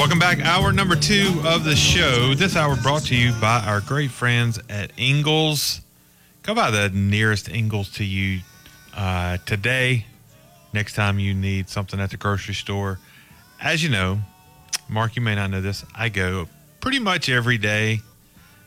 Welcome 0.00 0.18
back. 0.18 0.40
Hour 0.40 0.72
number 0.72 0.96
two 0.96 1.42
of 1.44 1.64
the 1.64 1.76
show. 1.76 2.32
This 2.34 2.56
hour 2.56 2.74
brought 2.74 3.02
to 3.04 3.14
you 3.14 3.34
by 3.38 3.62
our 3.66 3.82
great 3.82 4.10
friends 4.10 4.58
at 4.70 4.92
Ingles. 4.96 5.82
Go 6.42 6.54
by 6.54 6.70
the 6.70 6.88
nearest 6.88 7.50
Ingles 7.50 7.90
to 7.96 8.04
you 8.04 8.40
uh, 8.96 9.36
today. 9.44 10.06
Next 10.72 10.94
time 10.94 11.18
you 11.18 11.34
need 11.34 11.68
something 11.68 12.00
at 12.00 12.08
the 12.12 12.16
grocery 12.16 12.54
store. 12.54 12.98
As 13.60 13.84
you 13.84 13.90
know, 13.90 14.20
Mark, 14.88 15.16
you 15.16 15.22
may 15.22 15.34
not 15.34 15.50
know 15.50 15.60
this. 15.60 15.84
I 15.94 16.08
go 16.08 16.48
pretty 16.80 16.98
much 16.98 17.28
every 17.28 17.58
day, 17.58 18.00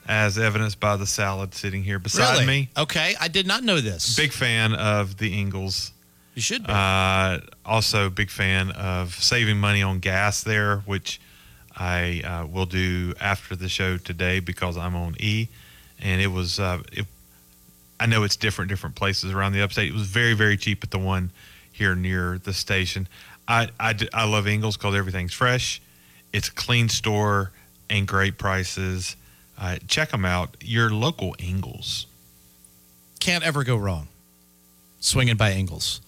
as 0.08 0.38
evidenced 0.38 0.80
by 0.80 0.98
the 0.98 1.08
salad 1.08 1.56
sitting 1.56 1.84
here 1.84 1.98
beside 1.98 2.34
Really? 2.34 2.46
me. 2.46 2.70
Okay, 2.78 3.16
I 3.20 3.28
did 3.28 3.48
not 3.48 3.64
know 3.64 3.82
this. 3.82 4.16
Big 4.16 4.34
fan 4.34 4.76
of 4.76 5.18
the 5.18 5.34
Ingles. 5.34 5.93
You 6.36 6.42
should 6.42 6.66
be. 6.66 6.72
Uh, 6.72 7.40
also, 7.66 8.10
big 8.10 8.30
fan 8.30 8.72
of 8.72 9.14
saving 9.16 9.58
money 9.58 9.82
on 9.84 10.00
gas 10.00 10.44
there, 10.44 10.78
which 10.80 11.20
I 11.76 12.22
uh, 12.24 12.48
will 12.48 12.66
do 12.66 13.14
after 13.20 13.56
the 13.56 13.70
show 13.70 13.98
today 13.98 14.40
because 14.40 14.78
I'm 14.78 14.96
on 14.96 15.16
E, 15.20 15.48
and 16.00 16.22
it 16.22 16.28
was. 16.28 16.60
Uh, 16.60 16.82
it, 16.92 17.06
I 18.00 18.06
know 18.06 18.24
it's 18.24 18.36
different 18.36 18.70
different 18.70 18.96
places 18.96 19.32
around 19.32 19.54
the 19.54 19.62
upstate. 19.62 19.90
It 19.90 19.94
was 19.94 20.08
very 20.08 20.34
very 20.34 20.58
cheap 20.58 20.84
at 20.84 20.92
the 20.92 21.00
one 21.00 21.30
here 21.72 21.96
near 21.96 22.38
the 22.38 22.54
station. 22.54 23.08
I 23.48 23.70
I 23.80 24.26
love 24.26 24.48
Ingles 24.48 24.78
because 24.78 24.96
everything's 24.96 25.34
fresh. 25.34 25.82
It's 26.32 26.48
a 26.48 26.54
clean 26.54 26.90
store 26.90 27.52
and 27.90 28.08
great 28.08 28.38
prices. 28.38 29.16
Uh, 29.58 29.78
check 29.88 30.10
them 30.10 30.26
out. 30.26 30.58
Your 30.62 30.90
local 30.90 31.36
Ingles. 31.38 32.08
Can't 33.20 33.44
ever 33.44 33.64
go 33.64 33.78
wrong. 33.78 34.08
Swinging 35.00 35.38
by 35.38 35.52
Ingles. 35.52 36.02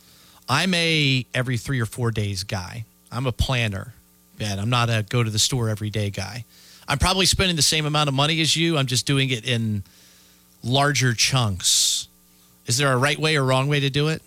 I'm 0.47 0.73
a 0.73 1.25
every 1.33 1.57
three 1.57 1.79
or 1.79 1.85
four 1.85 2.11
days 2.11 2.43
guy. 2.43 2.85
I'm 3.11 3.25
a 3.25 3.31
planner. 3.31 3.93
Man, 4.39 4.59
I'm 4.59 4.69
not 4.69 4.89
a 4.89 5.05
go 5.07 5.23
to 5.23 5.29
the 5.29 5.39
store 5.39 5.69
every 5.69 5.89
day 5.89 6.09
guy. 6.09 6.45
I'm 6.87 6.99
probably 6.99 7.25
spending 7.25 7.55
the 7.55 7.61
same 7.61 7.85
amount 7.85 8.09
of 8.09 8.13
money 8.13 8.41
as 8.41 8.55
you. 8.55 8.77
I'm 8.77 8.85
just 8.85 9.05
doing 9.07 9.29
it 9.29 9.47
in 9.47 9.83
larger 10.63 11.13
chunks. 11.13 12.07
Is 12.67 12.77
there 12.77 12.91
a 12.91 12.97
right 12.97 13.17
way 13.17 13.37
or 13.37 13.43
wrong 13.43 13.67
way 13.67 13.79
to 13.79 13.89
do 13.89 14.09
it? 14.09 14.21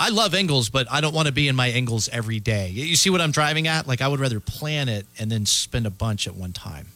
I 0.00 0.10
love 0.10 0.34
Ingles, 0.34 0.68
but 0.68 0.86
I 0.90 1.00
don't 1.00 1.14
want 1.14 1.26
to 1.26 1.32
be 1.32 1.48
in 1.48 1.56
my 1.56 1.70
Ingles 1.70 2.08
every 2.10 2.38
day. 2.38 2.68
You 2.68 2.94
see 2.94 3.10
what 3.10 3.20
I'm 3.20 3.32
driving 3.32 3.66
at? 3.66 3.88
Like 3.88 4.00
I 4.00 4.08
would 4.08 4.20
rather 4.20 4.40
plan 4.40 4.88
it 4.88 5.06
and 5.18 5.30
then 5.30 5.44
spend 5.44 5.86
a 5.86 5.90
bunch 5.90 6.26
at 6.26 6.36
one 6.36 6.52
time. 6.52 6.86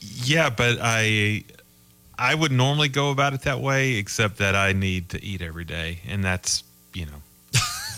Yeah, 0.00 0.50
but 0.50 0.78
I 0.80 1.44
I 2.18 2.34
would 2.34 2.52
normally 2.52 2.88
go 2.88 3.10
about 3.10 3.32
it 3.32 3.42
that 3.42 3.60
way, 3.60 3.94
except 3.94 4.38
that 4.38 4.54
I 4.54 4.72
need 4.72 5.10
to 5.10 5.24
eat 5.24 5.40
every 5.40 5.64
day, 5.64 6.00
and 6.06 6.22
that's 6.22 6.62
you 6.92 7.06
know, 7.06 7.22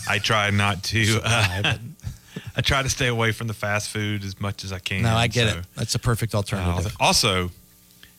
I 0.08 0.19
try 0.19 0.50
not 0.50 0.83
to. 0.84 1.20
Uh, 1.22 1.77
I 2.56 2.60
try 2.60 2.83
to 2.83 2.88
stay 2.88 3.08
away 3.08 3.33
from 3.33 3.48
the 3.48 3.55
fast 3.55 3.91
food 3.91 4.24
as 4.24 4.41
much 4.41 4.64
as 4.64 4.72
I 4.72 4.78
can. 4.78 5.02
No, 5.02 5.14
I 5.14 5.27
get 5.27 5.50
so, 5.50 5.58
it. 5.58 5.64
That's 5.74 5.94
a 5.94 5.98
perfect 5.98 6.34
uh, 6.34 6.38
alternative. 6.38 6.96
also, 7.00 7.50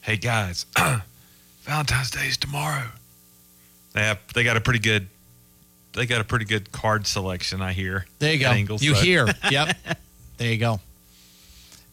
hey 0.01 0.17
guys, 0.17 0.65
Valentine's 1.63 2.11
Day 2.11 2.27
is 2.27 2.37
tomorrow. 2.37 2.87
They 3.93 4.01
have 4.01 4.19
they 4.33 4.43
got 4.43 4.57
a 4.57 4.61
pretty 4.61 4.79
good 4.79 5.07
they 5.93 6.05
got 6.05 6.19
a 6.19 6.25
pretty 6.25 6.45
good 6.45 6.71
card 6.71 7.07
selection. 7.07 7.61
I 7.61 7.71
hear. 7.71 8.05
There 8.19 8.33
you 8.33 8.39
go. 8.39 8.47
at 8.47 8.57
Ingles, 8.57 8.83
you 8.83 8.95
so- 8.95 9.01
hear. 9.01 9.27
Yep. 9.49 9.77
there 10.37 10.51
you 10.51 10.57
go. 10.57 10.79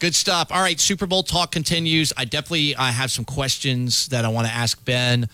Good 0.01 0.17
stuff. 0.17 0.51
All 0.51 0.61
right, 0.61 0.81
Super 0.81 1.07
Bowl 1.07 1.23
talk 1.23 1.53
continues. 1.53 2.13
I 2.17 2.25
definitely 2.25 2.75
I 2.75 2.91
have 2.91 3.13
some 3.13 3.25
questions 3.25 4.09
that 4.09 4.25
I 4.25 4.29
want 4.29 4.49
to 4.49 4.53
ask 4.53 4.85
Ben 4.85 5.29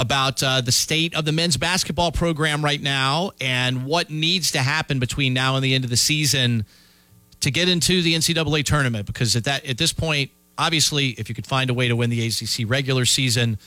about 0.00 0.42
uh, 0.42 0.62
the 0.62 0.72
state 0.72 1.14
of 1.14 1.26
the 1.26 1.30
men's 1.30 1.58
basketball 1.58 2.10
program 2.10 2.64
right 2.64 2.80
now 2.80 3.32
and 3.38 3.84
what 3.84 4.08
needs 4.08 4.52
to 4.52 4.58
happen 4.58 4.98
between 4.98 5.34
now 5.34 5.56
and 5.56 5.62
the 5.62 5.74
end 5.74 5.84
of 5.84 5.90
the 5.90 5.96
season 5.96 6.64
to 7.40 7.50
get 7.50 7.68
into 7.68 8.00
the 8.00 8.14
NCAA 8.14 8.64
tournament. 8.64 9.06
Because 9.06 9.36
at 9.36 9.44
that 9.44 9.64
at 9.66 9.76
this 9.76 9.92
point, 9.92 10.30
obviously, 10.56 11.10
if 11.10 11.28
you 11.28 11.34
could 11.34 11.46
find 11.46 11.68
a 11.68 11.74
way 11.74 11.86
to 11.86 11.94
win 11.94 12.08
the 12.08 12.26
ACC 12.26 12.68
regular 12.68 13.04
season 13.04 13.58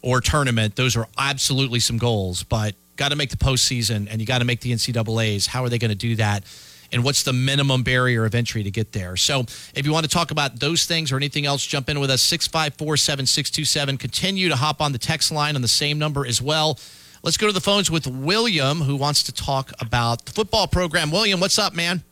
or 0.00 0.20
tournament, 0.20 0.76
those 0.76 0.96
are 0.96 1.08
absolutely 1.18 1.80
some 1.80 1.98
goals. 1.98 2.44
But 2.44 2.76
got 2.96 3.08
to 3.08 3.16
make 3.16 3.30
the 3.30 3.36
postseason 3.36 4.06
and 4.08 4.20
you 4.20 4.26
got 4.26 4.38
to 4.38 4.44
make 4.44 4.60
the 4.60 4.72
NCAA's. 4.72 5.48
How 5.48 5.64
are 5.64 5.68
they 5.68 5.78
going 5.78 5.90
to 5.90 5.96
do 5.96 6.14
that? 6.16 6.44
And 6.92 7.04
what's 7.04 7.22
the 7.22 7.32
minimum 7.32 7.82
barrier 7.82 8.24
of 8.24 8.34
entry 8.34 8.62
to 8.62 8.70
get 8.70 8.92
there? 8.92 9.16
So, 9.16 9.40
if 9.74 9.86
you 9.86 9.92
want 9.92 10.04
to 10.04 10.10
talk 10.10 10.30
about 10.30 10.58
those 10.58 10.84
things 10.84 11.12
or 11.12 11.16
anything 11.16 11.46
else, 11.46 11.64
jump 11.64 11.88
in 11.88 12.00
with 12.00 12.10
us 12.10 12.22
654 12.22 12.96
7627. 12.96 13.98
Continue 13.98 14.48
to 14.48 14.56
hop 14.56 14.80
on 14.80 14.92
the 14.92 14.98
text 14.98 15.30
line 15.30 15.54
on 15.54 15.62
the 15.62 15.68
same 15.68 15.98
number 15.98 16.26
as 16.26 16.42
well. 16.42 16.78
Let's 17.22 17.36
go 17.36 17.46
to 17.46 17.52
the 17.52 17.60
phones 17.60 17.90
with 17.90 18.06
William, 18.06 18.80
who 18.80 18.96
wants 18.96 19.22
to 19.24 19.32
talk 19.32 19.72
about 19.80 20.24
the 20.24 20.32
football 20.32 20.66
program. 20.66 21.10
William, 21.10 21.38
what's 21.38 21.58
up, 21.58 21.74
man? 21.74 22.02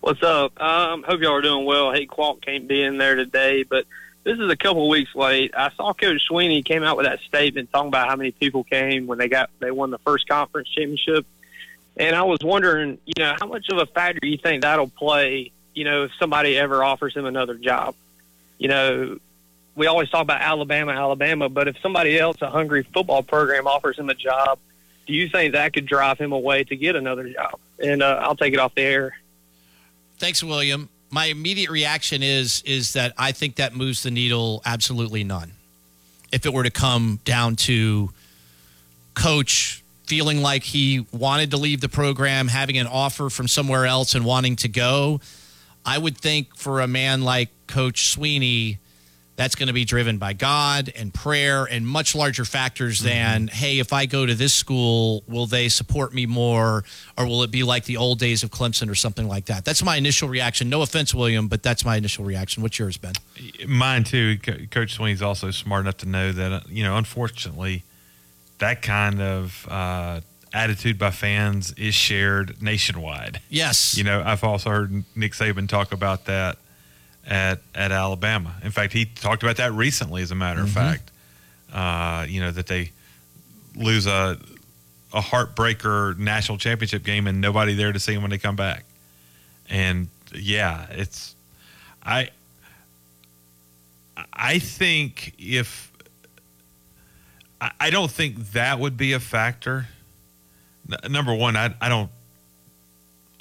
What's 0.00 0.22
up? 0.22 0.60
Um, 0.60 1.02
hope 1.02 1.20
y'all 1.20 1.34
are 1.34 1.42
doing 1.42 1.64
well. 1.64 1.92
Hey, 1.92 2.06
Qualk 2.06 2.40
can't 2.40 2.68
be 2.68 2.82
in 2.82 2.98
there 2.98 3.16
today, 3.16 3.64
but 3.64 3.84
this 4.22 4.38
is 4.38 4.50
a 4.50 4.56
couple 4.56 4.88
weeks 4.88 5.14
late. 5.14 5.52
I 5.56 5.70
saw 5.76 5.92
Coach 5.92 6.22
Swinney 6.30 6.64
came 6.64 6.84
out 6.84 6.96
with 6.96 7.06
that 7.06 7.18
statement 7.20 7.72
talking 7.72 7.88
about 7.88 8.08
how 8.08 8.14
many 8.14 8.30
people 8.30 8.62
came 8.62 9.06
when 9.06 9.18
they 9.18 9.28
got 9.28 9.50
they 9.58 9.70
won 9.70 9.90
the 9.90 9.98
first 9.98 10.28
conference 10.28 10.68
championship, 10.68 11.26
and 11.98 12.14
I 12.14 12.22
was 12.22 12.38
wondering, 12.42 12.98
you 13.04 13.14
know, 13.18 13.34
how 13.38 13.46
much 13.46 13.68
of 13.70 13.78
a 13.78 13.86
factor 13.86 14.20
do 14.20 14.28
you 14.28 14.38
think 14.38 14.62
that'll 14.62 14.88
play? 14.88 15.50
You 15.74 15.84
know, 15.84 16.04
if 16.04 16.12
somebody 16.18 16.56
ever 16.56 16.82
offers 16.82 17.14
him 17.14 17.24
another 17.24 17.54
job, 17.54 17.94
you 18.58 18.68
know, 18.68 19.18
we 19.74 19.86
always 19.86 20.08
talk 20.10 20.22
about 20.22 20.40
Alabama, 20.40 20.92
Alabama, 20.92 21.48
but 21.48 21.68
if 21.68 21.78
somebody 21.80 22.18
else, 22.18 22.40
a 22.42 22.50
hungry 22.50 22.82
football 22.82 23.22
program, 23.22 23.66
offers 23.66 23.98
him 23.98 24.08
a 24.10 24.14
job, 24.14 24.58
do 25.06 25.12
you 25.12 25.28
think 25.28 25.54
that 25.54 25.72
could 25.72 25.86
drive 25.86 26.18
him 26.18 26.32
away 26.32 26.64
to 26.64 26.76
get 26.76 26.96
another 26.96 27.28
job? 27.28 27.58
And 27.82 28.02
uh, 28.02 28.20
I'll 28.22 28.36
take 28.36 28.52
it 28.52 28.58
off 28.58 28.74
the 28.74 28.82
air. 28.82 29.16
Thanks, 30.18 30.42
William. 30.42 30.88
My 31.10 31.26
immediate 31.26 31.70
reaction 31.70 32.22
is 32.22 32.62
is 32.66 32.92
that 32.92 33.14
I 33.16 33.32
think 33.32 33.56
that 33.56 33.74
moves 33.74 34.02
the 34.02 34.10
needle 34.10 34.60
absolutely 34.66 35.24
none. 35.24 35.52
If 36.30 36.44
it 36.44 36.52
were 36.52 36.64
to 36.64 36.70
come 36.70 37.20
down 37.24 37.56
to 37.56 38.10
coach 39.14 39.82
feeling 40.08 40.40
like 40.40 40.62
he 40.62 41.06
wanted 41.12 41.50
to 41.50 41.58
leave 41.58 41.82
the 41.82 41.88
program, 41.88 42.48
having 42.48 42.78
an 42.78 42.86
offer 42.86 43.28
from 43.28 43.46
somewhere 43.46 43.84
else 43.84 44.14
and 44.14 44.24
wanting 44.24 44.56
to 44.56 44.68
go, 44.68 45.20
I 45.84 45.98
would 45.98 46.16
think 46.16 46.56
for 46.56 46.80
a 46.80 46.86
man 46.86 47.22
like 47.22 47.50
Coach 47.66 48.16
Swinney, 48.16 48.78
that's 49.36 49.54
going 49.54 49.68
to 49.68 49.72
be 49.72 49.84
driven 49.84 50.18
by 50.18 50.32
God 50.32 50.92
and 50.96 51.14
prayer 51.14 51.64
and 51.64 51.86
much 51.86 52.16
larger 52.16 52.44
factors 52.44 52.98
than, 52.98 53.46
hey, 53.46 53.78
if 53.78 53.92
I 53.92 54.06
go 54.06 54.26
to 54.26 54.34
this 54.34 54.52
school, 54.52 55.22
will 55.28 55.46
they 55.46 55.68
support 55.68 56.12
me 56.12 56.26
more 56.26 56.82
or 57.16 57.26
will 57.26 57.44
it 57.44 57.52
be 57.52 57.62
like 57.62 57.84
the 57.84 57.98
old 57.98 58.18
days 58.18 58.42
of 58.42 58.50
Clemson 58.50 58.90
or 58.90 58.96
something 58.96 59.28
like 59.28 59.44
that? 59.44 59.64
That's 59.64 59.84
my 59.84 59.94
initial 59.94 60.28
reaction. 60.28 60.68
No 60.68 60.82
offense, 60.82 61.14
William, 61.14 61.46
but 61.46 61.62
that's 61.62 61.84
my 61.84 61.96
initial 61.96 62.24
reaction. 62.24 62.64
What's 62.64 62.80
yours, 62.80 62.96
Ben? 62.96 63.12
Mine 63.68 64.02
too. 64.02 64.38
Co- 64.38 64.66
Coach 64.72 64.98
Swinney's 64.98 65.22
also 65.22 65.52
smart 65.52 65.82
enough 65.82 65.98
to 65.98 66.08
know 66.08 66.32
that 66.32 66.50
uh, 66.50 66.60
you 66.68 66.82
know, 66.82 66.96
unfortunately, 66.96 67.84
that 68.58 68.82
kind 68.82 69.20
of 69.20 69.66
uh, 69.70 70.20
attitude 70.52 70.98
by 70.98 71.10
fans 71.10 71.72
is 71.72 71.94
shared 71.94 72.62
nationwide. 72.62 73.40
Yes. 73.48 73.96
You 73.96 74.04
know, 74.04 74.22
I've 74.24 74.44
also 74.44 74.70
heard 74.70 75.04
Nick 75.14 75.32
Saban 75.32 75.68
talk 75.68 75.92
about 75.92 76.26
that 76.26 76.58
at 77.26 77.60
at 77.74 77.92
Alabama. 77.92 78.54
In 78.62 78.70
fact, 78.70 78.92
he 78.92 79.04
talked 79.04 79.42
about 79.42 79.56
that 79.56 79.72
recently. 79.72 80.22
As 80.22 80.30
a 80.30 80.34
matter 80.34 80.62
of 80.62 80.70
fact, 80.70 81.10
uh, 81.72 82.26
you 82.28 82.40
know 82.40 82.50
that 82.50 82.66
they 82.66 82.90
lose 83.76 84.06
a 84.06 84.38
a 85.12 85.20
heartbreaker 85.20 86.16
national 86.18 86.58
championship 86.58 87.02
game 87.02 87.26
and 87.26 87.40
nobody 87.40 87.74
there 87.74 87.92
to 87.92 88.00
see 88.00 88.12
them 88.12 88.22
when 88.22 88.30
they 88.30 88.38
come 88.38 88.56
back. 88.56 88.84
And 89.68 90.08
yeah, 90.34 90.86
it's 90.90 91.34
I 92.02 92.30
I 94.32 94.58
think 94.58 95.34
if 95.38 95.92
I, 97.60 97.70
I 97.80 97.90
don't 97.90 98.10
think 98.10 98.52
that 98.52 98.78
would 98.78 98.96
be 98.96 99.12
a 99.12 99.20
factor. 99.20 99.86
N- 100.90 101.12
number 101.12 101.34
one, 101.34 101.56
I 101.56 101.74
I 101.80 101.88
don't. 101.88 102.10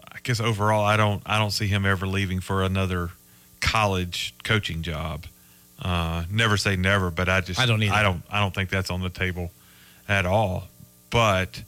I 0.02 0.20
guess 0.24 0.40
overall, 0.40 0.84
I 0.84 0.98
don't 0.98 1.22
I 1.26 1.38
don't 1.38 1.52
see 1.52 1.68
him 1.68 1.86
ever 1.86 2.08
leaving 2.08 2.40
for 2.40 2.64
another 2.64 3.12
college 3.62 4.34
coaching 4.44 4.82
job. 4.82 5.26
Uh, 5.82 6.24
never 6.32 6.58
say 6.58 6.76
never, 6.76 7.12
but 7.12 7.30
I 7.30 7.42
just 7.42 7.60
I 7.60 7.66
don't 7.66 7.82
either. 7.84 7.94
I 7.94 8.04
don't 8.04 8.24
I 8.30 8.40
don't 8.40 8.54
think 8.54 8.70
that's 8.70 8.90
on 8.90 9.02
the 9.02 9.10
table 9.10 9.52
at 10.08 10.26
all. 10.26 10.68
But 11.10 11.62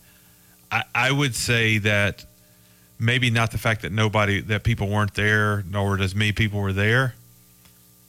I, 0.71 0.83
I 0.93 1.11
would 1.11 1.35
say 1.35 1.77
that 1.79 2.25
maybe 2.99 3.29
not 3.29 3.51
the 3.51 3.57
fact 3.57 3.83
that 3.83 3.91
nobody 3.91 4.41
that 4.41 4.63
people 4.63 4.89
weren't 4.89 5.13
there, 5.13 5.63
nor 5.69 5.97
does 5.97 6.13
many 6.15 6.31
people 6.31 6.59
were 6.59 6.73
there, 6.73 7.15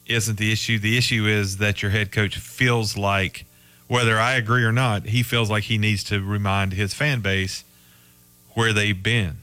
isn't 0.06 0.38
the 0.38 0.50
issue. 0.52 0.78
The 0.78 0.96
issue 0.96 1.26
is 1.26 1.58
that 1.58 1.82
your 1.82 1.90
head 1.90 2.10
coach 2.12 2.36
feels 2.38 2.96
like, 2.96 3.44
whether 3.90 4.20
I 4.20 4.34
agree 4.34 4.62
or 4.62 4.70
not, 4.70 5.06
he 5.06 5.24
feels 5.24 5.50
like 5.50 5.64
he 5.64 5.76
needs 5.76 6.04
to 6.04 6.22
remind 6.22 6.74
his 6.74 6.94
fan 6.94 7.22
base 7.22 7.64
where 8.54 8.72
they've 8.72 9.02
been. 9.02 9.38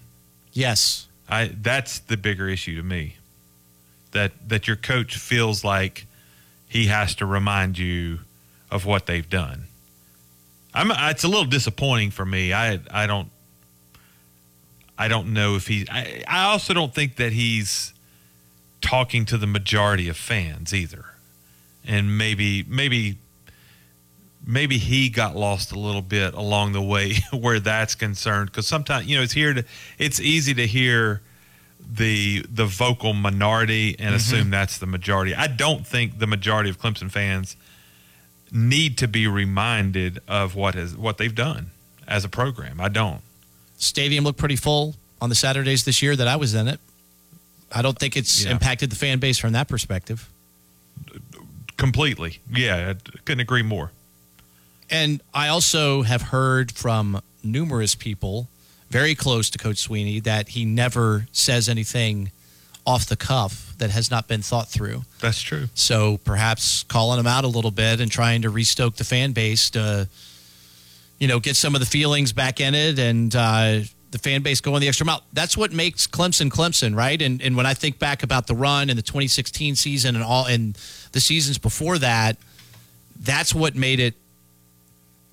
yes. 0.54 1.04
I 1.30 1.52
that's 1.62 2.00
the 2.00 2.16
bigger 2.16 2.48
issue 2.48 2.78
to 2.78 2.84
me. 2.84 3.18
That 4.14 4.32
that 4.48 4.66
your 4.66 4.78
coach 4.78 5.18
feels 5.18 5.66
like 5.66 6.06
he 6.70 6.86
has 6.86 7.14
to 7.16 7.26
remind 7.26 7.78
you 7.78 8.20
of 8.72 8.86
what 8.86 9.08
they've 9.08 9.30
done. 9.30 9.64
I'm 10.74 10.90
it's 11.12 11.26
a 11.26 11.28
little 11.28 11.44
disappointing 11.44 12.12
for 12.12 12.26
me. 12.26 12.54
I 12.54 12.80
I 12.90 13.08
don't 13.08 13.30
I 14.98 15.10
don't 15.10 15.34
know 15.34 15.58
if 15.58 15.68
he 15.68 15.86
I, 15.92 16.24
I 16.26 16.46
also 16.46 16.74
don't 16.74 16.96
think 16.96 17.18
that 17.18 17.34
he's 17.34 17.92
talking 18.80 19.26
to 19.26 19.38
the 19.38 19.48
majority 19.48 20.08
of 20.08 20.16
fans 20.16 20.74
either. 20.74 21.04
And 21.86 22.18
maybe 22.18 22.64
maybe 22.64 23.18
maybe 24.48 24.78
he 24.78 25.10
got 25.10 25.36
lost 25.36 25.74
a 25.74 25.78
little 25.78 26.02
bit 26.02 26.34
along 26.34 26.72
the 26.72 26.82
way 26.82 27.16
where 27.34 27.60
that's 27.60 27.94
concerned 27.94 28.50
because 28.50 28.66
sometimes 28.66 29.06
you 29.06 29.18
know 29.18 29.22
it's 29.22 29.34
here 29.34 29.54
to 29.54 29.64
it's 30.00 30.20
easy 30.20 30.54
to 30.54 30.66
hear 30.66 31.22
the 31.80 32.44
the 32.50 32.66
vocal 32.66 33.14
minority 33.14 33.90
and 34.00 34.08
mm-hmm. 34.08 34.16
assume 34.16 34.50
that's 34.50 34.78
the 34.78 34.88
majority. 34.88 35.36
I 35.36 35.48
don't 35.48 35.86
think 35.86 36.20
the 36.20 36.28
majority 36.28 36.70
of 36.70 36.80
Clemson 36.80 37.12
fans 37.12 37.56
need 38.52 38.98
to 39.00 39.08
be 39.08 39.28
reminded 39.28 40.20
of 40.28 40.56
what 40.56 40.76
has 40.76 40.96
what 40.96 41.18
they've 41.18 41.36
done 41.36 41.72
as 42.08 42.24
a 42.24 42.30
program. 42.30 42.80
I 42.80 42.90
don't. 42.90 43.22
Stadium 43.78 44.24
looked 44.24 44.40
pretty 44.40 44.56
full 44.56 44.96
on 45.22 45.30
the 45.30 45.36
Saturdays 45.36 45.84
this 45.84 46.02
year 46.02 46.16
that 46.16 46.28
I 46.28 46.36
was 46.36 46.56
in 46.56 46.68
it. 46.68 46.80
I 47.72 47.82
don't 47.82 48.00
think 48.00 48.16
it's 48.16 48.44
Yeah. 48.44 48.52
impacted 48.52 48.90
the 48.90 48.96
fan 48.96 49.20
base 49.20 49.38
from 49.38 49.52
that 49.54 49.68
perspective. 49.68 50.28
Completely. 51.76 52.40
Yeah, 52.52 52.94
I 52.96 53.20
couldn't 53.26 53.42
agree 53.42 53.62
more. 53.62 53.92
And 54.90 55.22
I 55.34 55.50
also 55.50 56.04
have 56.04 56.22
heard 56.24 56.72
from 56.72 57.22
numerous 57.44 57.96
people 57.96 58.48
very 58.90 59.16
close 59.16 59.50
to 59.50 59.58
Coach 59.58 59.88
Swinney 59.88 60.24
that 60.24 60.50
he 60.50 60.66
never 60.66 61.28
says 61.32 61.68
anything 61.68 62.32
off 62.86 63.06
the 63.06 63.18
cuff 63.18 63.76
that 63.80 63.90
has 63.90 64.10
not 64.10 64.30
been 64.30 64.42
thought 64.42 64.70
through. 64.70 65.04
That's 65.20 65.42
true. 65.42 65.68
So 65.74 66.18
perhaps 66.24 66.84
calling 66.84 67.20
him 67.20 67.28
out 67.28 67.44
a 67.44 67.48
little 67.48 67.72
bit 67.72 68.00
and 68.00 68.10
trying 68.10 68.44
to 68.44 68.50
restoke 68.50 68.96
the 68.96 69.04
fan 69.04 69.34
base 69.34 69.70
to, 69.72 70.08
you 71.20 71.28
know, 71.28 71.40
get 71.40 71.58
some 71.58 71.76
of 71.76 71.82
the 71.82 71.86
feelings 71.86 72.32
back 72.32 72.62
in 72.62 72.74
it 72.74 72.98
and 72.98 73.36
uh, 73.36 73.80
the 74.12 74.20
fan 74.20 74.42
base 74.42 74.62
going 74.62 74.80
the 74.80 74.88
extra 74.88 75.06
mile. 75.06 75.22
That's 75.34 75.58
what 75.58 75.74
makes 75.74 76.08
Clemson 76.08 76.50
Clemson, 76.50 76.96
right? 76.96 77.22
And 77.22 77.42
and 77.42 77.58
when 77.58 77.66
I 77.66 77.74
think 77.74 78.00
back 78.00 78.24
about 78.24 78.48
the 78.48 78.56
run 78.56 78.90
and 78.90 78.98
the 78.98 79.04
2016 79.04 79.76
season 79.76 80.16
and 80.16 80.24
all 80.24 80.46
and 80.46 80.78
the 81.12 81.20
seasons 81.20 81.58
before 81.58 81.98
that, 82.00 82.38
that's 83.20 83.54
what 83.54 83.76
made 83.76 84.00
it. 84.00 84.16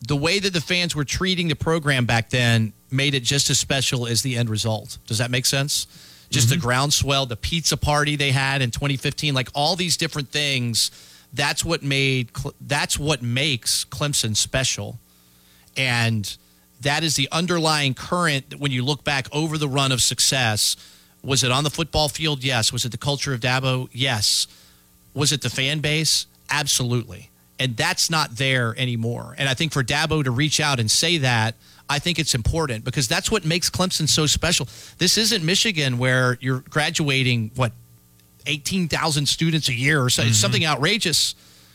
The 0.06 0.16
way 0.16 0.38
that 0.38 0.52
the 0.52 0.60
fans 0.60 0.94
were 0.94 1.04
treating 1.04 1.48
the 1.48 1.56
program 1.56 2.04
back 2.04 2.30
then 2.30 2.72
made 2.90 3.14
it 3.14 3.22
just 3.22 3.50
as 3.50 3.58
special 3.58 4.06
as 4.06 4.22
the 4.22 4.36
end 4.36 4.50
result. 4.50 4.98
Does 5.06 5.18
that 5.18 5.30
make 5.30 5.46
sense? 5.46 5.86
Just 6.30 6.48
the 6.48 6.56
mm-hmm. 6.56 6.66
groundswell, 6.66 7.26
the 7.26 7.36
pizza 7.36 7.76
party 7.76 8.16
they 8.16 8.32
had 8.32 8.60
in 8.60 8.70
2015, 8.70 9.34
like 9.34 9.48
all 9.54 9.76
these 9.76 9.96
different 9.96 10.28
things. 10.28 10.90
That's 11.32 11.64
what 11.64 11.82
made 11.82 12.30
that's 12.60 12.98
what 12.98 13.22
makes 13.22 13.84
Clemson 13.84 14.36
special, 14.36 14.98
and 15.76 16.36
that 16.80 17.02
is 17.02 17.16
the 17.16 17.28
underlying 17.32 17.94
current 17.94 18.50
that 18.50 18.60
when 18.60 18.70
you 18.72 18.84
look 18.84 19.04
back 19.04 19.28
over 19.32 19.58
the 19.58 19.68
run 19.68 19.92
of 19.92 20.00
success. 20.00 20.76
Was 21.22 21.42
it 21.42 21.50
on 21.50 21.64
the 21.64 21.70
football 21.70 22.08
field? 22.08 22.44
Yes. 22.44 22.72
Was 22.72 22.84
it 22.84 22.92
the 22.92 22.98
culture 22.98 23.32
of 23.32 23.40
Dabo? 23.40 23.88
Yes. 23.92 24.46
Was 25.14 25.32
it 25.32 25.40
the 25.40 25.48
fan 25.48 25.80
base? 25.80 26.26
Absolutely. 26.50 27.30
And 27.58 27.76
that's 27.76 28.10
not 28.10 28.36
there 28.36 28.74
anymore. 28.76 29.34
And 29.38 29.48
I 29.48 29.54
think 29.54 29.72
for 29.72 29.84
Dabo 29.84 30.24
to 30.24 30.30
reach 30.30 30.60
out 30.60 30.80
and 30.80 30.90
say 30.90 31.18
that, 31.18 31.54
I 31.88 31.98
think 31.98 32.18
it's 32.18 32.34
important 32.34 32.84
because 32.84 33.06
that's 33.06 33.30
what 33.30 33.44
makes 33.44 33.70
Clemson 33.70 34.08
so 34.08 34.26
special. 34.26 34.66
This 34.98 35.18
isn't 35.18 35.44
Michigan 35.44 35.98
where 35.98 36.38
you're 36.40 36.64
graduating, 36.68 37.52
what, 37.54 37.72
18,000 38.46 39.26
students 39.26 39.68
a 39.68 39.74
year 39.74 40.02
or 40.02 40.10
so, 40.10 40.22
it's 40.22 40.32
mm-hmm. 40.32 40.40
something 40.40 40.66
outrageous. 40.66 41.34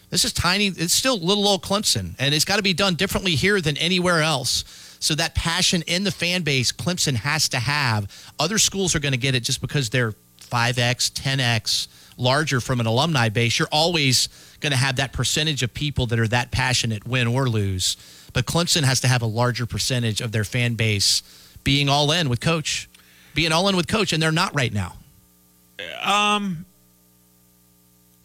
This 0.10 0.26
is 0.26 0.34
tiny. 0.34 0.68
It's 0.68 0.94
still 0.94 1.18
little 1.18 1.48
old 1.48 1.64
Clemson, 1.64 2.16
and 2.20 2.34
it's 2.34 2.46
got 2.46 2.58
to 2.58 2.64
be 2.64 2.74
done 2.74 2.96
differently 2.96 3.36
here 3.36 3.62
than 3.62 3.78
anywhere 3.78 4.22
else. 4.22 4.98
So 5.00 5.16
that 5.16 5.34
passion 5.36 5.84
in 5.88 6.04
the 6.04 6.12
fan 6.12 6.42
base, 6.42 6.72
Clemson 6.72 7.16
has 7.16 7.50
to 7.50 7.60
have. 7.60 8.32
Other 8.40 8.58
schools 8.58 8.96
are 8.96 9.00
going 9.00 9.14
to 9.14 9.20
get 9.20 9.34
it 9.36 9.42
just 9.44 9.62
because 9.62 9.90
they're 9.90 10.14
5x, 10.50 11.12
10x 11.12 11.88
larger 12.18 12.60
from 12.60 12.80
an 12.80 12.86
alumni 12.86 13.30
base. 13.30 13.58
You're 13.60 13.68
always 13.72 14.28
going 14.60 14.72
to 14.72 14.78
have 14.78 14.98
that 14.98 15.14
percentage 15.14 15.64
of 15.64 15.74
people 15.74 16.06
that 16.08 16.20
are 16.20 16.28
that 16.28 16.52
passionate, 16.52 17.08
win 17.08 17.28
or 17.28 17.48
lose. 17.48 17.96
But 18.34 18.46
Clemson 18.46 18.84
has 18.84 19.00
to 19.02 19.08
have 19.08 19.22
a 19.22 19.26
larger 19.26 19.66
percentage 19.66 20.20
of 20.22 20.32
their 20.32 20.44
fan 20.44 20.76
base 20.76 21.22
being 21.64 21.88
all 21.90 22.12
in 22.12 22.28
with 22.30 22.42
coach, 22.42 22.90
being 23.34 23.52
all 23.52 23.68
in 23.70 23.76
with 23.78 23.88
coach, 23.88 24.12
and 24.14 24.22
they're 24.22 24.32
not 24.32 24.54
right 24.54 24.74
now. 24.74 24.96
Um, 26.04 26.66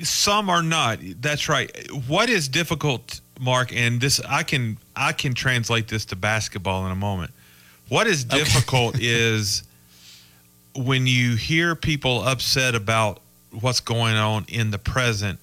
some 0.03 0.51
are 0.51 0.63
not. 0.63 0.99
That's 1.21 1.49
right. 1.49 1.71
What 2.09 2.29
is 2.29 2.49
difficult, 2.49 3.21
Mark, 3.41 3.73
and 3.73 4.01
this 4.01 4.21
I 4.21 4.43
can 4.43 4.77
I 4.97 5.13
can 5.13 5.35
translate 5.35 5.89
this 5.89 6.05
to 6.07 6.17
basketball 6.17 6.85
in 6.87 6.93
a 6.93 6.97
moment. 6.97 7.31
What 7.89 8.07
is 8.07 8.25
Okay. 8.27 8.39
difficult 8.39 8.99
is 9.01 9.63
when 10.77 11.07
you 11.07 11.37
hear 11.37 11.75
people 11.75 12.23
upset 12.25 12.75
about 12.75 13.21
what's 13.51 13.81
going 13.81 14.17
on 14.17 14.45
in 14.49 14.71
the 14.71 14.79
present, 14.79 15.39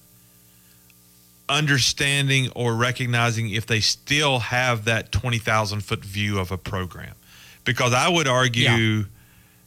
understanding 1.48 2.50
or 2.54 2.74
recognizing 2.74 3.50
if 3.50 3.66
they 3.66 3.80
still 3.80 4.38
have 4.38 4.84
that 4.84 5.12
20,000 5.12 5.80
foot 5.80 6.04
view 6.04 6.38
of 6.38 6.50
a 6.52 6.58
program. 6.58 7.14
Because 7.64 7.92
I 7.92 8.08
would 8.08 8.26
argue 8.28 8.62
Yeah. 8.64 9.02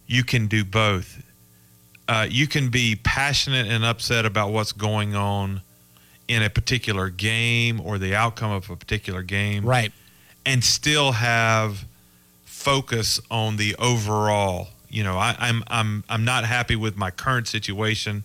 you 0.07 0.23
can 0.23 0.47
do 0.47 0.63
both. 0.63 1.21
Uh, 2.07 2.27
you 2.29 2.47
can 2.47 2.69
be 2.69 2.95
passionate 2.95 3.67
and 3.67 3.83
upset 3.83 4.25
about 4.25 4.51
what's 4.51 4.71
going 4.71 5.15
on 5.15 5.61
in 6.27 6.43
a 6.43 6.49
particular 6.49 7.09
game 7.09 7.79
or 7.81 7.97
the 7.97 8.15
outcome 8.15 8.51
of 8.51 8.69
a 8.69 8.75
particular 8.75 9.21
game 9.23 9.63
Right. 9.65 9.91
and 10.45 10.63
still 10.63 11.13
have 11.13 11.85
focus 12.45 13.19
on 13.29 13.57
the 13.57 13.75
overall. 13.75 14.69
You 14.95 15.03
know, 15.03 15.17
I, 15.17 15.35
I'm 15.37 15.61
I'm 15.67 16.05
I'm 16.07 16.23
not 16.23 16.45
happy 16.45 16.77
with 16.77 16.95
my 16.95 17.11
current 17.11 17.49
situation, 17.49 18.23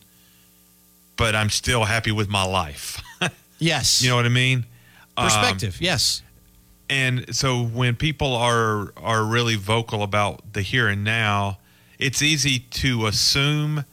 but 1.17 1.35
I'm 1.35 1.51
still 1.51 1.85
happy 1.85 2.13
with 2.13 2.29
my 2.29 2.45
life. 2.45 3.03
Yes. 3.63 4.01
you 4.01 4.09
know 4.09 4.17
what 4.17 4.25
I 4.25 4.31
mean? 4.31 4.65
Um, 5.19 5.27
perspective. 5.27 5.83
yes. 5.83 6.23
and 6.89 7.37
so 7.37 7.63
when 7.63 7.95
people 7.95 8.35
are 8.35 8.91
are 8.97 9.23
really 9.23 9.55
vocal 9.55 10.03
about 10.03 10.55
the 10.55 10.63
here 10.63 10.89
and 10.89 11.05
now, 11.05 11.59
it's 11.99 12.23
easy 12.23 12.61
to 12.81 13.07
assume 13.07 13.85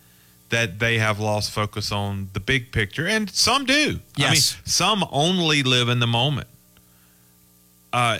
that 0.51 0.79
they 0.79 0.99
have 0.99 1.19
lost 1.19 1.51
focus 1.51 1.91
on 1.91 2.29
the 2.31 2.39
big 2.39 2.71
picture, 2.71 3.05
and 3.05 3.29
some 3.29 3.65
do. 3.65 3.99
Yes. 4.15 4.27
I 4.27 4.31
mean, 4.31 4.65
some 4.65 5.05
only 5.11 5.63
live 5.63 5.89
in 5.89 5.99
the 5.99 6.07
moment. 6.07 6.47
Uh, 7.91 8.19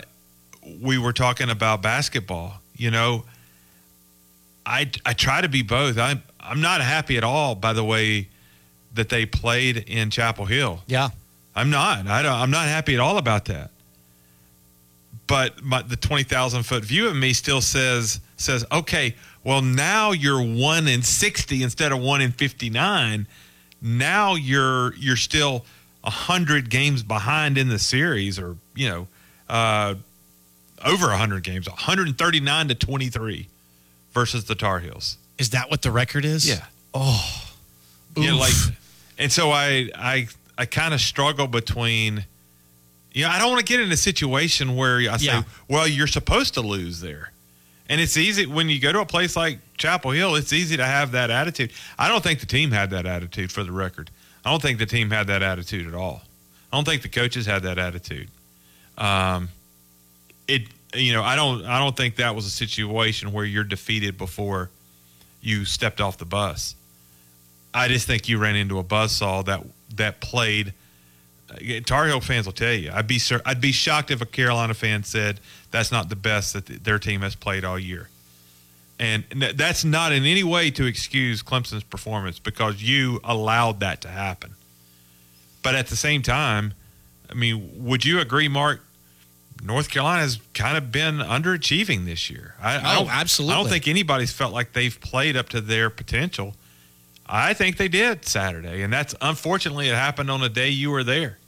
we 0.82 0.98
were 0.98 1.14
talking 1.14 1.48
about 1.48 1.80
basketball. 1.80 2.60
You 2.76 2.90
know, 2.90 3.24
I 4.68 4.90
I 5.04 5.14
try 5.14 5.40
to 5.40 5.48
be 5.48 5.62
both. 5.62 5.98
I'm 5.98 6.22
I'm 6.38 6.60
not 6.60 6.82
happy 6.82 7.16
at 7.16 7.24
all 7.24 7.54
by 7.54 7.72
the 7.72 7.82
way 7.82 8.28
that 8.94 9.08
they 9.08 9.24
played 9.26 9.78
in 9.88 10.10
Chapel 10.10 10.44
Hill. 10.44 10.82
Yeah. 10.86 11.08
I'm 11.54 11.70
not. 11.70 12.06
I 12.06 12.22
don't, 12.22 12.32
I'm 12.32 12.50
not 12.50 12.66
happy 12.66 12.94
at 12.94 13.00
all 13.00 13.18
about 13.18 13.46
that. 13.46 13.70
But 15.26 15.62
my, 15.62 15.82
the 15.82 15.96
twenty 15.96 16.22
thousand 16.22 16.64
foot 16.64 16.84
view 16.84 17.08
of 17.08 17.16
me 17.16 17.32
still 17.32 17.60
says 17.60 18.20
says 18.36 18.64
okay. 18.70 19.16
Well, 19.42 19.62
now 19.62 20.12
you're 20.12 20.42
one 20.42 20.86
in 20.86 21.02
sixty 21.02 21.62
instead 21.62 21.90
of 21.90 22.00
one 22.00 22.20
in 22.20 22.32
fifty 22.32 22.70
nine. 22.70 23.26
Now 23.80 24.34
you're 24.34 24.94
you're 24.96 25.16
still 25.16 25.64
hundred 26.04 26.70
games 26.70 27.02
behind 27.02 27.58
in 27.58 27.68
the 27.68 27.78
series, 27.78 28.38
or 28.38 28.56
you 28.74 28.88
know, 28.88 29.06
uh, 29.48 29.94
over 30.84 31.10
hundred 31.10 31.42
games, 31.42 31.68
one 31.68 31.76
hundred 31.76 32.08
and 32.08 32.16
thirty 32.16 32.40
nine 32.40 32.68
to 32.68 32.74
twenty 32.74 33.08
three 33.08 33.48
versus 34.18 34.44
the 34.44 34.54
Tar 34.54 34.80
Heels. 34.80 35.16
Is 35.38 35.50
that 35.50 35.70
what 35.70 35.82
the 35.82 35.92
record 35.92 36.24
is? 36.24 36.48
Yeah. 36.48 36.64
Oh. 36.92 37.44
Yeah, 38.16 38.32
Oof. 38.34 38.40
like, 38.40 38.76
and 39.18 39.30
so 39.30 39.50
I 39.50 39.90
I 39.94 40.26
I 40.56 40.66
kind 40.66 40.92
of 40.94 41.00
struggle 41.00 41.46
between. 41.46 42.24
You 43.12 43.24
know, 43.24 43.30
I 43.30 43.38
don't 43.38 43.50
want 43.52 43.64
to 43.66 43.72
get 43.72 43.80
in 43.80 43.90
a 43.90 43.96
situation 43.96 44.76
where 44.76 44.98
I 45.10 45.16
say, 45.16 45.26
Yeah. 45.26 45.42
"Well, 45.68 45.86
you're 45.88 46.06
supposed 46.08 46.54
to 46.54 46.60
lose 46.60 47.00
there," 47.00 47.30
and 47.88 48.00
it's 48.00 48.16
easy 48.16 48.46
when 48.46 48.68
you 48.68 48.80
go 48.80 48.92
to 48.92 49.00
a 49.00 49.06
place 49.06 49.36
like 49.36 49.58
Chapel 49.76 50.10
Hill. 50.10 50.34
It's 50.34 50.52
easy 50.52 50.76
to 50.76 50.84
have 50.84 51.12
that 51.12 51.30
attitude. 51.30 51.72
I 51.98 52.08
don't 52.08 52.22
think 52.22 52.40
the 52.40 52.46
team 52.46 52.70
had 52.72 52.90
that 52.90 53.06
attitude. 53.06 53.50
For 53.52 53.62
the 53.64 53.72
record, 53.72 54.10
I 54.44 54.50
don't 54.50 54.60
think 54.62 54.78
the 54.78 54.86
team 54.86 55.10
had 55.10 55.28
that 55.28 55.42
attitude 55.42 55.86
at 55.86 55.94
all. 55.94 56.22
I 56.72 56.76
don't 56.76 56.84
think 56.84 57.02
the 57.02 57.08
coaches 57.08 57.46
had 57.46 57.62
that 57.62 57.78
attitude. 57.78 58.28
Um, 58.98 59.48
it 60.48 60.62
you 60.94 61.12
know 61.12 61.22
I 61.22 61.36
don't 61.36 61.64
I 61.64 61.78
don't 61.78 61.96
think 61.96 62.16
that 62.16 62.34
was 62.34 62.46
a 62.46 62.50
situation 62.50 63.32
where 63.32 63.44
you're 63.44 63.64
defeated 63.64 64.16
before 64.18 64.70
you 65.40 65.64
stepped 65.64 66.00
off 66.00 66.18
the 66.18 66.24
bus. 66.24 66.74
I 67.74 67.88
just 67.88 68.06
think 68.06 68.28
you 68.28 68.38
ran 68.38 68.56
into 68.56 68.78
a 68.78 68.84
buzzsaw 68.84 69.44
that 69.46 69.62
that 69.96 70.20
played. 70.20 70.72
uh, 71.50 71.80
Tar 71.84 72.06
Heel 72.06 72.20
fans 72.20 72.46
will 72.46 72.52
tell 72.52 72.72
you. 72.72 72.90
I'd 72.92 73.06
be 73.06 73.20
I'd 73.44 73.60
be 73.60 73.72
shocked 73.72 74.10
if 74.10 74.20
a 74.20 74.26
Carolina 74.26 74.74
fan 74.74 75.04
said 75.04 75.40
that's 75.70 75.92
not 75.92 76.08
the 76.08 76.16
best 76.16 76.54
that 76.54 76.66
th- 76.66 76.82
their 76.82 76.98
team 76.98 77.20
has 77.20 77.34
played 77.34 77.64
all 77.64 77.78
year. 77.78 78.08
And 79.00 79.22
that's 79.54 79.84
not 79.84 80.10
in 80.10 80.24
any 80.24 80.42
way 80.42 80.72
to 80.72 80.84
excuse 80.84 81.40
Clemson's 81.40 81.84
performance 81.84 82.40
because 82.40 82.82
you 82.82 83.20
allowed 83.22 83.78
that 83.78 84.00
to 84.00 84.08
happen. 84.08 84.54
But 85.62 85.76
at 85.76 85.86
the 85.86 85.94
same 85.94 86.20
time, 86.22 86.74
I 87.30 87.34
mean, 87.34 87.70
would 87.84 88.04
you 88.04 88.18
agree, 88.18 88.48
Mark? 88.48 88.80
North 89.62 89.90
Carolina 89.90 90.22
has 90.22 90.38
kind 90.54 90.76
of 90.78 90.92
been 90.92 91.18
underachieving 91.18 92.04
this 92.04 92.30
year. 92.30 92.54
I, 92.62 92.76
I 92.76 92.94
Oh, 92.96 92.98
don't, 93.00 93.10
absolutely. 93.10 93.54
I 93.54 93.58
don't 93.62 93.68
think 93.68 93.88
anybody's 93.88 94.32
felt 94.32 94.52
like 94.52 94.72
they've 94.72 94.98
played 95.00 95.36
up 95.36 95.48
to 95.50 95.60
their 95.60 95.90
potential. 95.90 96.54
I 97.26 97.52
think 97.54 97.76
they 97.76 97.88
did 97.88 98.24
Saturday, 98.24 98.82
and 98.82 98.92
that's 98.92 99.14
unfortunately 99.20 99.88
it 99.88 99.94
happened 99.94 100.30
on 100.30 100.42
a 100.42 100.48
day 100.48 100.70
you 100.70 100.90
were 100.90 101.04
there. 101.04 101.38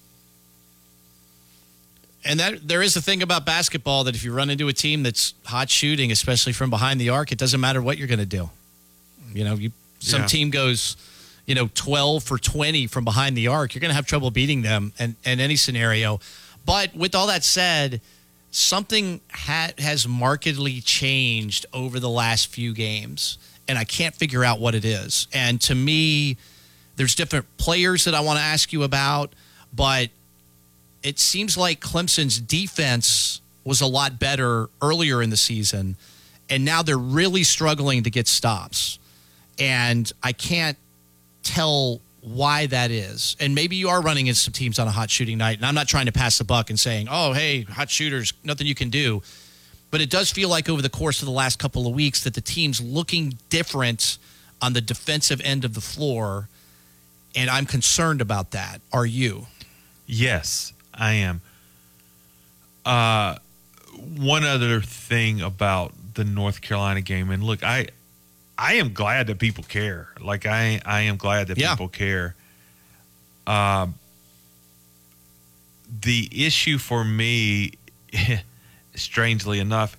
And 2.25 2.39
that 2.39 2.69
there 2.69 2.83
is 2.83 2.97
a 2.97 3.01
thing 3.01 3.23
about 3.23 3.47
basketball 3.47 4.05
that 4.05 4.15
if 4.15 4.23
you 4.25 4.33
run 4.35 4.51
into 4.51 4.69
a 4.69 4.73
team 4.75 5.03
that's 5.03 5.33
hot 5.47 5.71
shooting, 5.71 6.13
especially 6.13 6.53
from 6.53 6.69
behind 6.69 7.01
the 7.01 7.09
arc, 7.09 7.33
it 7.33 7.39
doesn't 7.39 7.61
matter 7.61 7.81
what 7.81 7.97
you're 7.97 8.09
going 8.09 8.19
to 8.19 8.27
do. 8.27 8.51
You 9.33 9.45
know, 9.45 9.55
you 9.55 9.73
some 10.01 10.23
Yeah. 10.23 10.27
team 10.27 10.51
goes, 10.51 10.97
you 11.47 11.55
know, 11.55 11.71
12 11.75 12.23
for 12.23 12.37
20 12.39 12.87
from 12.89 13.05
behind 13.05 13.37
the 13.37 13.49
arc, 13.49 13.75
you're 13.75 13.81
going 13.81 13.91
to 13.91 13.95
have 13.95 14.07
trouble 14.07 14.31
beating 14.31 14.61
them 14.63 14.93
in, 14.99 15.17
in 15.25 15.41
any 15.41 15.57
scenario. 15.57 16.21
But 16.71 16.95
with 16.95 17.17
all 17.17 17.27
that 17.27 17.43
said, 17.43 18.01
something 18.53 19.21
ha- 19.33 19.73
has 19.79 20.07
markedly 20.07 20.81
changed 20.81 21.67
over 21.73 21.99
the 21.99 22.09
last 22.09 22.47
few 22.47 22.73
games, 22.73 23.39
and 23.67 23.77
I 23.77 23.83
can't 23.83 24.15
figure 24.15 24.45
out 24.45 24.61
what 24.61 24.77
it 24.77 24.85
is. 24.85 25.27
And 25.33 25.61
to 25.63 25.75
me, 25.75 26.37
there's 26.95 27.17
different 27.17 27.47
players 27.57 28.05
that 28.05 28.15
I 28.15 28.21
want 28.21 28.39
to 28.39 28.45
ask 28.45 28.73
you 28.73 28.85
about, 28.85 29.33
but 29.75 30.11
it 31.03 31.19
seems 31.19 31.57
like 31.57 31.81
Clemson's 31.81 32.39
defense 32.39 33.41
was 33.65 33.81
a 33.81 33.87
lot 33.89 34.21
better 34.21 34.69
earlier 34.81 35.23
in 35.23 35.31
the 35.31 35.37
season, 35.37 35.97
and 36.49 36.65
now 36.65 36.83
they're 36.83 36.97
really 36.97 37.43
struggling 37.43 38.05
to 38.05 38.11
get 38.11 38.29
stops. 38.29 39.01
And 39.59 40.09
I 40.23 40.31
can't 40.31 40.79
tell 41.43 42.01
why 42.23 42.67
that 42.67 42.91
is. 42.91 43.37
And 43.41 43.55
maybe 43.55 43.77
you 43.77 43.89
are 43.89 44.03
running 44.03 44.27
into 44.27 44.39
some 44.39 44.53
teams 44.53 44.79
on 44.79 44.87
a 44.87 44.91
hot 44.91 45.11
shooting 45.11 45.39
night, 45.39 45.57
and 45.57 45.67
I'm 45.67 45.75
not 45.75 45.89
trying 45.89 46.07
to 46.07 46.13
pass 46.13 46.39
the 46.39 46.45
buck 46.45 46.71
and 46.71 46.79
saying, 46.79 47.09
oh, 47.11 47.33
hey, 47.33 47.63
hot 47.63 47.91
shooters, 47.91 48.33
nothing 48.45 48.67
you 48.67 48.75
can 48.75 48.91
do. 48.91 49.23
But 49.91 50.01
it 50.01 50.11
does 50.11 50.31
feel 50.31 50.49
like 50.49 50.69
over 50.69 50.83
the 50.83 50.91
course 50.91 51.21
of 51.21 51.27
the 51.27 51.33
last 51.33 51.59
couple 51.59 51.87
of 51.87 51.95
weeks 51.95 52.23
that 52.25 52.35
the 52.35 52.41
team's 52.41 52.81
looking 52.81 53.39
different 53.49 54.19
on 54.63 54.73
the 54.73 54.81
defensive 54.81 55.41
end 55.43 55.65
of 55.65 55.75
the 55.75 55.81
floor. 55.81 56.49
And 57.35 57.49
I'm 57.51 57.67
concerned 57.67 58.21
about 58.21 58.53
that. 58.53 58.81
Are 58.93 59.07
you? 59.07 59.47
Yes, 60.07 60.73
I 60.95 61.15
am. 61.15 61.41
Uh, 62.85 63.37
one 64.17 64.45
other 64.45 64.81
thing 64.81 65.41
about 65.41 65.93
the 66.15 66.25
North 66.25 66.61
Carolina 66.61 67.01
game, 67.01 67.31
and 67.31 67.43
look, 67.43 67.63
I, 67.63 67.89
I 68.63 68.75
am 68.75 68.93
glad 68.93 69.29
that 69.29 69.39
people 69.39 69.65
care. 69.65 70.09
Like 70.21 70.45
I, 70.45 70.81
I 70.85 71.01
am 71.03 71.17
glad 71.17 71.47
that 71.49 71.57
Yeah. 71.59 71.71
people 71.71 71.89
care. 71.89 72.35
Um, 73.47 73.95
the 76.03 76.29
issue 76.47 76.79
for 76.79 77.03
me, 77.05 77.73
strangely 78.95 79.59
enough, 79.59 79.97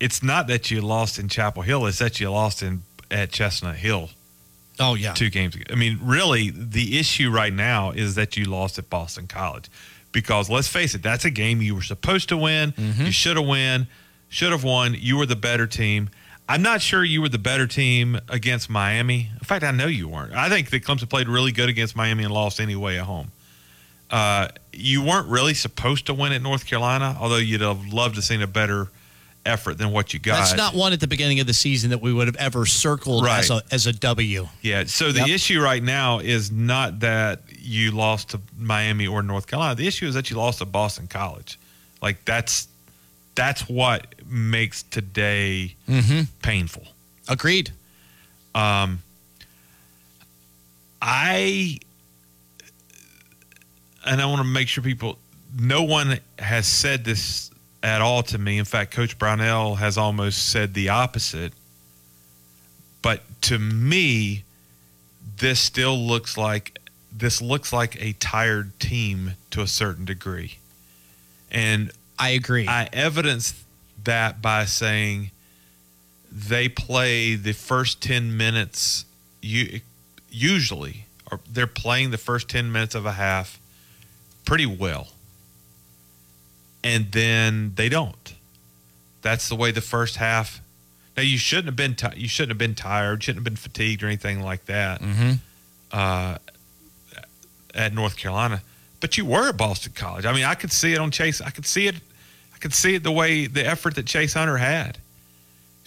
it's 0.00 0.22
not 0.22 0.46
that 0.48 0.70
you 0.70 0.80
lost 0.80 1.18
in 1.18 1.28
Chapel 1.28 1.62
Hill; 1.62 1.86
it's 1.86 1.98
that 1.98 2.18
you 2.20 2.30
lost 2.30 2.62
in 2.62 2.82
at 3.10 3.30
Chestnut 3.30 3.76
Hill 3.76 4.10
Oh, 4.80 4.94
yeah. 4.94 5.12
two 5.12 5.30
games 5.30 5.54
ago. 5.54 5.64
I 5.70 5.76
mean, 5.76 6.00
really, 6.02 6.50
the 6.50 6.98
issue 6.98 7.30
right 7.30 7.52
now 7.52 7.90
is 7.92 8.16
that 8.16 8.36
you 8.36 8.44
lost 8.46 8.78
at 8.78 8.90
Boston 8.90 9.26
College. 9.28 9.66
Because 10.10 10.48
let's 10.50 10.68
face 10.68 10.94
it, 10.94 11.02
that's 11.02 11.24
a 11.24 11.30
game 11.30 11.60
you 11.62 11.74
were 11.74 11.82
supposed 11.82 12.28
to 12.30 12.36
win. 12.36 12.72
You 12.76 13.10
should 13.12 13.36
have 13.36 13.46
won, 13.46 13.86
should 14.28 14.52
have 14.52 14.64
won. 14.64 14.94
You 14.98 15.16
were 15.18 15.26
the 15.26 15.36
better 15.36 15.66
team. 15.66 16.08
I'm 16.48 16.62
not 16.62 16.82
sure 16.82 17.02
you 17.02 17.22
were 17.22 17.28
the 17.30 17.38
better 17.38 17.66
team 17.66 18.18
against 18.28 18.68
Miami. 18.68 19.30
In 19.32 19.44
fact, 19.44 19.64
I 19.64 19.70
know 19.70 19.86
you 19.86 20.08
weren't. 20.08 20.32
I 20.34 20.48
think 20.50 20.70
that 20.70 20.84
Clemson 20.84 21.08
played 21.08 21.28
really 21.28 21.52
good 21.52 21.68
against 21.70 21.96
Miami 21.96 22.24
and 22.24 22.32
lost 22.32 22.60
anyway 22.60 22.98
at 22.98 23.04
home. 23.04 23.32
Uh, 24.10 24.48
you 24.72 25.02
weren't 25.02 25.26
really 25.28 25.54
supposed 25.54 26.06
to 26.06 26.14
win 26.14 26.32
at 26.32 26.42
North 26.42 26.66
Carolina, 26.66 27.16
although 27.18 27.38
you'd 27.38 27.62
have 27.62 27.86
loved 27.92 28.16
to 28.16 28.22
seen 28.22 28.42
a 28.42 28.46
better 28.46 28.88
effort 29.46 29.76
than 29.78 29.90
what 29.90 30.12
you 30.12 30.20
got. 30.20 30.36
That's 30.38 30.54
not 30.56 30.74
one 30.74 30.92
at 30.92 31.00
the 31.00 31.06
beginning 31.08 31.40
of 31.40 31.46
the 31.46 31.54
season 31.54 31.90
that 31.90 32.00
we 32.00 32.12
would 32.12 32.26
have 32.28 32.36
ever 32.36 32.64
circled 32.66 33.26
as, 33.26 33.50
a, 33.50 33.62
as 33.70 33.86
a 33.86 33.92
W. 33.92 34.48
Yeah. 34.62 34.84
So 34.84 35.12
the 35.12 35.20
Yep. 35.20 35.28
issue 35.28 35.60
right 35.60 35.82
now 35.82 36.18
is 36.18 36.50
not 36.50 37.00
that 37.00 37.42
you 37.58 37.90
lost 37.90 38.30
to 38.30 38.40
Miami 38.58 39.06
or 39.06 39.22
North 39.22 39.46
Carolina. 39.46 39.74
The 39.74 39.86
issue 39.86 40.06
is 40.06 40.14
that 40.14 40.30
you 40.30 40.36
lost 40.36 40.58
to 40.58 40.66
Boston 40.66 41.06
College. 41.08 41.58
Like 42.02 42.24
that's 42.24 42.68
that's 43.34 43.68
what 43.68 44.06
makes 44.26 44.82
today 44.84 45.74
mm-hmm. 45.88 46.22
painful. 46.42 46.84
Agreed. 47.28 47.72
Um, 48.54 49.00
I 51.00 51.78
and 54.06 54.20
I 54.20 54.26
want 54.26 54.38
to 54.38 54.44
make 54.44 54.68
sure 54.68 54.82
people 54.82 55.18
no 55.58 55.82
one 55.82 56.18
has 56.38 56.66
said 56.66 57.04
this 57.04 57.50
at 57.82 58.00
all 58.00 58.22
to 58.24 58.38
me. 58.38 58.58
In 58.58 58.64
fact, 58.64 58.92
Coach 58.92 59.18
Brownell 59.18 59.76
has 59.76 59.98
almost 59.98 60.50
said 60.50 60.74
the 60.74 60.88
opposite. 60.88 61.52
But 63.02 63.22
to 63.42 63.58
me, 63.58 64.44
this 65.38 65.60
still 65.60 65.96
looks 65.96 66.38
like 66.38 66.78
this 67.12 67.40
looks 67.40 67.72
like 67.72 68.00
a 68.02 68.14
tired 68.14 68.78
team 68.80 69.32
to 69.50 69.60
a 69.60 69.66
certain 69.66 70.04
degree. 70.04 70.58
And 71.50 71.92
I 72.18 72.30
agree. 72.30 72.66
I 72.68 72.88
evidence 72.92 73.64
that 74.04 74.40
by 74.42 74.64
saying 74.64 75.30
they 76.30 76.68
play 76.68 77.34
the 77.34 77.52
first 77.52 78.02
10 78.02 78.36
minutes 78.36 79.04
you 79.40 79.80
usually 80.30 81.06
or 81.30 81.40
they're 81.50 81.66
playing 81.66 82.10
the 82.10 82.18
first 82.18 82.48
10 82.48 82.70
minutes 82.72 82.94
of 82.94 83.06
a 83.06 83.12
half 83.12 83.58
pretty 84.44 84.66
well. 84.66 85.08
And 86.82 87.12
then 87.12 87.72
they 87.76 87.88
don't. 87.88 88.34
That's 89.22 89.48
the 89.48 89.54
way 89.56 89.70
the 89.70 89.80
first 89.80 90.16
half 90.16 90.60
now 91.16 91.22
you 91.22 91.38
shouldn't 91.38 91.66
have 91.66 91.76
been 91.76 91.94
ti- 91.94 92.18
you 92.20 92.28
shouldn't 92.28 92.50
have 92.50 92.58
been 92.58 92.74
tired 92.74 93.22
shouldn't 93.22 93.38
have 93.38 93.44
been 93.44 93.56
fatigued 93.56 94.02
or 94.02 94.06
anything 94.06 94.42
like 94.42 94.64
that 94.66 95.00
uh, 95.92 96.38
at 97.74 97.94
North 97.94 98.16
Carolina 98.16 98.62
but 99.04 99.18
you 99.18 99.26
were 99.26 99.50
at 99.50 99.56
Boston 99.58 99.92
College 99.94 100.24
I 100.24 100.32
mean 100.32 100.44
I 100.44 100.54
could 100.54 100.72
see 100.72 100.94
it 100.94 100.98
on 100.98 101.10
Chase 101.10 101.42
I 101.42 101.50
could 101.50 101.66
see 101.66 101.86
it 101.88 101.96
I 102.54 102.58
could 102.58 102.72
see 102.72 102.94
it 102.94 103.02
the 103.02 103.12
way 103.12 103.46
the 103.46 103.62
effort 103.66 103.96
that 103.96 104.06
Chase 104.06 104.32
Hunter 104.32 104.56
had 104.56 104.96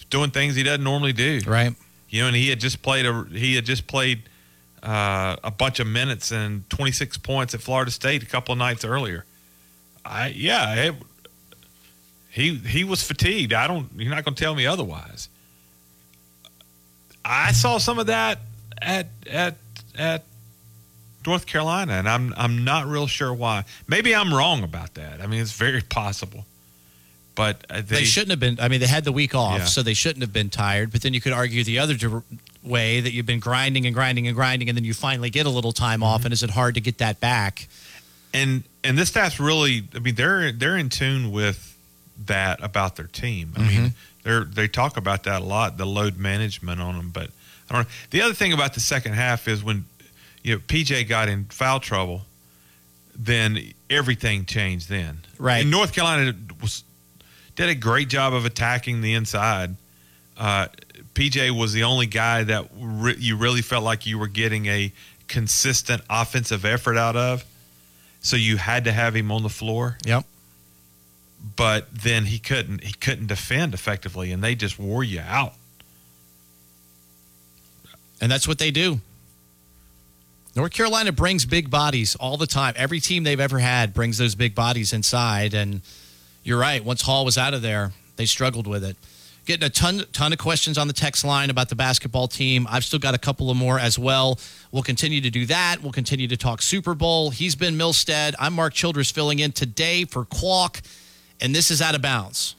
doing 0.08 0.30
things 0.30 0.54
he 0.54 0.62
doesn't 0.62 0.84
normally 0.84 1.12
do 1.12 1.40
right. 1.44 1.74
you 2.10 2.20
know, 2.22 2.28
and 2.28 2.36
he 2.36 2.48
had 2.48 2.60
just 2.60 2.80
played 2.80 3.06
a 3.06 3.26
he 3.32 3.56
had 3.56 3.64
just 3.64 3.88
played 3.88 4.22
uh, 4.84 5.34
a 5.42 5.50
bunch 5.50 5.80
of 5.80 5.88
minutes 5.88 6.30
and 6.30 6.70
26 6.70 7.18
points 7.18 7.54
at 7.54 7.60
Florida 7.60 7.90
State 7.90 8.22
a 8.22 8.26
couple 8.26 8.52
of 8.52 8.58
nights 8.58 8.84
earlier. 8.84 9.24
I 10.04 10.28
yeah, 10.28 10.74
it, 10.76 10.94
he 12.30 12.54
he 12.54 12.84
was 12.84 13.02
fatigued. 13.02 13.52
I 13.52 13.66
don't. 13.66 13.88
You're 13.96 14.14
not 14.14 14.24
going 14.24 14.36
to 14.36 14.40
tell 14.40 14.54
me 14.54 14.64
otherwise. 14.64 15.28
I 17.24 17.50
saw 17.50 17.78
some 17.78 17.98
of 17.98 18.06
that 18.06 18.38
at 18.80 19.08
at 19.28 19.56
at 19.96 20.22
North 21.26 21.46
Carolina, 21.46 21.94
and 21.94 22.08
I'm 22.08 22.32
I'm 22.36 22.64
not 22.64 22.86
real 22.86 23.06
sure 23.06 23.32
why. 23.34 23.64
Maybe 23.86 24.14
I'm 24.14 24.32
wrong 24.32 24.62
about 24.62 24.94
that. 24.94 25.20
I 25.20 25.26
mean, 25.26 25.40
it's 25.40 25.52
very 25.52 25.82
possible. 25.82 26.46
But 27.34 27.64
uh, 27.70 27.82
They, 27.86 28.02
shouldn't 28.02 28.30
have 28.30 28.40
been. 28.40 28.58
I 28.60 28.66
mean, 28.68 28.80
they 28.80 28.86
had 28.88 29.04
the 29.04 29.12
week 29.12 29.32
off, 29.34 29.58
Yeah. 29.58 29.64
so 29.66 29.82
they 29.84 29.94
shouldn't 29.94 30.22
have 30.22 30.32
been 30.32 30.50
tired. 30.50 30.90
But 30.90 31.02
then 31.02 31.14
you 31.14 31.20
could 31.20 31.32
argue 31.32 31.62
the 31.62 31.78
other 31.78 31.94
way 32.64 33.00
that 33.00 33.12
you've 33.12 33.26
been 33.26 33.38
grinding 33.38 33.86
and 33.86 33.94
grinding 33.94 34.26
and 34.26 34.34
grinding, 34.34 34.68
and 34.68 34.76
then 34.76 34.84
you 34.84 34.92
finally 34.92 35.30
get 35.30 35.46
a 35.46 35.50
little 35.50 35.70
time 35.72 36.02
off. 36.02 36.24
And 36.24 36.32
is 36.32 36.42
it 36.42 36.50
hard 36.50 36.74
to 36.74 36.80
get 36.80 36.98
that 36.98 37.20
back? 37.20 37.68
and 38.34 38.62
and 38.84 38.98
this 38.98 39.08
staff's 39.08 39.40
really 39.40 39.88
i 39.94 39.98
mean 40.00 40.14
they're 40.14 40.52
they're 40.52 40.76
in 40.76 40.90
tune 40.90 41.32
with 41.32 41.74
that 42.26 42.62
about 42.62 42.94
their 42.96 43.06
team 43.06 43.54
i 43.56 43.60
mean 43.60 43.94
they're 44.22 44.44
they 44.44 44.68
talk 44.68 44.98
about 44.98 45.24
that 45.24 45.40
a 45.40 45.44
lot 45.44 45.78
the 45.78 45.86
load 45.86 46.18
management 46.18 46.78
on 46.78 46.94
them 46.98 47.08
but 47.08 47.30
i 47.70 47.74
don't 47.74 47.84
know 47.84 47.90
the 48.10 48.20
other 48.20 48.34
thing 48.34 48.52
about 48.52 48.74
the 48.74 48.80
second 48.80 49.14
half 49.14 49.48
is 49.48 49.64
when 49.64 49.86
you 50.42 50.54
know 50.54 50.60
pj 50.60 51.08
got 51.08 51.28
in 51.28 51.44
foul 51.46 51.80
trouble 51.80 52.22
then 53.18 53.58
everything 53.90 54.44
changed 54.44 54.88
then 54.88 55.18
Right. 55.38 55.60
and 55.62 55.70
north 55.70 55.92
carolina 55.92 56.34
was 56.62 56.84
did 57.56 57.68
a 57.68 57.74
great 57.74 58.08
job 58.08 58.32
of 58.34 58.44
attacking 58.44 59.00
the 59.00 59.14
inside 59.14 59.74
uh, 60.36 60.68
pj 61.14 61.50
was 61.50 61.72
the 61.72 61.82
only 61.84 62.06
guy 62.06 62.44
that 62.44 62.68
re- 62.78 63.16
you 63.18 63.36
really 63.36 63.62
felt 63.62 63.82
like 63.84 64.06
you 64.06 64.18
were 64.18 64.28
getting 64.28 64.66
a 64.66 64.92
consistent 65.26 66.00
offensive 66.08 66.64
effort 66.64 66.96
out 66.96 67.16
of 67.16 67.44
so 68.20 68.36
you 68.36 68.56
had 68.56 68.84
to 68.84 68.92
have 68.92 69.14
him 69.16 69.30
on 69.32 69.42
the 69.42 69.48
floor 69.48 69.98
Yep. 70.06 70.24
but 71.56 71.88
then 71.92 72.24
he 72.26 72.38
couldn't 72.38 72.84
he 72.84 72.92
couldn't 72.92 73.26
defend 73.26 73.74
effectively 73.74 74.30
and 74.32 74.42
they 74.42 74.54
just 74.54 74.78
wore 74.78 75.02
you 75.04 75.20
out 75.20 75.54
And 78.20 78.30
that's 78.32 78.48
what 78.48 78.58
they 78.58 78.72
do. 78.72 79.00
North 80.58 80.72
Carolina 80.72 81.12
brings 81.12 81.46
big 81.46 81.70
bodies 81.70 82.16
all 82.16 82.36
the 82.36 82.44
time. 82.44 82.74
Every 82.76 82.98
team 82.98 83.22
they've 83.22 83.38
ever 83.38 83.60
had 83.60 83.94
brings 83.94 84.18
those 84.18 84.34
big 84.34 84.56
bodies 84.56 84.92
inside. 84.92 85.54
And 85.54 85.82
you're 86.42 86.58
right. 86.58 86.84
Once 86.84 87.00
Hall 87.00 87.24
was 87.24 87.38
out 87.38 87.54
of 87.54 87.62
there, 87.62 87.92
they 88.16 88.26
struggled 88.26 88.66
with 88.66 88.82
it. 88.82 88.96
Getting 89.46 89.64
a 89.64 89.70
ton, 89.70 90.02
ton 90.12 90.32
of 90.32 90.40
questions 90.40 90.76
on 90.76 90.88
the 90.88 90.92
text 90.92 91.24
line 91.24 91.48
about 91.48 91.68
the 91.68 91.76
basketball 91.76 92.26
team. 92.26 92.66
I've 92.68 92.82
still 92.82 92.98
got 92.98 93.14
a 93.14 93.18
couple 93.18 93.52
of 93.52 93.56
more 93.56 93.78
as 93.78 94.00
well. 94.00 94.40
We'll 94.72 94.82
continue 94.82 95.20
to 95.20 95.30
do 95.30 95.46
that. 95.46 95.80
We'll 95.80 95.92
continue 95.92 96.26
to 96.26 96.36
talk 96.36 96.60
Super 96.60 96.96
Bowl. 96.96 97.30
He's 97.30 97.54
Ben 97.54 97.78
Milstead. 97.78 98.34
I'm 98.40 98.54
Mark 98.54 98.74
Childress 98.74 99.12
filling 99.12 99.38
in 99.38 99.52
today 99.52 100.06
for 100.06 100.24
Qualk, 100.24 100.80
and 101.40 101.54
this 101.54 101.70
is 101.70 101.80
out 101.80 101.94
of 101.94 102.02
bounds. 102.02 102.56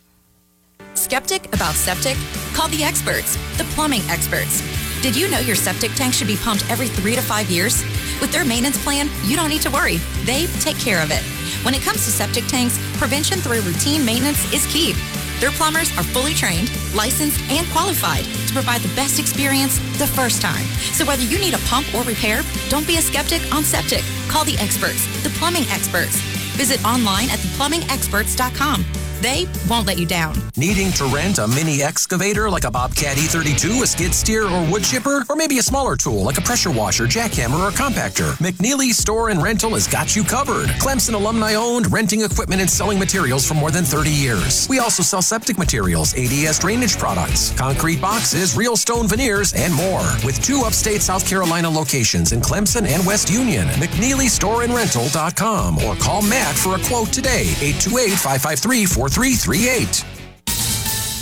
Skeptic 0.94 1.54
about 1.54 1.76
septic? 1.76 2.16
Call 2.54 2.70
the 2.70 2.82
experts, 2.82 3.36
the 3.58 3.66
plumbing 3.66 4.04
experts. 4.08 4.89
Did 5.02 5.16
you 5.16 5.30
know 5.30 5.40
your 5.40 5.56
septic 5.56 5.94
tank 5.94 6.14
should 6.14 6.28
be 6.28 6.36
pumped 6.36 6.70
every 6.70 6.90
three 6.90 7.16
to 7.16 7.22
five 7.22 7.50
years? 7.50 7.84
With 8.20 8.34
their 8.34 8.44
maintenance 8.44 8.82
plan, 8.84 9.10
you 9.24 9.38
don't 9.38 9.48
need 9.48 9.62
to 9.62 9.72
worry. 9.72 9.96
They 10.26 10.48
take 10.60 10.78
care 10.78 11.02
of 11.02 11.10
it. 11.10 11.24
When 11.64 11.74
it 11.74 11.82
comes 11.82 12.04
to 12.04 12.12
septic 12.12 12.46
tanks, 12.48 12.78
prevention 12.98 13.40
through 13.40 13.62
routine 13.62 14.04
maintenance 14.04 14.52
is 14.52 14.68
key. 14.68 14.94
Their 15.40 15.52
plumbers 15.52 15.90
are 15.98 16.04
fully 16.04 16.34
trained, 16.34 16.70
licensed, 16.94 17.40
and 17.50 17.66
qualified 17.70 18.26
to 18.26 18.54
provide 18.54 18.82
the 18.82 18.94
best 18.94 19.20
experience 19.20 19.80
the 19.98 20.08
first 20.08 20.42
time. 20.42 20.66
So 20.92 21.06
whether 21.06 21.24
you 21.24 21.40
need 21.40 21.54
a 21.54 21.60
pump 21.60 21.88
or 21.96 22.04
repair, 22.04 22.42
don't 22.68 22.86
be 22.86 22.98
a 22.98 23.02
skeptic 23.02 23.42
on 23.56 23.64
septic. 23.64 24.04
Call 24.28 24.44
the 24.44 24.58
experts, 24.58 25.08
the 25.24 25.30
plumbing 25.30 25.64
experts. 25.70 26.18
Visit 26.60 26.84
online 26.84 27.30
at 27.30 27.40
theplumbingexperts.com. 27.40 29.09
They 29.22 29.48
won't 29.70 29.86
let 29.86 30.00
you 30.00 30.06
down. 30.06 30.36
Needing 30.56 30.94
to 30.94 31.04
rent 31.06 31.40
a 31.40 31.48
mini 31.48 31.84
excavator 31.84 32.50
like 32.50 32.64
a 32.64 32.72
Bobcat 32.72 33.18
E32, 33.18 33.84
a 33.84 33.88
skid 33.88 34.14
steer, 34.14 34.48
or 34.48 34.72
wood 34.72 34.82
chipper? 34.84 35.26
Or 35.30 35.36
maybe 35.36 35.60
a 35.60 35.64
smaller 35.64 35.98
tool 35.98 36.24
like 36.24 36.38
a 36.38 36.42
pressure 36.42 36.72
washer, 36.72 37.04
jackhammer, 37.06 37.60
or 37.68 37.72
compactor? 37.72 38.32
McNeely 38.38 38.92
Store 38.92 39.28
and 39.30 39.44
Rental 39.44 39.72
has 39.72 39.88
got 39.88 40.16
you 40.16 40.24
covered. 40.24 40.70
Clemson 40.80 41.16
alumni 41.16 41.56
owned, 41.56 41.92
renting 41.92 42.22
equipment 42.22 42.62
and 42.62 42.70
selling 42.70 42.98
materials 42.98 43.46
for 43.46 43.56
more 43.56 43.72
than 43.72 43.84
30 43.84 44.10
years. 44.10 44.70
We 44.70 44.80
also 44.80 45.04
sell 45.04 45.22
septic 45.22 45.58
materials, 45.58 46.14
ADS 46.18 46.60
drainage 46.60 46.98
products, 46.98 47.52
concrete 47.58 48.00
boxes, 48.00 48.56
real 48.56 48.78
stone 48.78 49.06
veneers, 49.08 49.52
and 49.54 49.74
more. 49.74 50.00
With 50.24 50.42
two 50.42 50.62
upstate 50.66 51.02
South 51.02 51.28
Carolina 51.28 51.70
locations 51.70 52.32
in 52.32 52.40
Clemson 52.40 52.88
and 52.88 53.06
West 53.06 53.30
Union. 53.30 53.68
McNeelyStoreandRental.com 53.68 55.80
or 55.80 55.96
call 55.96 56.22
Matt 56.22 56.56
for 56.56 56.76
a 56.76 56.80
quote 56.80 57.12
today, 57.12 57.42
828 57.62 58.12
553 58.12 58.86
4338. 59.10 60.20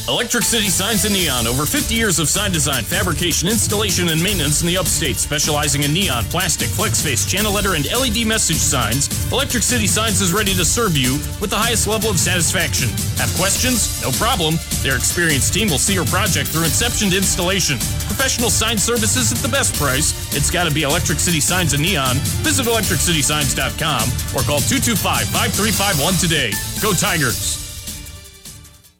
Electric 0.07 0.43
City 0.43 0.69
Signs 0.69 1.03
and 1.03 1.13
Neon. 1.13 1.47
Over 1.47 1.65
50 1.65 1.93
years 1.93 2.17
of 2.19 2.29
sign 2.29 2.51
design, 2.51 2.83
fabrication, 2.83 3.49
installation, 3.49 4.07
and 4.07 4.23
maintenance 4.23 4.61
in 4.61 4.67
the 4.67 4.77
upstate. 4.77 5.17
Specializing 5.17 5.83
in 5.83 5.91
neon, 5.91 6.23
plastic, 6.25 6.69
flex 6.69 7.01
face, 7.01 7.25
channel 7.29 7.51
letter, 7.51 7.75
and 7.75 7.83
LED 7.91 8.25
message 8.25 8.57
signs, 8.57 9.11
Electric 9.33 9.63
City 9.63 9.85
Signs 9.85 10.21
is 10.21 10.31
ready 10.31 10.53
to 10.53 10.63
serve 10.63 10.95
you 10.95 11.13
with 11.41 11.49
the 11.49 11.57
highest 11.57 11.87
level 11.87 12.09
of 12.09 12.17
satisfaction. 12.17 12.87
Have 13.19 13.35
questions? 13.35 14.01
No 14.01 14.11
problem. 14.11 14.55
Their 14.79 14.95
experienced 14.95 15.53
team 15.53 15.67
will 15.67 15.77
see 15.77 15.93
your 15.93 16.07
project 16.07 16.49
through 16.49 16.63
inception 16.63 17.09
to 17.11 17.17
installation. 17.17 17.77
Professional 18.07 18.49
sign 18.49 18.77
services 18.77 19.33
at 19.33 19.39
the 19.39 19.49
best 19.49 19.75
price. 19.75 20.15
It's 20.35 20.49
got 20.49 20.69
to 20.69 20.73
be 20.73 20.83
Electric 20.83 21.19
City 21.19 21.41
Signs 21.41 21.73
and 21.73 21.83
Neon. 21.83 22.15
Visit 22.47 22.65
electriccitysigns.com 22.65 24.03
or 24.31 24.41
call 24.47 24.63
225 24.63 25.27
5351 25.35 26.15
today. 26.15 26.51
Go 26.79 26.93
Tigers! 26.93 27.66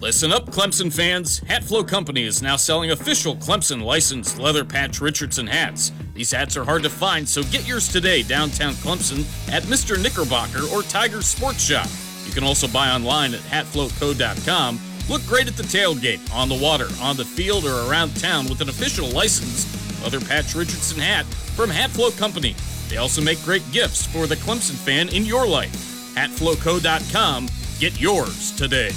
Listen 0.00 0.32
up, 0.32 0.46
Clemson 0.46 0.92
fans. 0.92 1.40
Hatflow 1.40 1.86
Company 1.86 2.24
is 2.24 2.42
now 2.42 2.56
selling 2.56 2.90
official 2.90 3.36
Clemson 3.36 3.82
licensed 3.82 4.38
leather 4.38 4.64
patch 4.64 5.00
Richardson 5.00 5.46
hats. 5.46 5.92
These 6.14 6.32
hats 6.32 6.56
are 6.56 6.64
hard 6.64 6.82
to 6.82 6.90
find, 6.90 7.26
so 7.26 7.42
get 7.44 7.66
yours 7.66 7.88
today 7.88 8.22
downtown 8.22 8.74
Clemson 8.74 9.20
at 9.50 9.62
Mr. 9.64 10.00
Knickerbocker 10.00 10.64
or 10.74 10.82
Tiger 10.82 11.22
Sports 11.22 11.62
Shop. 11.62 11.88
You 12.26 12.32
can 12.32 12.44
also 12.44 12.68
buy 12.68 12.90
online 12.90 13.34
at 13.34 13.40
hatflowco.com. 13.40 14.78
Look 15.08 15.24
great 15.26 15.48
at 15.48 15.56
the 15.56 15.62
tailgate, 15.62 16.32
on 16.34 16.48
the 16.48 16.58
water, 16.58 16.88
on 17.00 17.16
the 17.16 17.24
field, 17.24 17.64
or 17.64 17.88
around 17.88 18.14
town 18.16 18.46
with 18.48 18.60
an 18.60 18.68
official 18.68 19.08
licensed 19.08 20.02
leather 20.02 20.20
patch 20.20 20.54
Richardson 20.54 20.98
hat 20.98 21.24
from 21.24 21.70
Hatflow 21.70 22.16
Company. 22.18 22.54
They 22.88 22.98
also 22.98 23.22
make 23.22 23.42
great 23.42 23.62
gifts 23.72 24.06
for 24.06 24.26
the 24.26 24.36
Clemson 24.36 24.74
fan 24.74 25.08
in 25.08 25.24
your 25.24 25.46
life. 25.46 25.74
Hatflowco.com. 26.14 27.48
Get 27.78 28.00
yours 28.00 28.52
today. 28.52 28.90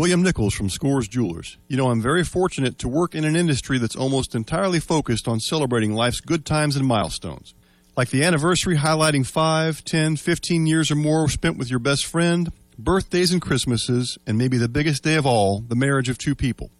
William 0.00 0.22
Nichols 0.22 0.54
from 0.54 0.70
Scores 0.70 1.08
Jewelers. 1.08 1.58
You 1.68 1.76
know, 1.76 1.90
I'm 1.90 2.00
very 2.00 2.24
fortunate 2.24 2.78
to 2.78 2.88
work 2.88 3.14
in 3.14 3.26
an 3.26 3.36
industry 3.36 3.76
that's 3.76 3.94
almost 3.94 4.34
entirely 4.34 4.80
focused 4.80 5.28
on 5.28 5.40
celebrating 5.40 5.92
life's 5.92 6.22
good 6.22 6.46
times 6.46 6.74
and 6.74 6.86
milestones. 6.86 7.52
Like 7.98 8.08
the 8.08 8.24
anniversary 8.24 8.78
highlighting 8.78 9.26
5, 9.26 9.84
10, 9.84 10.16
15 10.16 10.66
years 10.66 10.90
or 10.90 10.94
more 10.94 11.28
spent 11.28 11.58
with 11.58 11.68
your 11.68 11.80
best 11.80 12.06
friend, 12.06 12.50
birthdays 12.78 13.30
and 13.30 13.42
Christmases, 13.42 14.16
and 14.26 14.38
maybe 14.38 14.56
the 14.56 14.70
biggest 14.70 15.04
day 15.04 15.16
of 15.16 15.26
all, 15.26 15.60
the 15.60 15.76
marriage 15.76 16.08
of 16.08 16.16
two 16.16 16.34
people. 16.34 16.70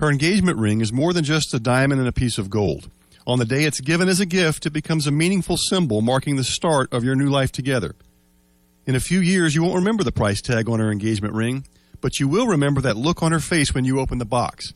Her 0.00 0.10
engagement 0.10 0.58
ring 0.58 0.80
is 0.80 0.92
more 0.92 1.12
than 1.12 1.22
just 1.22 1.54
a 1.54 1.60
diamond 1.60 2.00
and 2.00 2.08
a 2.08 2.12
piece 2.12 2.38
of 2.38 2.50
gold. 2.50 2.90
On 3.24 3.38
the 3.38 3.44
day 3.44 3.62
it's 3.62 3.80
given 3.80 4.08
as 4.08 4.18
a 4.18 4.26
gift, 4.26 4.66
it 4.66 4.70
becomes 4.70 5.06
a 5.06 5.12
meaningful 5.12 5.58
symbol 5.58 6.02
marking 6.02 6.34
the 6.34 6.42
start 6.42 6.92
of 6.92 7.04
your 7.04 7.14
new 7.14 7.28
life 7.28 7.52
together. 7.52 7.94
In 8.84 8.96
a 8.96 9.00
few 9.00 9.20
years, 9.20 9.54
you 9.54 9.62
won't 9.62 9.76
remember 9.76 10.02
the 10.02 10.10
price 10.10 10.42
tag 10.42 10.68
on 10.68 10.80
her 10.80 10.90
engagement 10.90 11.34
ring, 11.34 11.66
but 12.04 12.20
you 12.20 12.28
will 12.28 12.46
remember 12.46 12.82
that 12.82 12.98
look 12.98 13.22
on 13.22 13.32
her 13.32 13.40
face 13.40 13.72
when 13.72 13.86
you 13.86 13.98
open 13.98 14.18
the 14.18 14.26
box. 14.26 14.74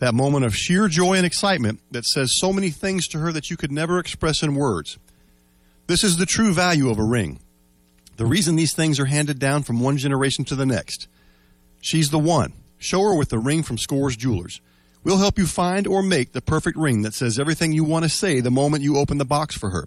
That 0.00 0.12
moment 0.12 0.44
of 0.44 0.56
sheer 0.56 0.88
joy 0.88 1.14
and 1.14 1.24
excitement 1.24 1.78
that 1.92 2.04
says 2.04 2.36
so 2.36 2.52
many 2.52 2.70
things 2.70 3.06
to 3.06 3.20
her 3.20 3.30
that 3.30 3.48
you 3.48 3.56
could 3.56 3.70
never 3.70 4.00
express 4.00 4.42
in 4.42 4.56
words. 4.56 4.98
This 5.86 6.02
is 6.02 6.16
the 6.16 6.26
true 6.26 6.52
value 6.52 6.90
of 6.90 6.98
a 6.98 7.04
ring. 7.04 7.38
The 8.16 8.26
reason 8.26 8.56
these 8.56 8.74
things 8.74 8.98
are 8.98 9.04
handed 9.04 9.38
down 9.38 9.62
from 9.62 9.78
one 9.78 9.98
generation 9.98 10.44
to 10.46 10.56
the 10.56 10.66
next. 10.66 11.06
She's 11.80 12.10
the 12.10 12.18
one. 12.18 12.54
Show 12.76 13.02
her 13.02 13.14
with 13.14 13.28
the 13.28 13.38
ring 13.38 13.62
from 13.62 13.78
Scores 13.78 14.16
Jewelers. 14.16 14.60
We'll 15.04 15.18
help 15.18 15.38
you 15.38 15.46
find 15.46 15.86
or 15.86 16.02
make 16.02 16.32
the 16.32 16.42
perfect 16.42 16.76
ring 16.76 17.02
that 17.02 17.14
says 17.14 17.38
everything 17.38 17.70
you 17.70 17.84
want 17.84 18.04
to 18.04 18.08
say 18.08 18.40
the 18.40 18.50
moment 18.50 18.82
you 18.82 18.96
open 18.96 19.18
the 19.18 19.24
box 19.24 19.56
for 19.56 19.70
her. 19.70 19.86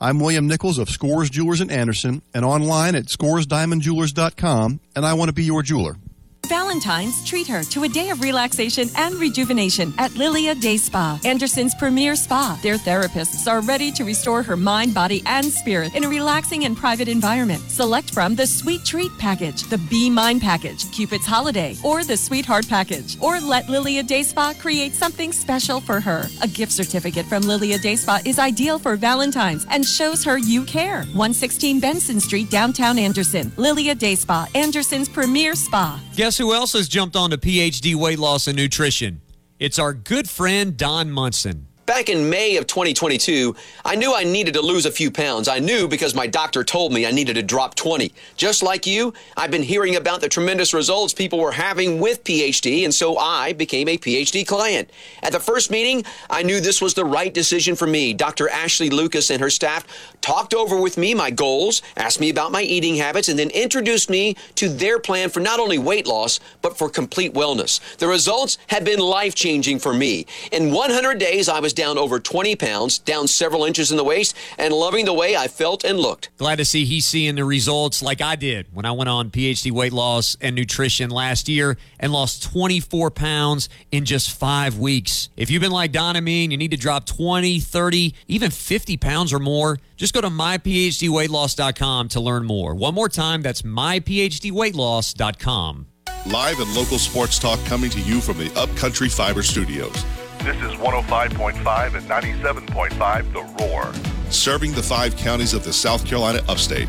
I'm 0.00 0.20
William 0.20 0.46
Nichols 0.46 0.78
of 0.78 0.90
Scores 0.90 1.28
Jewelers 1.28 1.60
in 1.60 1.72
Anderson 1.72 2.22
and 2.32 2.44
online 2.44 2.94
at 2.94 3.06
scoresdiamondjewelers.com, 3.06 4.78
and 4.94 5.04
I 5.04 5.14
want 5.14 5.28
to 5.28 5.32
be 5.32 5.42
your 5.42 5.64
jeweler. 5.64 5.96
Valentine's, 6.44 7.24
treat 7.24 7.46
her 7.46 7.62
to 7.64 7.84
a 7.84 7.88
day 7.88 8.10
of 8.10 8.20
relaxation 8.20 8.88
and 8.96 9.14
rejuvenation 9.16 9.94
at 9.98 10.14
Lilia 10.16 10.54
Day 10.54 10.76
Spa, 10.76 11.18
Anderson's 11.24 11.74
premier 11.74 12.16
spa. 12.16 12.58
Their 12.62 12.76
therapists 12.76 13.50
are 13.50 13.60
ready 13.62 13.90
to 13.92 14.04
restore 14.04 14.42
her 14.42 14.56
mind, 14.56 14.94
body, 14.94 15.22
and 15.26 15.46
spirit 15.46 15.94
in 15.94 16.04
a 16.04 16.08
relaxing 16.08 16.64
and 16.64 16.76
private 16.76 17.08
environment. 17.08 17.62
Select 17.68 18.12
from 18.12 18.34
the 18.34 18.46
Sweet 18.46 18.84
Treat 18.84 19.10
Package, 19.18 19.62
the 19.64 19.78
Be 19.78 20.10
Mine 20.10 20.40
Package, 20.40 20.90
Cupid's 20.92 21.26
Holiday, 21.26 21.76
or 21.82 22.04
the 22.04 22.16
Sweetheart 22.16 22.68
Package. 22.68 23.16
Or 23.20 23.40
let 23.40 23.68
Lilia 23.68 24.02
Day 24.02 24.22
Spa 24.22 24.54
create 24.58 24.92
something 24.92 25.32
special 25.32 25.80
for 25.80 26.00
her. 26.00 26.28
A 26.42 26.48
gift 26.48 26.72
certificate 26.72 27.26
from 27.26 27.42
Lilia 27.42 27.78
Day 27.78 27.96
Spa 27.96 28.20
is 28.24 28.38
ideal 28.38 28.78
for 28.78 28.96
Valentine's 28.96 29.66
and 29.70 29.84
shows 29.84 30.22
her 30.24 30.38
you 30.38 30.64
care. 30.64 31.02
116 31.14 31.80
Benson 31.80 32.20
Street, 32.20 32.50
downtown 32.50 32.98
Anderson. 32.98 33.52
Lilia 33.56 33.94
Day 33.94 34.14
Spa, 34.14 34.46
Anderson's 34.54 35.08
premier 35.08 35.54
spa. 35.54 36.00
Guess 36.16 36.33
who 36.38 36.54
else 36.54 36.72
has 36.72 36.88
jumped 36.88 37.16
onto 37.16 37.36
PhD 37.36 37.94
weight 37.94 38.18
loss 38.18 38.46
and 38.46 38.56
nutrition? 38.56 39.20
It's 39.58 39.78
our 39.78 39.92
good 39.92 40.28
friend 40.28 40.76
Don 40.76 41.10
Munson. 41.10 41.68
Back 41.86 42.08
in 42.08 42.30
May 42.30 42.56
of 42.56 42.66
2022, 42.66 43.54
I 43.84 43.94
knew 43.94 44.14
I 44.14 44.24
needed 44.24 44.54
to 44.54 44.62
lose 44.62 44.86
a 44.86 44.90
few 44.90 45.10
pounds. 45.10 45.48
I 45.48 45.58
knew 45.58 45.86
because 45.86 46.14
my 46.14 46.26
doctor 46.26 46.64
told 46.64 46.94
me 46.94 47.06
I 47.06 47.10
needed 47.10 47.34
to 47.34 47.42
drop 47.42 47.74
20. 47.74 48.10
Just 48.38 48.62
like 48.62 48.86
you, 48.86 49.12
I've 49.36 49.50
been 49.50 49.62
hearing 49.62 49.96
about 49.96 50.22
the 50.22 50.30
tremendous 50.30 50.72
results 50.72 51.12
people 51.12 51.38
were 51.38 51.52
having 51.52 52.00
with 52.00 52.24
PhD, 52.24 52.84
and 52.84 52.94
so 52.94 53.18
I 53.18 53.52
became 53.52 53.86
a 53.88 53.98
PhD 53.98 54.46
client. 54.46 54.88
At 55.22 55.32
the 55.32 55.40
first 55.40 55.70
meeting, 55.70 56.04
I 56.30 56.42
knew 56.42 56.58
this 56.58 56.80
was 56.80 56.94
the 56.94 57.04
right 57.04 57.34
decision 57.34 57.76
for 57.76 57.86
me. 57.86 58.14
Dr. 58.14 58.48
Ashley 58.48 58.88
Lucas 58.88 59.28
and 59.28 59.42
her 59.42 59.50
staff 59.50 59.86
talked 60.22 60.54
over 60.54 60.80
with 60.80 60.96
me 60.96 61.12
my 61.12 61.30
goals, 61.30 61.82
asked 61.98 62.18
me 62.18 62.30
about 62.30 62.50
my 62.50 62.62
eating 62.62 62.96
habits, 62.96 63.28
and 63.28 63.38
then 63.38 63.50
introduced 63.50 64.08
me 64.08 64.36
to 64.54 64.70
their 64.70 64.98
plan 64.98 65.28
for 65.28 65.40
not 65.40 65.60
only 65.60 65.76
weight 65.76 66.06
loss, 66.06 66.40
but 66.62 66.78
for 66.78 66.88
complete 66.88 67.34
wellness. 67.34 67.78
The 67.98 68.08
results 68.08 68.56
have 68.68 68.86
been 68.86 69.00
life 69.00 69.34
changing 69.34 69.80
for 69.80 69.92
me. 69.92 70.24
In 70.50 70.72
100 70.72 71.18
days, 71.18 71.50
I 71.50 71.60
was 71.60 71.73
down 71.74 71.98
over 71.98 72.18
20 72.18 72.56
pounds, 72.56 72.98
down 72.98 73.28
several 73.28 73.64
inches 73.64 73.90
in 73.90 73.96
the 73.96 74.04
waist, 74.04 74.34
and 74.58 74.72
loving 74.72 75.04
the 75.04 75.12
way 75.12 75.36
I 75.36 75.48
felt 75.48 75.84
and 75.84 75.98
looked. 75.98 76.30
Glad 76.38 76.56
to 76.56 76.64
see 76.64 76.84
he's 76.84 77.06
seeing 77.06 77.34
the 77.34 77.44
results 77.44 78.02
like 78.02 78.20
I 78.20 78.36
did 78.36 78.66
when 78.72 78.86
I 78.86 78.92
went 78.92 79.08
on 79.08 79.30
PhD 79.30 79.70
weight 79.70 79.92
loss 79.92 80.36
and 80.40 80.56
nutrition 80.56 81.10
last 81.10 81.48
year 81.48 81.76
and 81.98 82.12
lost 82.12 82.42
24 82.52 83.10
pounds 83.10 83.68
in 83.90 84.04
just 84.04 84.30
five 84.30 84.78
weeks. 84.78 85.28
If 85.36 85.50
you've 85.50 85.62
been 85.62 85.72
like 85.72 85.92
Don 85.92 86.16
and 86.16 86.24
me 86.24 86.44
and 86.44 86.52
you 86.52 86.58
need 86.58 86.70
to 86.70 86.76
drop 86.76 87.06
20, 87.06 87.60
30, 87.60 88.14
even 88.28 88.50
50 88.50 88.96
pounds 88.96 89.32
or 89.32 89.38
more, 89.38 89.78
just 89.96 90.14
go 90.14 90.20
to 90.20 90.28
myphdweightloss.com 90.28 92.08
to 92.08 92.20
learn 92.20 92.44
more. 92.44 92.74
One 92.74 92.94
more 92.94 93.08
time, 93.08 93.42
that's 93.42 93.62
myphdweightloss.com. 93.62 95.86
Live 96.26 96.58
and 96.58 96.74
local 96.74 96.98
sports 96.98 97.38
talk 97.38 97.62
coming 97.66 97.90
to 97.90 98.00
you 98.00 98.18
from 98.20 98.38
the 98.38 98.50
Upcountry 98.58 99.10
Fiber 99.10 99.42
Studios. 99.42 100.04
This 100.44 100.56
is 100.56 100.72
105.5 100.72 101.94
and 101.94 102.06
97.5 102.06 103.32
The 103.32 103.64
Roar. 103.64 103.94
Serving 104.30 104.72
the 104.72 104.82
five 104.82 105.16
counties 105.16 105.54
of 105.54 105.64
the 105.64 105.72
South 105.72 106.04
Carolina 106.04 106.42
upstate. 106.50 106.86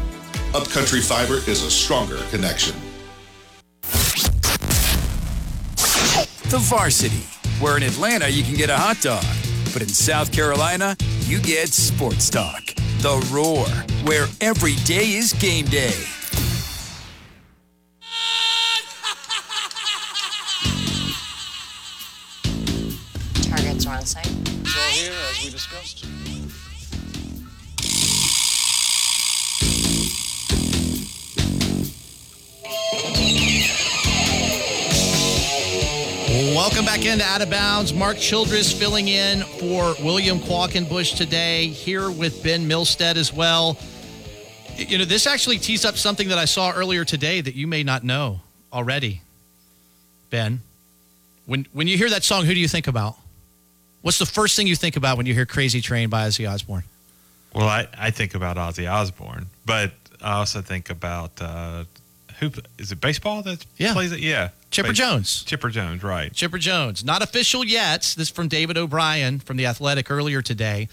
Upcountry 0.53 0.99
Fiber 0.99 1.35
is 1.49 1.63
a 1.63 1.71
stronger 1.71 2.17
connection. 2.31 2.75
The 6.49 6.59
Varsity, 6.59 7.23
where 7.61 7.77
in 7.77 7.83
Atlanta 7.83 8.27
you 8.27 8.43
can 8.43 8.55
get 8.55 8.69
a 8.69 8.75
hot 8.75 8.99
dog, 8.99 9.23
but 9.71 9.81
in 9.81 9.87
South 9.87 10.33
Carolina 10.33 10.97
you 11.21 11.39
get 11.39 11.69
sports 11.69 12.29
talk. 12.29 12.61
The 12.99 13.25
Roar, 13.31 13.67
where 14.05 14.27
every 14.41 14.75
day 14.83 15.13
is 15.13 15.31
game 15.31 15.67
day. 15.67 15.95
Targets 23.55 23.87
are 23.87 23.95
on 23.95 24.05
site. 24.05 24.25
It's 24.25 24.75
all 24.75 24.91
here 24.91 25.13
as 25.31 25.45
we 25.45 25.49
discussed. 25.49 26.05
Welcome 36.53 36.83
back 36.83 37.05
into 37.05 37.23
Out 37.23 37.41
of 37.41 37.49
Bounds. 37.49 37.93
Mark 37.93 38.17
Childress 38.17 38.73
filling 38.73 39.07
in 39.07 39.43
for 39.43 39.95
William 40.03 40.39
Qualkenbush 40.39 41.15
today, 41.15 41.67
here 41.67 42.11
with 42.11 42.43
Ben 42.43 42.67
Milstead 42.67 43.15
as 43.15 43.31
well. 43.31 43.77
You 44.75 44.97
know, 44.97 45.05
this 45.05 45.27
actually 45.27 45.59
tees 45.59 45.85
up 45.85 45.95
something 45.95 46.27
that 46.27 46.37
I 46.37 46.45
saw 46.45 46.73
earlier 46.73 47.05
today 47.05 47.39
that 47.39 47.55
you 47.55 47.67
may 47.67 47.83
not 47.83 48.03
know 48.03 48.41
already, 48.73 49.21
Ben. 50.29 50.59
When 51.45 51.67
when 51.71 51.87
you 51.87 51.97
hear 51.97 52.09
that 52.09 52.25
song, 52.25 52.43
who 52.43 52.53
do 52.53 52.59
you 52.59 52.67
think 52.67 52.87
about? 52.87 53.15
What's 54.05 54.19
the 54.19 54.25
first 54.27 54.55
thing 54.55 54.67
you 54.67 54.75
think 54.75 54.97
about 54.97 55.17
when 55.17 55.25
you 55.25 55.33
hear 55.33 55.47
Crazy 55.47 55.81
Train 55.81 56.09
by 56.09 56.27
Ozzy 56.27 56.47
Osbourne? 56.47 56.83
Well, 57.55 57.67
I, 57.67 57.87
I 57.97 58.11
think 58.11 58.35
about 58.35 58.55
Ozzy 58.55 58.87
Osbourne, 58.87 59.47
but 59.65 59.93
I 60.21 60.33
also 60.33 60.61
think 60.61 60.91
about 60.91 61.31
uh, 61.41 61.85
who 62.39 62.51
is 62.77 62.91
it 62.91 63.01
baseball 63.01 63.41
that 63.41 63.65
Yeah. 63.77 63.93
plays 63.93 64.11
it? 64.11 64.19
Yeah, 64.19 64.49
Chipper 64.69 64.89
Base- 64.89 64.97
Jones. 64.99 65.43
Chipper 65.45 65.69
Jones, 65.71 66.03
right? 66.03 66.31
Chipper 66.31 66.59
Jones. 66.59 67.03
Not 67.03 67.23
official 67.23 67.65
yet. 67.65 68.01
This 68.01 68.19
is 68.19 68.29
from 68.29 68.47
David 68.47 68.77
O'Brien 68.77 69.39
from 69.39 69.57
The 69.57 69.65
Athletic 69.65 70.11
earlier 70.11 70.43
today. 70.43 70.87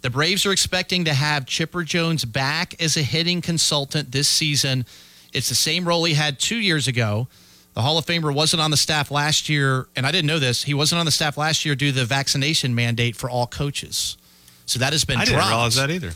The 0.00 0.10
Braves 0.10 0.44
are 0.44 0.50
expecting 0.50 1.04
to 1.04 1.14
have 1.14 1.46
Chipper 1.46 1.84
Jones 1.84 2.24
back 2.24 2.74
as 2.82 2.96
a 2.96 3.02
hitting 3.02 3.42
consultant 3.42 4.10
this 4.10 4.26
season. 4.26 4.86
It's 5.32 5.48
the 5.48 5.54
same 5.54 5.86
role 5.86 6.02
he 6.02 6.14
had 6.14 6.40
two 6.40 6.56
years 6.56 6.88
ago. 6.88 7.28
The 7.76 7.82
Hall 7.82 7.98
of 7.98 8.06
Famer 8.06 8.32
wasn't 8.32 8.62
on 8.62 8.70
the 8.70 8.76
staff 8.78 9.10
last 9.10 9.50
year, 9.50 9.86
and 9.94 10.06
I 10.06 10.10
didn't 10.10 10.28
know 10.28 10.38
this. 10.38 10.62
He 10.62 10.72
wasn't 10.72 10.98
on 10.98 11.04
the 11.04 11.12
staff 11.12 11.36
last 11.36 11.66
year 11.66 11.74
due 11.74 11.92
to 11.92 11.98
the 11.98 12.04
vaccination 12.06 12.74
mandate 12.74 13.14
for 13.16 13.28
all 13.28 13.46
coaches. 13.46 14.16
So 14.64 14.78
that 14.78 14.94
has 14.94 15.04
been 15.04 15.18
I 15.18 15.26
didn't 15.26 15.40
realize 15.40 15.74
that 15.74 15.90
either. 15.90 16.12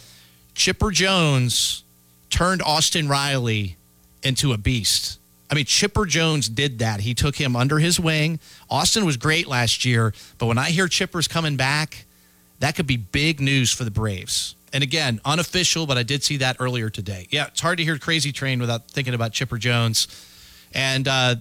Chipper 0.54 0.90
Jones 0.90 1.84
turned 2.30 2.62
Austin 2.62 3.08
Riley 3.08 3.76
into 4.22 4.54
a 4.54 4.56
beast. 4.56 5.18
I 5.50 5.54
mean, 5.54 5.66
Chipper 5.66 6.06
Jones 6.06 6.48
did 6.48 6.78
that. 6.78 7.00
He 7.00 7.12
took 7.12 7.36
him 7.36 7.54
under 7.54 7.78
his 7.78 8.00
wing. 8.00 8.40
Austin 8.70 9.04
was 9.04 9.18
great 9.18 9.46
last 9.46 9.84
year, 9.84 10.14
but 10.38 10.46
when 10.46 10.56
I 10.56 10.70
hear 10.70 10.88
Chipper's 10.88 11.28
coming 11.28 11.58
back, 11.58 12.06
that 12.60 12.74
could 12.74 12.86
be 12.86 12.96
big 12.96 13.38
news 13.38 13.70
for 13.70 13.84
the 13.84 13.90
Braves. 13.90 14.54
And 14.72 14.82
again, 14.82 15.20
unofficial, 15.26 15.86
but 15.86 15.98
I 15.98 16.04
did 16.04 16.22
see 16.22 16.38
that 16.38 16.56
earlier 16.58 16.88
today. 16.88 17.26
Yeah, 17.28 17.48
it's 17.48 17.60
hard 17.60 17.76
to 17.76 17.84
hear 17.84 17.98
Crazy 17.98 18.32
Train 18.32 18.60
without 18.60 18.90
thinking 18.90 19.12
about 19.12 19.32
Chipper 19.32 19.58
Jones. 19.58 20.08
And 20.72 21.06
uh, 21.08 21.34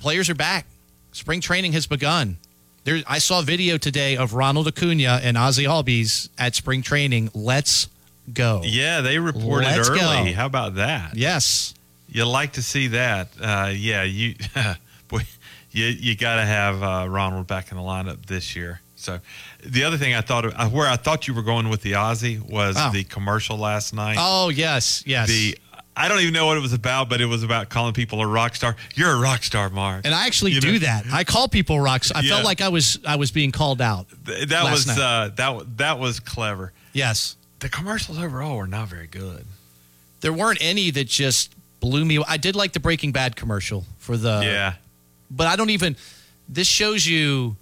players 0.00 0.28
are 0.30 0.34
back. 0.34 0.66
Spring 1.12 1.40
training 1.40 1.72
has 1.72 1.86
begun. 1.86 2.38
There, 2.84 3.00
I 3.06 3.18
saw 3.18 3.40
a 3.40 3.42
video 3.42 3.76
today 3.76 4.16
of 4.16 4.32
Ronald 4.32 4.66
Acuna 4.66 5.20
and 5.22 5.36
Ozzy 5.36 5.64
Albies 5.64 6.28
at 6.38 6.54
spring 6.54 6.82
training. 6.82 7.30
Let's 7.34 7.88
go. 8.32 8.62
Yeah, 8.64 9.00
they 9.02 9.18
reported 9.18 9.66
Let's 9.66 9.88
early. 9.90 9.98
go. 9.98 10.32
How 10.32 10.46
about 10.46 10.76
that? 10.76 11.16
Yes. 11.16 11.74
You 12.08 12.24
like 12.24 12.52
to 12.54 12.62
see 12.62 12.88
that. 12.88 13.28
Uh, 13.40 13.72
yeah, 13.74 14.02
you 14.02 14.34
boy, 15.08 15.20
you 15.70 15.86
you 15.86 16.16
got 16.16 16.36
to 16.36 16.44
have 16.46 16.82
uh, 16.82 17.06
Ronald 17.08 17.46
back 17.46 17.70
in 17.70 17.76
the 17.76 17.82
lineup 17.84 18.26
this 18.26 18.56
year. 18.56 18.80
So, 18.96 19.18
the 19.64 19.84
other 19.84 19.96
thing 19.96 20.14
I 20.14 20.20
thought 20.20 20.44
of, 20.44 20.52
uh, 20.56 20.68
where 20.68 20.86
I 20.88 20.96
thought 20.96 21.26
you 21.26 21.32
were 21.34 21.42
going 21.42 21.68
with 21.70 21.80
the 21.82 21.92
Ozzy 21.92 22.38
was 22.38 22.76
Oh. 22.78 22.90
the 22.92 23.04
commercial 23.04 23.56
last 23.56 23.94
night. 23.94 24.16
Oh 24.18 24.48
yes, 24.48 25.02
yes. 25.06 25.28
The 25.28 25.56
I 25.96 26.08
don't 26.08 26.20
even 26.20 26.32
know 26.32 26.46
what 26.46 26.56
it 26.56 26.60
was 26.60 26.72
about, 26.72 27.08
but 27.10 27.20
it 27.20 27.26
was 27.26 27.42
about 27.42 27.68
calling 27.68 27.92
people 27.92 28.20
a 28.22 28.26
rock 28.26 28.54
star. 28.54 28.76
You're 28.94 29.10
a 29.12 29.18
rock 29.18 29.42
star, 29.42 29.68
Mark. 29.68 30.06
and 30.06 30.14
I 30.14 30.26
actually 30.26 30.52
You 30.52 30.60
do 30.60 30.72
know? 30.74 30.78
that. 30.80 31.04
I 31.12 31.24
call 31.24 31.48
people 31.48 31.78
rocks. 31.80 32.10
I 32.14 32.20
Yeah. 32.20 32.30
felt 32.30 32.44
like 32.44 32.60
I 32.60 32.68
was 32.68 32.98
I 33.06 33.16
was 33.16 33.30
being 33.32 33.52
called 33.52 33.80
out. 33.82 34.06
Th- 34.24 34.48
that 34.48 34.70
was 34.70 34.88
uh, 34.88 35.30
that 35.36 35.76
that 35.78 35.98
was 35.98 36.20
clever. 36.20 36.72
Yes. 36.92 37.36
The 37.58 37.68
commercials 37.68 38.18
overall 38.18 38.56
were 38.56 38.66
not 38.66 38.88
very 38.88 39.06
good. 39.08 39.44
There 40.22 40.32
weren't 40.32 40.58
any 40.62 40.90
that 40.92 41.08
just 41.08 41.54
blew 41.80 42.04
me. 42.04 42.22
I 42.26 42.36
did 42.36 42.54
like 42.56 42.72
the 42.72 42.80
Breaking 42.80 43.12
Bad 43.12 43.36
commercial 43.36 43.84
for 43.98 44.16
the 44.16 44.40
yeah. 44.44 44.74
but 45.30 45.46
I 45.46 45.56
don't 45.56 45.70
even. 45.70 45.96
This 46.48 46.66
shows 46.68 47.06
you. 47.06 47.56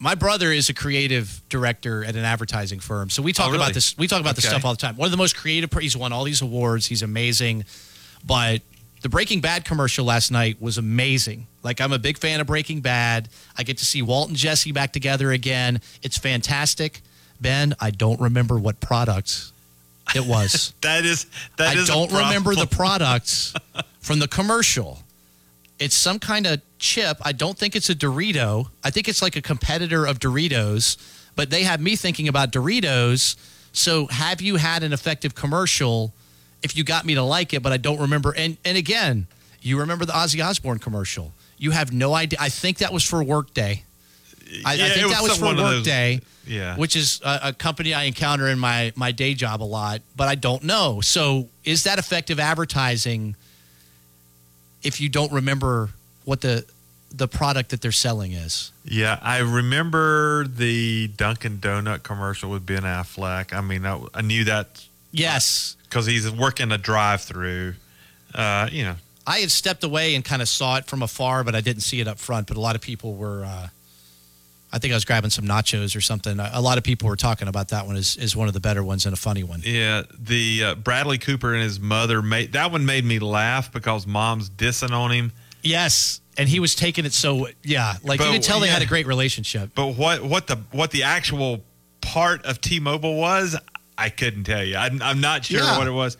My 0.00 0.14
brother 0.14 0.52
is 0.52 0.68
a 0.68 0.74
creative 0.74 1.40
director 1.48 2.04
at 2.04 2.14
an 2.14 2.24
advertising 2.24 2.78
firm, 2.78 3.10
so 3.10 3.20
we 3.22 3.32
talk 3.32 3.46
Oh, 3.48 3.50
really? 3.50 3.62
about 3.64 3.74
this. 3.74 3.98
We 3.98 4.06
talk 4.06 4.20
about 4.20 4.36
this 4.36 4.44
stuff 4.46 4.64
all 4.64 4.72
the 4.72 4.78
time. 4.80 4.96
One 4.96 5.06
of 5.06 5.10
the 5.10 5.16
most 5.16 5.36
creative. 5.36 5.72
He's 5.72 5.96
won 5.96 6.12
all 6.12 6.22
these 6.24 6.40
awards. 6.40 6.86
He's 6.86 7.02
amazing, 7.02 7.64
but 8.24 8.62
the 9.02 9.08
Breaking 9.08 9.40
Bad 9.40 9.64
commercial 9.64 10.04
last 10.04 10.30
night 10.30 10.60
was 10.60 10.78
amazing. 10.78 11.46
Like 11.64 11.80
I'm 11.80 11.92
a 11.92 11.98
big 11.98 12.16
fan 12.18 12.40
of 12.40 12.46
Breaking 12.46 12.80
Bad. 12.80 13.28
I 13.56 13.64
get 13.64 13.78
to 13.78 13.84
see 13.84 14.00
Walt 14.02 14.28
and 14.28 14.36
Jesse 14.36 14.70
back 14.70 14.92
together 14.92 15.32
again. 15.32 15.80
It's 16.02 16.16
fantastic. 16.16 17.00
Ben, 17.40 17.74
I 17.80 17.90
don't 17.90 18.20
remember 18.20 18.56
what 18.58 18.80
product 18.80 19.46
it 20.14 20.24
was. 20.24 20.72
That 20.82 21.04
is 21.04 21.26
that 21.56 21.76
I 21.76 21.80
is 21.80 21.88
don't 21.88 22.10
remember 22.12 22.54
the 22.54 22.66
problem. 22.66 22.76
product 22.76 23.56
from 24.00 24.20
the 24.20 24.28
commercial. 24.28 25.00
It's 25.78 25.94
some 25.96 26.18
kind 26.18 26.46
of 26.46 26.60
chip. 26.78 27.18
I 27.22 27.32
don't 27.32 27.56
think 27.56 27.76
it's 27.76 27.88
a 27.90 27.94
Dorito. 27.94 28.68
I 28.82 28.90
think 28.90 29.08
it's 29.08 29.22
like 29.22 29.36
a 29.36 29.42
competitor 29.42 30.06
of 30.06 30.18
Doritos, 30.18 30.96
but 31.36 31.50
they 31.50 31.62
have 31.62 31.80
me 31.80 31.94
thinking 31.96 32.26
about 32.28 32.52
Doritos. 32.52 33.36
So, 33.72 34.06
have 34.08 34.40
you 34.40 34.56
had 34.56 34.82
an 34.82 34.92
effective 34.92 35.34
commercial 35.34 36.12
if 36.62 36.76
you 36.76 36.82
got 36.82 37.04
me 37.04 37.14
to 37.14 37.22
like 37.22 37.54
it, 37.54 37.62
but 37.62 37.72
I 37.72 37.76
don't 37.76 38.00
remember? 38.00 38.34
And, 38.36 38.56
and 38.64 38.76
again, 38.76 39.26
you 39.62 39.78
remember 39.78 40.04
the 40.04 40.12
Ozzy 40.14 40.44
Osbourne 40.44 40.78
commercial. 40.80 41.32
You 41.58 41.70
have 41.72 41.92
no 41.92 42.14
idea. 42.14 42.38
I 42.40 42.48
think 42.48 42.78
that 42.78 42.92
was 42.92 43.04
for 43.04 43.22
Workday. 43.22 43.84
I, 44.64 44.74
Yeah, 44.74 44.84
I 44.86 44.88
think 44.88 45.06
was 45.06 45.12
that 45.14 45.22
was 45.22 45.36
for 45.38 45.44
one 45.44 45.58
of 45.58 45.64
those- 45.64 45.74
Workday 45.80 46.20
Yeah. 46.46 46.76
which 46.76 46.96
is 46.96 47.20
a, 47.22 47.40
a 47.44 47.52
company 47.52 47.92
I 47.92 48.04
encounter 48.04 48.48
in 48.48 48.58
my 48.58 48.92
my 48.96 49.12
day 49.12 49.34
job 49.34 49.62
a 49.62 49.64
lot, 49.64 50.00
but 50.16 50.26
I 50.26 50.34
don't 50.34 50.64
know. 50.64 51.00
So, 51.02 51.48
is 51.64 51.84
that 51.84 51.98
effective 52.00 52.40
advertising 52.40 53.36
if 54.82 55.00
you 55.00 55.08
don't 55.08 55.32
remember 55.32 55.90
what 56.24 56.40
the 56.40 56.64
the 57.10 57.26
product 57.26 57.70
that 57.70 57.80
they're 57.80 57.90
selling 57.92 58.32
is? 58.32 58.70
Yeah, 58.84 59.18
I 59.22 59.38
remember 59.38 60.46
the 60.46 61.08
Dunkin' 61.08 61.58
Donut 61.58 62.02
commercial 62.02 62.50
with 62.50 62.66
Ben 62.66 62.82
Affleck. 62.82 63.52
I 63.54 63.60
mean, 63.62 63.86
I, 63.86 63.98
I 64.12 64.20
knew 64.20 64.44
that 64.44 64.84
Yes. 65.10 65.76
because 65.84 66.04
he's 66.04 66.30
working 66.30 66.70
a 66.70 66.76
drive-through. 66.76 67.74
Uh, 68.34 68.68
you 68.70 68.84
know, 68.84 68.96
I 69.26 69.38
had 69.38 69.50
stepped 69.50 69.84
away 69.84 70.14
and 70.14 70.22
kind 70.24 70.42
of 70.42 70.48
saw 70.50 70.76
it 70.76 70.84
from 70.84 71.00
afar, 71.02 71.44
but 71.44 71.54
I 71.54 71.62
didn't 71.62 71.82
see 71.82 72.00
it 72.00 72.06
up 72.06 72.18
front. 72.18 72.46
But 72.46 72.56
a 72.58 72.60
lot 72.60 72.74
of 72.76 72.82
people 72.82 73.14
were. 73.14 73.44
Uh, 73.44 73.68
I 74.72 74.78
think 74.78 74.92
I 74.92 74.96
was 74.96 75.04
grabbing 75.04 75.30
some 75.30 75.44
nachos 75.46 75.96
or 75.96 76.00
something. 76.00 76.38
A 76.38 76.60
lot 76.60 76.76
of 76.78 76.84
people 76.84 77.08
were 77.08 77.16
talking 77.16 77.48
about 77.48 77.68
that 77.68 77.86
one 77.86 77.96
as, 77.96 78.18
as 78.20 78.36
one 78.36 78.48
of 78.48 78.54
the 78.54 78.60
better 78.60 78.84
ones 78.84 79.06
and 79.06 79.14
a 79.14 79.16
funny 79.16 79.42
one. 79.42 79.62
yeah. 79.64 80.02
The 80.18 80.62
uh, 80.64 80.74
Bradley 80.74 81.16
Cooper 81.18 81.54
and 81.54 81.62
his 81.62 81.80
mother 81.80 82.20
made 82.22 82.52
that 82.52 82.70
one 82.70 82.84
made 82.84 83.04
me 83.04 83.18
laugh 83.18 83.72
because 83.72 84.06
mom's 84.06 84.50
dissing 84.50 84.90
on 84.92 85.10
him. 85.10 85.32
Yes, 85.62 86.20
and 86.36 86.48
he 86.48 86.60
was 86.60 86.74
taking 86.74 87.04
it 87.04 87.12
so 87.12 87.48
yeah, 87.64 87.94
like 88.02 88.20
you 88.20 88.26
But, 88.26 88.32
could 88.32 88.42
tell 88.42 88.60
they 88.60 88.68
had 88.68 88.82
a 88.82 88.86
great 88.86 89.06
relationship. 89.06 89.70
But 89.74 89.96
what 89.96 90.22
what 90.22 90.46
the 90.46 90.56
what 90.72 90.90
the 90.90 91.02
actual 91.04 91.62
part 92.00 92.44
of 92.46 92.60
T-Mobile 92.60 93.16
was, 93.16 93.56
I 93.96 94.08
couldn't 94.10 94.44
tell 94.44 94.62
you. 94.62 94.76
I'm, 94.76 95.02
I'm 95.02 95.20
not 95.20 95.44
sure 95.46 95.60
Yeah. 95.60 95.76
what 95.78 95.86
it 95.88 95.90
was. 95.92 96.16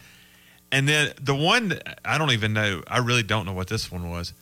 And 0.72 0.88
then 0.88 1.12
the 1.20 1.34
one 1.34 1.78
I 2.04 2.18
don't 2.18 2.32
even 2.32 2.52
know. 2.52 2.82
I 2.88 2.98
really 2.98 3.22
don't 3.22 3.46
know 3.46 3.52
what 3.52 3.68
this 3.68 3.92
one 3.92 4.11
was, 4.11 4.32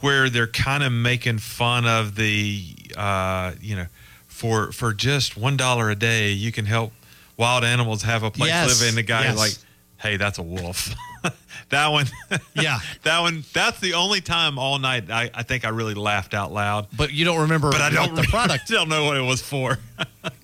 where 0.00 0.28
they're 0.30 0.46
kind 0.46 0.82
of 0.82 0.92
making 0.92 1.38
fun 1.38 1.86
of 1.86 2.14
the, 2.16 2.64
uh, 2.96 3.52
you 3.60 3.76
know, 3.76 3.86
for 4.26 4.72
for 4.72 4.92
just 4.94 5.36
one 5.36 5.56
dollar 5.56 5.90
a 5.90 5.94
day, 5.96 6.30
you 6.32 6.50
can 6.52 6.64
help 6.66 6.92
wild 7.36 7.64
animals 7.64 8.02
have 8.02 8.22
a 8.22 8.30
place 8.30 8.48
Yes. 8.48 8.78
to 8.78 8.84
live 8.84 8.88
in. 8.90 8.94
The 8.96 9.02
guy 9.02 9.24
Yes. 9.24 9.36
like, 9.36 9.52
hey, 9.98 10.16
that's 10.16 10.38
a 10.38 10.42
wolf. 10.42 10.94
that 11.68 11.88
one, 11.88 12.06
Yeah. 12.54 12.78
that 13.02 13.20
one. 13.20 13.44
That's 13.52 13.78
the 13.80 13.94
only 13.94 14.20
time 14.22 14.58
all 14.58 14.78
night 14.78 15.10
I, 15.10 15.30
I 15.34 15.42
think 15.42 15.64
I 15.64 15.68
really 15.68 15.94
laughed 15.94 16.32
out 16.34 16.52
loud. 16.52 16.86
But 16.96 17.12
you 17.12 17.24
don't 17.24 17.40
remember 17.42 17.70
But 17.70 17.82
I 17.82 17.90
don't 17.90 18.14
the 18.14 18.22
product. 18.22 18.68
don't 18.68 18.88
know 18.88 19.04
what 19.04 19.16
it 19.18 19.22
was 19.22 19.42
for. 19.42 19.78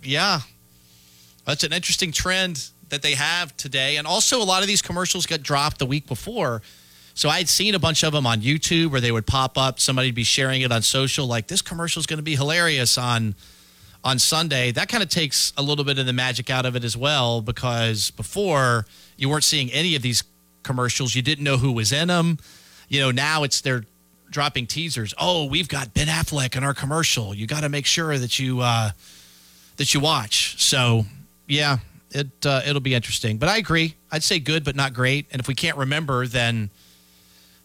Yeah. 0.03 0.41
That's 1.47 1.65
an 1.65 1.73
interesting 1.73 2.13
trend 2.13 2.69
that 2.91 3.03
they 3.03 3.15
have 3.15 3.57
today. 3.57 3.97
And 3.97 4.07
also, 4.07 4.43
a 4.43 4.45
lot 4.45 4.63
of 4.63 4.69
these 4.69 4.83
commercials 4.83 5.27
got 5.27 5.43
dropped 5.43 5.79
the 5.79 5.87
week 5.87 6.07
before. 6.07 6.61
So 7.17 7.29
I 7.29 7.39
had 7.39 7.49
seen 7.49 7.75
a 7.75 7.81
bunch 7.81 8.05
of 8.05 8.13
them 8.13 8.27
on 8.27 8.41
YouTube 8.43 8.91
where 8.91 9.01
they 9.01 9.11
would 9.11 9.27
pop 9.27 9.59
up. 9.59 9.81
Somebody'd 9.81 10.15
be 10.15 10.23
sharing 10.23 10.63
it 10.63 10.71
on 10.71 10.83
social, 10.83 11.27
like, 11.27 11.49
this 11.49 11.63
commercial 11.63 11.99
is 11.99 12.07
going 12.07 12.19
to 12.19 12.23
be 12.23 12.37
hilarious 12.37 12.97
on 12.97 13.35
on 14.05 14.21
Sunday, 14.21 14.71
that 14.71 14.89
kind 14.89 15.03
of 15.03 15.09
takes 15.09 15.53
a 15.57 15.63
little 15.63 15.85
bit 15.85 15.99
of 15.99 16.07
the 16.07 16.13
magic 16.13 16.49
out 16.49 16.65
of 16.65 16.77
it 16.77 16.85
as 16.85 16.97
well 16.97 17.41
because 17.41 18.13
before 18.13 18.87
you 19.17 19.29
weren't 19.29 19.43
seeing 19.43 19.69
any 19.73 19.97
of 19.97 20.03
these 20.03 20.23
commercials. 20.67 21.15
You 21.15 21.23
didn't 21.23 21.45
know 21.45 21.57
who 21.57 21.73
was 21.73 21.93
in 21.93 22.09
them. 22.09 22.39
You 22.89 23.01
know, 23.01 23.11
now 23.11 23.45
it's 23.45 23.63
they're 23.63 23.85
dropping 24.29 24.67
teasers. 24.67 25.15
Oh, 25.19 25.47
we've 25.47 25.69
got 25.69 25.95
Ben 25.95 26.09
Affleck 26.09 26.57
in 26.57 26.65
our 26.65 26.75
commercial. 26.75 27.35
You 27.35 27.47
got 27.47 27.63
to 27.63 27.71
make 27.71 27.87
sure 27.87 28.19
that 28.19 28.39
you 28.39 28.61
uh, 28.61 28.91
that 29.77 29.95
you 29.95 30.01
watch. 30.01 30.63
So, 30.63 31.07
yeah, 31.47 31.79
it 32.11 32.45
uh, 32.45 32.63
it'll 32.67 32.81
be 32.81 32.95
interesting. 32.95 33.39
But 33.39 33.49
I 33.49 33.57
agree. 33.57 33.95
I'd 34.13 34.23
say 34.25 34.39
good, 34.39 34.65
but 34.65 34.77
not 34.77 34.93
great. 34.93 35.27
And 35.33 35.41
if 35.41 35.49
we 35.49 35.55
can't 35.55 35.77
remember, 35.79 36.27
then 36.27 36.71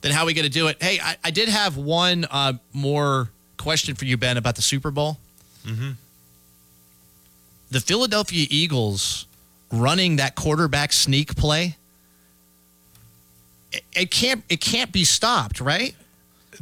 then 0.02 0.12
how 0.12 0.24
are 0.24 0.26
we 0.26 0.34
going 0.34 0.46
to 0.46 0.50
do 0.52 0.68
it? 0.68 0.82
Hey, 0.82 1.00
I, 1.02 1.16
I 1.24 1.32
did 1.32 1.50
have 1.50 1.78
one 1.78 2.26
uh, 2.30 2.54
more 2.74 3.30
question 3.58 3.96
for 3.96 4.06
you, 4.06 4.18
Ben, 4.18 4.38
about 4.38 4.56
the 4.56 4.62
Super 4.62 4.92
Bowl. 4.92 5.18
Mm-hmm. 5.66 5.92
The 7.72 7.80
Philadelphia 7.80 8.48
Eagles 8.50 9.26
running 9.72 10.18
that 10.18 10.36
quarterback 10.36 10.92
sneak 10.92 11.36
play. 11.36 11.78
It, 13.72 13.84
it 13.94 14.12
can't 14.12 14.44
it 14.50 14.60
can't 14.60 14.92
be 14.92 15.04
stopped, 15.06 15.62
right? 15.62 15.96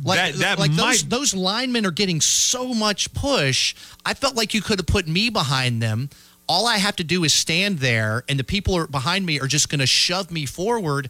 Like, 0.03 0.33
That- 0.33 0.35
that 0.39 0.59
like 0.59 0.71
those, 0.71 1.03
might- 1.03 1.09
those 1.09 1.33
linemen 1.33 1.85
are 1.85 1.91
getting 1.91 2.21
so 2.21 2.73
much 2.73 3.11
push. 3.13 3.73
I 4.05 4.13
felt 4.13 4.35
like 4.35 4.53
you 4.53 4.61
could 4.61 4.79
have 4.79 4.85
put 4.85 5.07
me 5.07 5.29
behind 5.29 5.81
them. 5.81 6.09
All 6.47 6.67
I 6.67 6.77
have 6.77 6.95
to 6.97 7.03
do 7.03 7.23
is 7.23 7.33
stand 7.33 7.79
there, 7.79 8.23
and 8.29 8.37
the 8.39 8.43
people 8.43 8.75
are 8.75 8.87
behind 8.87 9.25
me 9.25 9.39
are 9.39 9.47
just 9.47 9.69
going 9.69 9.79
to 9.79 9.85
shove 9.87 10.31
me 10.31 10.45
forward. 10.47 11.09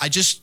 I 0.00 0.08
just, 0.10 0.42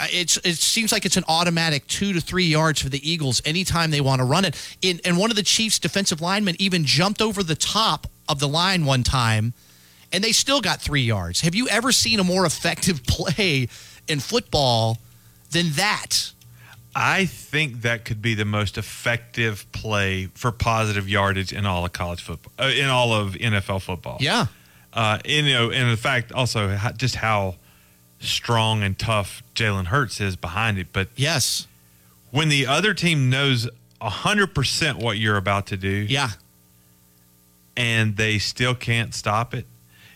it's 0.00 0.36
it 0.38 0.56
seems 0.56 0.92
like 0.92 1.04
it's 1.06 1.16
an 1.16 1.24
automatic 1.28 1.86
two 1.86 2.12
to 2.12 2.20
three 2.20 2.44
yards 2.44 2.80
for 2.80 2.88
the 2.88 3.08
Eagles 3.08 3.40
anytime 3.44 3.90
they 3.90 4.00
want 4.00 4.20
to 4.20 4.24
run 4.24 4.44
it. 4.44 4.76
In, 4.82 5.00
and 5.04 5.16
one 5.16 5.30
of 5.30 5.36
the 5.36 5.42
Chiefs' 5.42 5.78
defensive 5.78 6.20
linemen 6.20 6.56
even 6.58 6.84
jumped 6.84 7.22
over 7.22 7.42
the 7.42 7.54
top 7.54 8.06
of 8.28 8.38
the 8.38 8.48
line 8.48 8.84
one 8.84 9.02
time, 9.02 9.54
and 10.12 10.22
they 10.22 10.32
still 10.32 10.60
got 10.60 10.80
three 10.80 11.02
yards. 11.02 11.40
Have 11.40 11.54
you 11.54 11.68
ever 11.68 11.92
seen 11.92 12.20
a 12.20 12.24
more 12.24 12.44
effective 12.44 13.04
play 13.06 13.68
in 14.08 14.20
football 14.20 14.98
than 15.50 15.70
that? 15.72 16.32
I 16.98 17.26
think 17.26 17.82
that 17.82 18.06
could 18.06 18.22
be 18.22 18.34
the 18.34 18.46
most 18.46 18.78
effective 18.78 19.70
play 19.72 20.28
for 20.34 20.50
positive 20.50 21.06
yardage 21.06 21.52
in 21.52 21.66
all 21.66 21.84
of 21.84 21.92
college 21.92 22.22
football, 22.22 22.52
uh, 22.58 22.70
in 22.74 22.86
all 22.86 23.12
of 23.12 23.34
NFL 23.34 23.82
football. 23.82 24.16
Yeah. 24.18 24.46
Uh, 24.94 25.18
and, 25.26 25.46
you 25.46 25.52
know, 25.52 25.70
and 25.70 25.90
in 25.90 25.96
fact, 25.96 26.32
also 26.32 26.74
just 26.96 27.14
how 27.14 27.56
strong 28.26 28.82
and 28.82 28.98
tough 28.98 29.42
Jalen 29.54 29.86
Hurts 29.86 30.20
is 30.20 30.36
behind 30.36 30.78
it. 30.78 30.88
But 30.92 31.08
yes, 31.16 31.66
when 32.30 32.48
the 32.48 32.66
other 32.66 32.94
team 32.94 33.30
knows 33.30 33.68
hundred 34.00 34.54
percent 34.54 34.98
what 34.98 35.18
you're 35.18 35.36
about 35.36 35.66
to 35.68 35.76
do, 35.76 35.88
yeah, 35.88 36.30
and 37.76 38.16
they 38.16 38.38
still 38.38 38.74
can't 38.74 39.14
stop 39.14 39.54
it. 39.54 39.66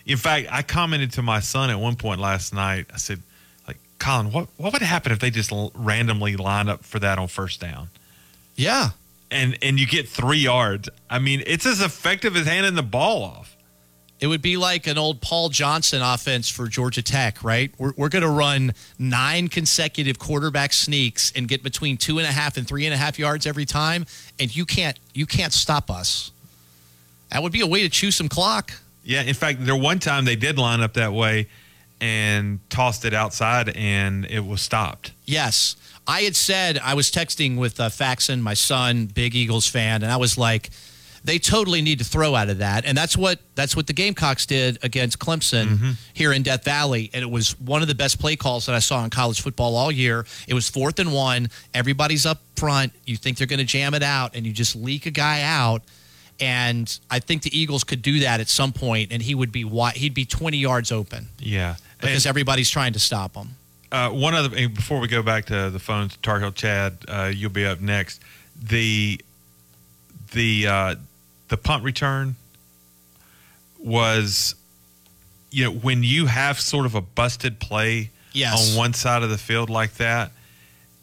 In 0.05 0.17
fact, 0.17 0.47
I 0.51 0.61
commented 0.61 1.11
to 1.13 1.21
my 1.21 1.39
son 1.39 1.69
at 1.69 1.79
one 1.79 1.95
point 1.95 2.19
last 2.19 2.53
night. 2.53 2.87
I 2.93 2.97
said, 2.97 3.21
"Like, 3.67 3.77
Colin, 3.99 4.31
what 4.31 4.47
what 4.57 4.73
would 4.73 4.81
happen 4.81 5.11
if 5.11 5.19
they 5.19 5.29
just 5.29 5.51
l- 5.51 5.71
randomly 5.75 6.35
line 6.35 6.69
up 6.69 6.83
for 6.83 6.99
that 6.99 7.17
on 7.19 7.27
first 7.27 7.59
down?" 7.59 7.89
Yeah. 8.55 8.89
and 9.29 9.57
and 9.61 9.79
you 9.79 9.87
get 9.87 10.07
three 10.09 10.39
yards. 10.39 10.89
I 11.09 11.19
mean, 11.19 11.43
it's 11.45 11.65
as 11.65 11.81
effective 11.81 12.35
as 12.35 12.45
handing 12.47 12.75
the 12.75 12.83
ball 12.83 13.23
off. 13.23 13.55
It 14.21 14.27
would 14.27 14.43
be 14.43 14.55
like 14.55 14.85
an 14.85 14.99
old 14.99 15.19
Paul 15.19 15.49
Johnson 15.49 16.03
offense 16.03 16.47
for 16.47 16.67
Georgia 16.67 17.01
Tech, 17.01 17.43
right? 17.43 17.73
We're, 17.79 17.93
we're 17.97 18.09
going 18.09 18.21
to 18.21 18.29
run 18.29 18.75
nine 18.99 19.47
consecutive 19.47 20.19
quarterback 20.19 20.73
sneaks 20.73 21.33
and 21.35 21.47
get 21.47 21.63
between 21.63 21.97
two 21.97 22.19
and 22.19 22.27
a 22.27 22.31
half 22.31 22.55
and 22.55 22.67
three 22.67 22.85
and 22.85 22.93
a 22.93 22.97
half 22.97 23.17
yards 23.17 23.47
every 23.47 23.65
time, 23.65 24.05
and 24.39 24.55
you 24.55 24.63
can't 24.63 24.97
you 25.15 25.25
can't 25.25 25.51
stop 25.51 25.89
us. 25.89 26.31
That 27.31 27.41
would 27.41 27.51
be 27.51 27.61
a 27.61 27.67
way 27.67 27.81
to 27.81 27.89
chew 27.89 28.11
some 28.11 28.29
clock. 28.29 28.73
Yeah, 29.03 29.23
in 29.23 29.33
fact, 29.33 29.65
there 29.65 29.75
one 29.75 29.97
time 29.97 30.25
they 30.25 30.35
did 30.35 30.59
line 30.59 30.81
up 30.81 30.93
that 30.93 31.13
way 31.13 31.47
and 31.99 32.59
tossed 32.69 33.05
it 33.05 33.15
outside, 33.15 33.69
and 33.75 34.25
it 34.25 34.45
was 34.45 34.61
stopped. 34.61 35.13
Yes. 35.25 35.75
I 36.07 36.21
had 36.21 36.35
said, 36.35 36.79
I 36.79 36.93
was 36.95 37.11
texting 37.11 37.57
with 37.57 37.79
uh, 37.79 37.89
Faxon, 37.89 38.41
my 38.41 38.55
son, 38.55 39.05
big 39.05 39.35
Eagles 39.35 39.67
fan, 39.67 40.03
and 40.03 40.11
I 40.11 40.17
was 40.17 40.37
like, 40.37 40.71
they 41.23 41.37
totally 41.37 41.81
need 41.81 41.99
to 41.99 42.05
throw 42.05 42.33
out 42.33 42.49
of 42.49 42.59
that. 42.59 42.85
And 42.85 42.97
that's 42.97 43.15
what 43.15 43.39
that's 43.55 43.75
what 43.75 43.87
the 43.87 43.93
Gamecocks 43.93 44.45
did 44.45 44.79
against 44.83 45.19
Clemson 45.19 45.95
here 46.13 46.33
in 46.33 46.43
Death 46.43 46.63
Valley. 46.63 47.09
And 47.13 47.21
it 47.21 47.29
was 47.29 47.59
one 47.59 47.81
of 47.81 47.87
the 47.87 47.95
best 47.95 48.19
play 48.19 48.35
calls 48.35 48.65
that 48.65 48.75
I 48.75 48.79
saw 48.79 49.03
in 49.03 49.09
college 49.09 49.41
football 49.41 49.75
all 49.75 49.91
year. 49.91 50.25
It 50.47 50.53
was 50.53 50.69
fourth 50.69 50.99
and 50.99 51.13
one. 51.13 51.49
Everybody's 51.73 52.25
up 52.25 52.41
front. 52.55 52.93
You 53.05 53.17
think 53.17 53.37
they're 53.37 53.47
going 53.47 53.59
to 53.59 53.65
jam 53.65 53.93
it 53.93 54.03
out, 54.03 54.35
and 54.35 54.45
you 54.45 54.53
just 54.53 54.75
leak 54.75 55.05
a 55.05 55.11
guy 55.11 55.41
out. 55.43 55.83
And 56.39 56.99
I 57.11 57.19
think 57.19 57.43
the 57.43 57.55
Eagles 57.57 57.83
could 57.83 58.01
do 58.01 58.21
that 58.21 58.39
at 58.39 58.49
some 58.49 58.73
point, 58.73 59.11
and 59.11 59.21
he 59.21 59.35
would 59.35 59.51
be 59.51 59.63
he'd 59.93 60.15
be 60.15 60.25
20 60.25 60.57
yards 60.57 60.91
open 60.91 61.27
Yeah, 61.37 61.75
because 61.99 62.25
everybody's 62.25 62.69
trying 62.69 62.93
to 62.93 62.99
stop 62.99 63.35
him. 63.35 63.49
Uh, 63.91 64.09
one 64.09 64.33
other 64.33 64.55
and 64.55 64.73
before 64.73 64.99
we 64.99 65.07
go 65.07 65.21
back 65.21 65.45
to 65.45 65.69
the 65.69 65.77
phones, 65.77 66.17
Tar 66.17 66.39
Heel 66.39 66.51
Chad, 66.51 66.97
uh, 67.07 67.31
you'll 67.33 67.51
be 67.51 67.65
up 67.65 67.79
next. 67.79 68.21
The 68.59 69.21
the 70.31 70.67
uh, 70.67 70.95
the 71.51 71.57
punt 71.57 71.83
return 71.83 72.35
was, 73.77 74.55
you 75.51 75.65
know, 75.65 75.71
when 75.71 76.01
you 76.01 76.25
have 76.27 76.59
sort 76.59 76.85
of 76.85 76.95
a 76.95 77.01
busted 77.01 77.59
play 77.59 78.09
Yes. 78.33 78.71
on 78.71 78.77
one 78.77 78.93
side 78.93 79.23
of 79.23 79.29
the 79.29 79.37
field 79.37 79.69
like 79.69 79.95
that, 79.95 80.31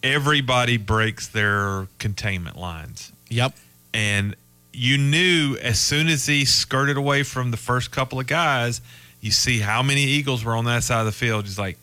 everybody 0.02 0.78
breaks 0.78 1.28
their 1.28 1.86
containment 1.98 2.56
lines. 2.56 3.12
Yep. 3.28 3.54
And 3.92 4.34
you 4.72 4.96
knew 4.96 5.58
as 5.60 5.78
soon 5.78 6.08
as 6.08 6.24
he 6.26 6.46
skirted 6.46 6.96
away 6.96 7.22
from 7.24 7.50
the 7.50 7.56
first 7.58 7.90
couple 7.90 8.18
of 8.18 8.26
guys, 8.26 8.80
you 9.20 9.30
see 9.30 9.58
how 9.58 9.82
many 9.82 10.04
Eagles 10.04 10.42
were 10.44 10.56
on 10.56 10.64
that 10.64 10.82
side 10.84 11.00
of 11.00 11.06
the 11.06 11.12
field. 11.12 11.44
Just 11.44 11.58
like, 11.58 11.76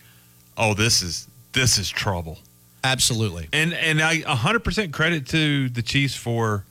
oh, 0.58 0.74
this 0.74 1.04
is 1.04 1.28
this 1.54 1.78
is 1.78 1.88
trouble. 1.90 2.40
Absolutely. 2.84 3.48
And 3.54 3.74
and 3.74 4.02
I 4.02 4.22
100% 4.22 4.92
credit 4.92 5.28
to 5.28 5.70
the 5.70 5.82
Chiefs 5.84 6.16
for 6.16 6.64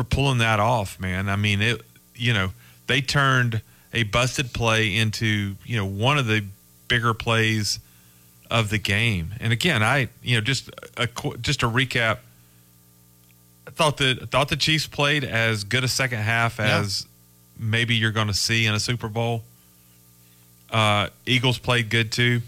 for 0.00 0.04
pulling 0.04 0.38
that 0.38 0.60
off, 0.60 0.98
man. 0.98 1.28
I 1.28 1.36
mean, 1.36 1.60
it 1.60 1.82
you 2.14 2.32
know, 2.32 2.52
they 2.86 3.00
turned 3.00 3.62
a 3.92 4.02
busted 4.04 4.52
play 4.52 4.94
into, 4.96 5.56
you 5.64 5.76
know, 5.76 5.84
one 5.86 6.16
of 6.18 6.26
the 6.26 6.44
bigger 6.88 7.12
plays 7.14 7.78
of 8.50 8.68
the 8.70 8.78
game. 8.78 9.34
And 9.40 9.52
again, 9.52 9.82
I, 9.82 10.08
you 10.22 10.36
know, 10.36 10.40
just 10.40 10.70
a 10.96 11.06
just 11.40 11.62
a 11.62 11.66
recap 11.68 12.18
I 13.66 13.70
thought 13.70 13.98
that 13.98 14.30
thought 14.30 14.48
the 14.48 14.56
Chiefs 14.56 14.86
played 14.86 15.24
as 15.24 15.64
good 15.64 15.84
a 15.84 15.88
second 15.88 16.18
half 16.20 16.58
Yeah. 16.58 16.78
as 16.80 17.06
maybe 17.58 17.94
you're 17.94 18.10
going 18.12 18.26
to 18.28 18.34
see 18.34 18.66
in 18.66 18.74
a 18.74 18.80
Super 18.80 19.08
Bowl. 19.08 19.42
Uh, 20.70 21.08
Eagles 21.26 21.58
played 21.58 21.90
good 21.90 22.10
too, 22.12 22.40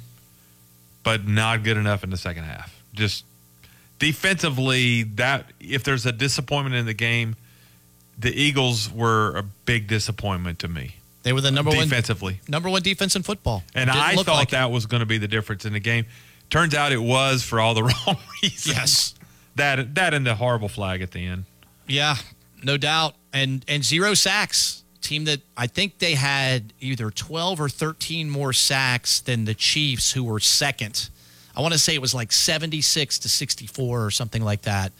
but 1.02 1.26
not 1.26 1.62
good 1.64 1.76
enough 1.76 2.02
in 2.04 2.10
the 2.10 2.16
second 2.16 2.44
half. 2.44 2.80
Just 2.94 3.24
defensively, 3.98 5.02
that 5.04 5.46
if 5.60 5.84
there's 5.84 6.06
a 6.06 6.12
disappointment 6.12 6.74
in 6.76 6.86
the 6.86 6.94
game, 6.94 7.36
the 8.18 8.32
Eagles 8.32 8.90
were 8.90 9.36
a 9.36 9.42
big 9.42 9.88
disappointment 9.88 10.58
to 10.60 10.68
me. 10.68 10.96
They 11.22 11.32
were 11.32 11.40
the 11.40 11.50
number 11.50 11.70
one 11.70 11.88
defensively. 11.88 12.40
number 12.48 12.68
one 12.68 12.82
defense 12.82 13.14
in 13.14 13.22
football. 13.22 13.62
And 13.74 13.90
I 13.90 14.16
thought 14.16 14.28
like 14.28 14.48
it. 14.48 14.52
that 14.52 14.70
was 14.70 14.86
going 14.86 15.00
to 15.00 15.06
be 15.06 15.18
the 15.18 15.28
difference 15.28 15.64
in 15.64 15.72
the 15.72 15.80
game. 15.80 16.06
Turns 16.50 16.74
out 16.74 16.92
it 16.92 17.02
was 17.02 17.42
for 17.42 17.60
all 17.60 17.74
the 17.74 17.82
wrong 18.06 18.16
reasons. 18.42 18.66
Yes. 18.66 19.14
That 19.54 19.94
that 19.94 20.14
and 20.14 20.26
the 20.26 20.34
horrible 20.34 20.68
flag 20.68 21.02
at 21.02 21.12
the 21.12 21.26
end. 21.26 21.44
Yeah, 21.86 22.16
no 22.62 22.76
doubt. 22.76 23.14
And 23.32 23.64
and 23.68 23.84
zero 23.84 24.14
sacks. 24.14 24.80
Team 25.00 25.24
that 25.24 25.40
I 25.56 25.66
think 25.66 25.98
they 25.98 26.14
had 26.14 26.72
either 26.78 27.10
12 27.10 27.60
or 27.60 27.68
13 27.68 28.30
more 28.30 28.52
sacks 28.52 29.18
than 29.20 29.46
the 29.46 29.54
Chiefs 29.54 30.12
who 30.12 30.22
were 30.22 30.38
second. 30.38 31.10
I 31.56 31.60
want 31.60 31.72
to 31.72 31.78
say 31.78 31.94
it 31.94 32.00
was 32.00 32.14
like 32.14 32.30
76 32.30 33.18
to 33.18 33.28
64 33.28 34.04
or 34.04 34.10
something 34.12 34.42
like 34.42 34.62
that 34.62 34.92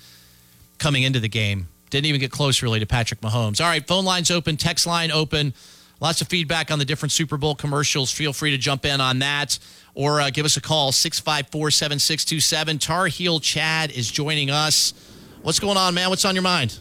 coming 0.79 1.05
into 1.05 1.21
the 1.21 1.29
game. 1.29 1.69
Didn't 1.93 2.07
even 2.07 2.23
get 2.23 2.31
close 2.31 2.63
really 2.63 2.81
to 2.81 2.87
Patrick 2.87 3.21
Mahomes. 3.21 3.61
All 3.61 3.67
right, 3.67 3.87
phone 3.87 4.07
lines 4.07 4.31
open, 4.31 4.57
text 4.57 4.87
line 4.87 5.13
open. 5.13 5.53
Lots 6.01 6.23
of 6.23 6.29
feedback 6.29 6.71
on 6.71 6.79
the 6.79 6.87
different 6.87 7.13
Super 7.13 7.37
Bowl 7.37 7.55
commercials. 7.55 8.11
Feel 8.11 8.33
free 8.33 8.51
to 8.53 8.57
jump 8.57 8.87
in 8.87 8.99
on 9.03 9.19
that 9.19 9.59
or 9.95 10.19
uh, 10.19 10.31
give 10.31 10.47
us 10.47 10.57
a 10.57 10.63
call 10.63 10.91
654 10.91 11.71
7627. 11.71 12.79
Tar 12.79 13.07
Heel 13.09 13.41
Chad 13.41 13.93
is 13.93 14.11
joining 14.11 14.49
us. 14.49 14.95
What's 15.43 15.61
going 15.61 15.77
on, 15.77 15.93
man? 15.93 16.09
What's 16.09 16.25
on 16.25 16.35
your 16.35 16.41
mind? 16.41 16.81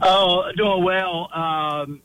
Oh, 0.00 0.44
doing 0.56 0.84
well. 0.84 1.28
Um, 1.34 2.02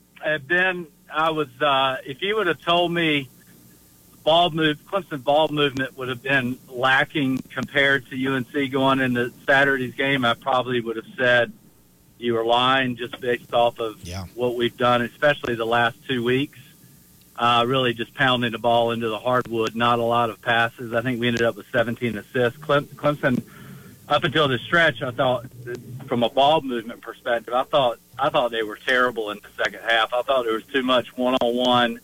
Ben, 0.48 0.88
I 1.14 1.30
was. 1.30 1.50
Uh, 1.62 1.98
if 2.04 2.24
you 2.24 2.36
would 2.36 2.48
have 2.48 2.62
told 2.62 2.92
me 2.92 3.30
ball 4.26 4.50
move, 4.50 4.78
Clemson 4.88 5.24
ball 5.24 5.48
movement 5.48 5.98
would 5.98 6.10
have 6.10 6.22
been 6.22 6.58
lacking 6.68 7.38
compared 7.54 8.10
to 8.10 8.28
UNC 8.28 8.72
going 8.72 9.00
into 9.00 9.32
Saturday's 9.46 9.94
game, 9.94 10.26
I 10.26 10.34
probably 10.34 10.82
would 10.82 10.98
have 10.98 11.06
said 11.18 11.54
you 12.18 12.34
were 12.34 12.44
lying 12.46 12.96
just 12.98 13.20
based 13.22 13.54
off 13.54 13.80
of 13.80 14.00
what 14.36 14.56
we've 14.56 14.76
done, 14.76 15.02
especially 15.04 15.56
the 15.56 15.66
last 15.66 15.96
two 16.08 16.24
weeks. 16.24 16.60
Uh, 17.38 17.66
really 17.68 17.94
just 17.94 18.14
pounding 18.14 18.54
the 18.54 18.58
ball 18.58 18.92
into 18.92 19.10
the 19.10 19.20
hardwood, 19.20 19.76
not 19.76 20.00
a 20.00 20.04
lot 20.04 20.30
of 20.30 20.42
passes. 20.42 20.94
I 20.94 21.02
think 21.02 21.20
we 21.20 21.28
ended 21.28 21.42
up 21.42 21.58
with 21.58 21.66
17 21.70 22.18
assists. 22.18 22.58
Clem- 22.60 22.86
Clemson, 22.86 23.44
up 24.08 24.24
until 24.24 24.48
this 24.48 24.62
stretch, 24.62 25.02
I 25.02 25.12
thought, 25.12 25.46
from 26.08 26.24
a 26.24 26.30
ball 26.30 26.62
movement 26.62 27.02
perspective, 27.02 27.54
I 27.54 27.64
thought 27.64 28.00
I 28.18 28.30
thought 28.30 28.52
they 28.52 28.64
were 28.64 28.78
terrible 28.78 29.32
in 29.32 29.40
the 29.40 29.64
second 29.64 29.82
half. 29.86 30.14
I 30.14 30.22
thought 30.22 30.46
there 30.46 30.54
was 30.54 30.64
too 30.66 30.84
much 30.84 31.18
one 31.18 31.36
on 31.42 31.56
one, 31.58 32.00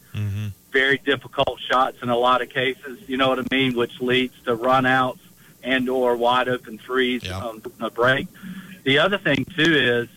very 0.71 0.97
difficult 0.97 1.60
shots 1.69 1.97
in 2.01 2.10
a 2.10 2.17
lot 2.17 2.41
of 2.41 2.49
cases. 2.49 2.99
You 3.07 3.17
know 3.17 3.29
what 3.29 3.39
I 3.39 3.43
mean, 3.51 3.75
which 3.75 3.99
leads 4.01 4.34
to 4.45 4.55
runouts 4.55 5.19
and 5.63 5.89
or 5.89 6.15
wide 6.15 6.47
open 6.49 6.77
threes 6.77 7.23
on 7.45 7.62
a 7.79 7.89
break. 7.89 8.27
The 8.84 8.97
other 8.99 9.17
thing 9.17 9.45
too 9.45 9.73
is 9.75 10.07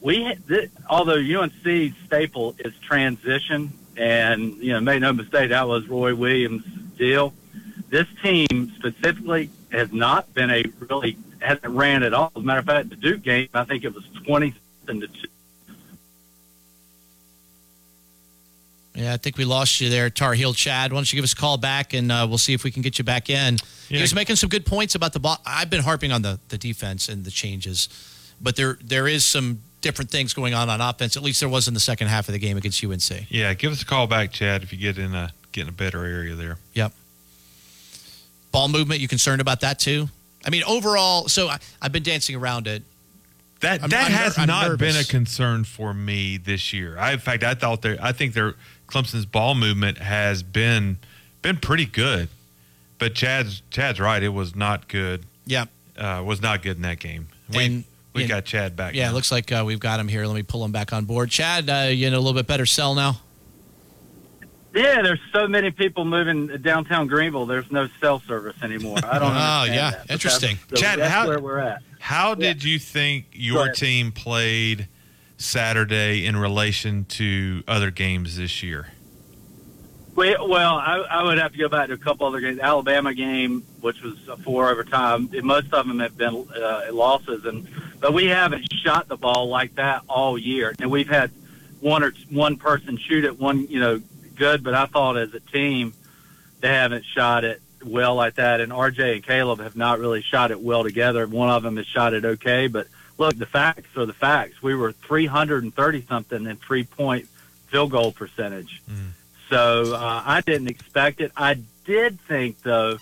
we 0.00 0.22
had- 0.22 0.46
th- 0.48 0.70
although 0.88 1.18
UNC 1.18 1.92
staple 2.06 2.54
is 2.58 2.72
transition, 2.80 3.72
and 3.96 4.54
you 4.58 4.72
know, 4.72 4.80
make 4.80 5.00
no 5.00 5.12
mistake, 5.12 5.50
that 5.50 5.66
was 5.68 5.86
Roy 5.88 6.14
Williams' 6.14 6.64
deal. 6.96 7.34
This 7.90 8.06
team 8.22 8.72
specifically 8.76 9.50
has 9.72 9.92
not 9.92 10.32
been 10.34 10.50
a 10.50 10.64
really 10.88 11.16
hasn't 11.40 11.72
ran 11.74 12.02
at 12.02 12.14
all. 12.14 12.32
As 12.36 12.42
a 12.42 12.44
matter 12.44 12.60
of 12.60 12.66
fact, 12.66 12.90
the 12.90 12.96
Duke 12.96 13.22
game, 13.22 13.48
I 13.54 13.64
think 13.64 13.84
it 13.84 13.94
was 13.94 14.04
twenty 14.24 14.54
to 14.86 14.94
two. 15.06 15.28
Yeah, 18.98 19.14
I 19.14 19.16
think 19.16 19.36
we 19.38 19.44
lost 19.44 19.80
you 19.80 19.90
there, 19.90 20.10
Tar 20.10 20.34
Heel 20.34 20.52
Chad. 20.52 20.92
Why 20.92 20.98
don't 20.98 21.12
you 21.12 21.16
give 21.16 21.22
us 21.24 21.32
a 21.32 21.36
call 21.36 21.56
back 21.56 21.94
and 21.94 22.10
uh, 22.10 22.26
we'll 22.28 22.36
see 22.38 22.52
if 22.52 22.64
we 22.64 22.72
can 22.72 22.82
get 22.82 22.98
you 22.98 23.04
back 23.04 23.30
in. 23.30 23.58
He 23.88 24.00
was 24.00 24.12
making 24.12 24.34
some 24.36 24.48
good 24.50 24.66
points 24.66 24.96
about 24.96 25.12
the 25.12 25.20
ball. 25.20 25.38
I've 25.46 25.70
been 25.70 25.82
harping 25.82 26.10
on 26.10 26.22
the, 26.22 26.40
the 26.48 26.58
defense 26.58 27.08
and 27.08 27.24
the 27.24 27.30
changes, 27.30 27.88
but 28.40 28.56
there 28.56 28.76
there 28.82 29.06
is 29.06 29.24
some 29.24 29.62
different 29.82 30.10
things 30.10 30.34
going 30.34 30.52
on 30.52 30.68
on 30.68 30.80
offense. 30.80 31.16
At 31.16 31.22
least 31.22 31.38
there 31.40 31.48
was 31.48 31.68
in 31.68 31.74
the 31.74 31.80
second 31.80 32.08
half 32.08 32.28
of 32.28 32.32
the 32.32 32.38
game 32.40 32.56
against 32.56 32.84
UNC. 32.84 33.30
Yeah, 33.30 33.54
give 33.54 33.70
us 33.72 33.82
a 33.82 33.86
call 33.86 34.06
back, 34.08 34.32
Chad, 34.32 34.62
if 34.64 34.72
you 34.72 34.78
get 34.78 34.98
in 34.98 35.14
a 35.14 35.32
get 35.52 35.62
in 35.62 35.68
a 35.68 35.72
better 35.72 36.04
area 36.04 36.34
there. 36.34 36.58
Yep. 36.74 36.92
Ball 38.50 38.68
movement, 38.68 39.00
you 39.00 39.08
concerned 39.08 39.40
about 39.40 39.60
that 39.60 39.78
too? 39.78 40.08
I 40.44 40.50
mean, 40.50 40.62
overall, 40.64 41.28
so 41.28 41.48
I, 41.48 41.58
I've 41.80 41.92
been 41.92 42.02
dancing 42.02 42.34
around 42.36 42.66
it. 42.66 42.82
That 43.60 43.80
I'm- 43.80 43.90
that 43.90 44.06
I'm 44.06 44.12
ner- 44.12 44.18
has 44.18 44.38
I'm 44.38 44.46
not 44.46 44.78
been 44.78 44.96
a 44.96 45.04
concern 45.04 45.64
for 45.64 45.92
me 45.92 46.36
this 46.36 46.72
year. 46.72 46.96
I, 46.98 47.12
in 47.12 47.18
fact, 47.18 47.42
I 47.42 47.54
thought 47.54 47.82
there. 47.82 47.96
I 48.00 48.12
think 48.12 48.34
their 48.34 48.54
Clemson's 48.88 49.26
ball 49.26 49.54
movement 49.54 49.98
has 49.98 50.42
been 50.42 50.98
been 51.42 51.58
pretty 51.58 51.84
good, 51.86 52.28
but 52.98 53.14
Chad's 53.14 53.62
Chad's 53.70 54.00
right. 54.00 54.22
It 54.22 54.30
was 54.30 54.56
not 54.56 54.88
good. 54.88 55.24
Yeah, 55.46 55.66
uh, 55.96 56.22
was 56.26 56.40
not 56.42 56.62
good 56.62 56.76
in 56.76 56.82
that 56.82 56.98
game. 56.98 57.28
We 57.52 57.64
And- 57.64 57.84
we 58.14 58.22
and- 58.22 58.30
got 58.30 58.44
Chad 58.46 58.74
back. 58.74 58.94
Yeah, 58.94 59.10
it 59.10 59.12
looks 59.12 59.30
like 59.30 59.52
uh, 59.52 59.62
we've 59.66 59.78
got 59.78 60.00
him 60.00 60.08
here. 60.08 60.26
Let 60.26 60.34
me 60.34 60.42
pull 60.42 60.64
him 60.64 60.72
back 60.72 60.92
on 60.92 61.04
board. 61.04 61.30
Chad, 61.30 61.68
uh, 61.70 61.88
you 61.90 62.06
in 62.06 62.14
a 62.14 62.18
little 62.18 62.32
bit 62.34 62.46
better 62.46 62.66
cell 62.66 62.94
now? 62.94 63.20
Yeah, 64.74 65.02
there's 65.02 65.20
so 65.32 65.48
many 65.48 65.70
people 65.70 66.04
moving 66.04 66.46
downtown 66.62 67.06
Greenville. 67.06 67.46
There's 67.46 67.70
no 67.70 67.88
cell 68.00 68.20
service 68.26 68.56
anymore. 68.62 68.98
I 69.02 69.18
don't. 69.18 69.32
Know. 69.34 69.38
Oh, 69.60 69.64
yeah. 69.64 69.90
that, 69.90 70.10
Interesting. 70.10 70.56
that's- 70.68 70.80
Chad, 70.80 70.98
that's 70.98 71.12
how- 71.12 71.26
where 71.28 71.40
we're 71.40 71.58
at. 71.58 71.82
How 72.00 72.34
did 72.34 72.62
you 72.62 72.78
think 72.78 73.26
your 73.32 73.72
team 73.72 74.12
played 74.12 74.86
Saturday 75.38 76.26
in 76.26 76.36
relation 76.36 77.04
to 77.04 77.62
other 77.66 77.90
games 77.90 78.36
this 78.36 78.62
year? 78.62 78.88
Well, 80.14 80.74
I, 80.74 80.96
I 81.08 81.22
would 81.22 81.38
have 81.38 81.52
to 81.52 81.58
go 81.58 81.68
back 81.68 81.88
to 81.88 81.94
a 81.94 81.96
couple 81.96 82.26
other 82.26 82.40
games. 82.40 82.58
Alabama 82.58 83.14
game, 83.14 83.62
which 83.80 84.02
was 84.02 84.16
a 84.26 84.36
four 84.36 84.68
overtime. 84.68 85.30
Most 85.44 85.72
of 85.72 85.86
them 85.86 86.00
have 86.00 86.16
been 86.16 86.44
uh, 86.56 86.86
losses, 86.90 87.44
and 87.44 87.68
but 88.00 88.12
we 88.12 88.26
haven't 88.26 88.66
shot 88.82 89.06
the 89.06 89.16
ball 89.16 89.48
like 89.48 89.76
that 89.76 90.02
all 90.08 90.36
year. 90.36 90.74
And 90.80 90.90
we've 90.90 91.08
had 91.08 91.30
one 91.78 92.02
or 92.02 92.12
one 92.30 92.56
person 92.56 92.98
shoot 92.98 93.24
it, 93.24 93.38
one 93.38 93.68
you 93.68 93.78
know 93.78 94.02
good, 94.34 94.64
but 94.64 94.74
I 94.74 94.86
thought 94.86 95.16
as 95.16 95.32
a 95.34 95.40
team 95.40 95.94
they 96.60 96.68
haven't 96.68 97.04
shot 97.04 97.44
it 97.44 97.62
well 97.84 98.16
like 98.16 98.34
that. 98.34 98.60
And 98.60 98.72
RJ 98.72 99.14
and 99.14 99.22
Caleb 99.22 99.60
have 99.60 99.76
not 99.76 100.00
really 100.00 100.22
shot 100.22 100.50
it 100.50 100.60
well 100.60 100.82
together. 100.82 101.28
One 101.28 101.48
of 101.48 101.62
them 101.62 101.76
has 101.76 101.86
shot 101.86 102.12
it 102.12 102.24
okay, 102.24 102.66
but 102.66 102.88
look, 103.18 103.36
the 103.36 103.46
facts 103.46 103.96
are 103.96 104.06
the 104.06 104.12
facts. 104.12 104.62
We 104.62 104.74
were 104.74 104.92
330 104.92 106.06
something 106.08 106.46
in 106.46 106.56
three 106.56 106.84
point 106.84 107.28
field 107.66 107.90
goal 107.90 108.12
percentage. 108.12 108.82
So 109.50 109.94
uh, 109.94 110.22
I 110.24 110.40
didn't 110.40 110.68
expect 110.68 111.20
it. 111.20 111.32
I 111.36 111.58
did 111.84 112.20
think, 112.22 112.62
though, 112.62 112.98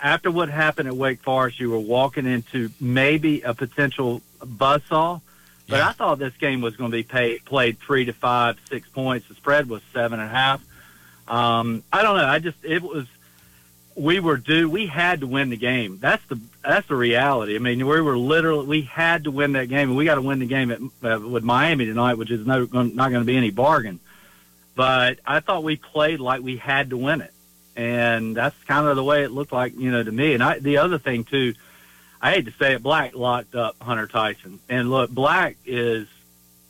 after 0.00 0.30
what 0.30 0.48
happened 0.48 0.88
at 0.88 0.96
Wake 0.96 1.20
Forest, 1.20 1.60
you 1.60 1.70
were 1.70 1.78
walking 1.78 2.26
into 2.26 2.70
maybe 2.80 3.42
a 3.42 3.54
potential 3.54 4.22
buzzsaw. 4.40 5.20
But 5.66 5.80
I 5.80 5.92
thought 5.92 6.18
this 6.18 6.36
game 6.36 6.60
was 6.60 6.76
going 6.76 6.90
to 6.90 6.96
be 6.96 7.04
pay, 7.04 7.38
played 7.38 7.78
three 7.78 8.04
to 8.04 8.12
five, 8.12 8.58
six 8.68 8.86
points. 8.88 9.28
The 9.28 9.34
spread 9.34 9.66
was 9.68 9.80
seven 9.94 10.20
and 10.20 10.28
a 10.28 10.32
half. 10.32 10.62
Um, 11.26 11.82
I 11.90 12.02
don't 12.02 12.18
know. 12.18 12.26
I 12.26 12.38
just 12.38 12.62
it 12.62 12.82
was 12.82 13.06
we 13.96 14.20
were 14.20 14.36
due. 14.36 14.68
We 14.68 14.86
had 14.86 15.20
to 15.20 15.26
win 15.26 15.50
the 15.50 15.56
game. 15.56 15.98
That's 16.00 16.24
the 16.26 16.38
that's 16.62 16.86
the 16.88 16.96
reality. 16.96 17.56
I 17.56 17.58
mean, 17.58 17.86
we 17.86 18.00
were 18.00 18.16
literally 18.16 18.66
we 18.66 18.82
had 18.82 19.24
to 19.24 19.30
win 19.30 19.52
that 19.52 19.68
game, 19.68 19.90
and 19.90 19.96
we 19.96 20.04
got 20.04 20.16
to 20.16 20.22
win 20.22 20.38
the 20.38 20.46
game 20.46 20.70
at, 20.70 20.80
uh, 20.80 21.20
with 21.20 21.44
Miami 21.44 21.86
tonight, 21.86 22.14
which 22.14 22.30
is 22.30 22.46
no, 22.46 22.64
not 22.64 22.94
going 22.96 23.20
to 23.20 23.24
be 23.24 23.36
any 23.36 23.50
bargain. 23.50 24.00
But 24.74 25.20
I 25.24 25.40
thought 25.40 25.62
we 25.62 25.76
played 25.76 26.20
like 26.20 26.42
we 26.42 26.56
had 26.56 26.90
to 26.90 26.96
win 26.96 27.20
it, 27.20 27.32
and 27.76 28.36
that's 28.36 28.56
kind 28.64 28.86
of 28.86 28.96
the 28.96 29.04
way 29.04 29.22
it 29.22 29.30
looked 29.30 29.52
like, 29.52 29.78
you 29.78 29.92
know, 29.92 30.02
to 30.02 30.10
me. 30.10 30.34
And 30.34 30.42
I, 30.42 30.58
the 30.58 30.78
other 30.78 30.98
thing 30.98 31.24
too, 31.24 31.54
I 32.20 32.32
hate 32.32 32.46
to 32.46 32.52
say 32.52 32.74
it, 32.74 32.82
Black 32.82 33.14
locked 33.14 33.54
up 33.54 33.76
Hunter 33.80 34.08
Tyson, 34.08 34.58
and 34.68 34.90
look, 34.90 35.10
Black 35.10 35.56
is 35.64 36.08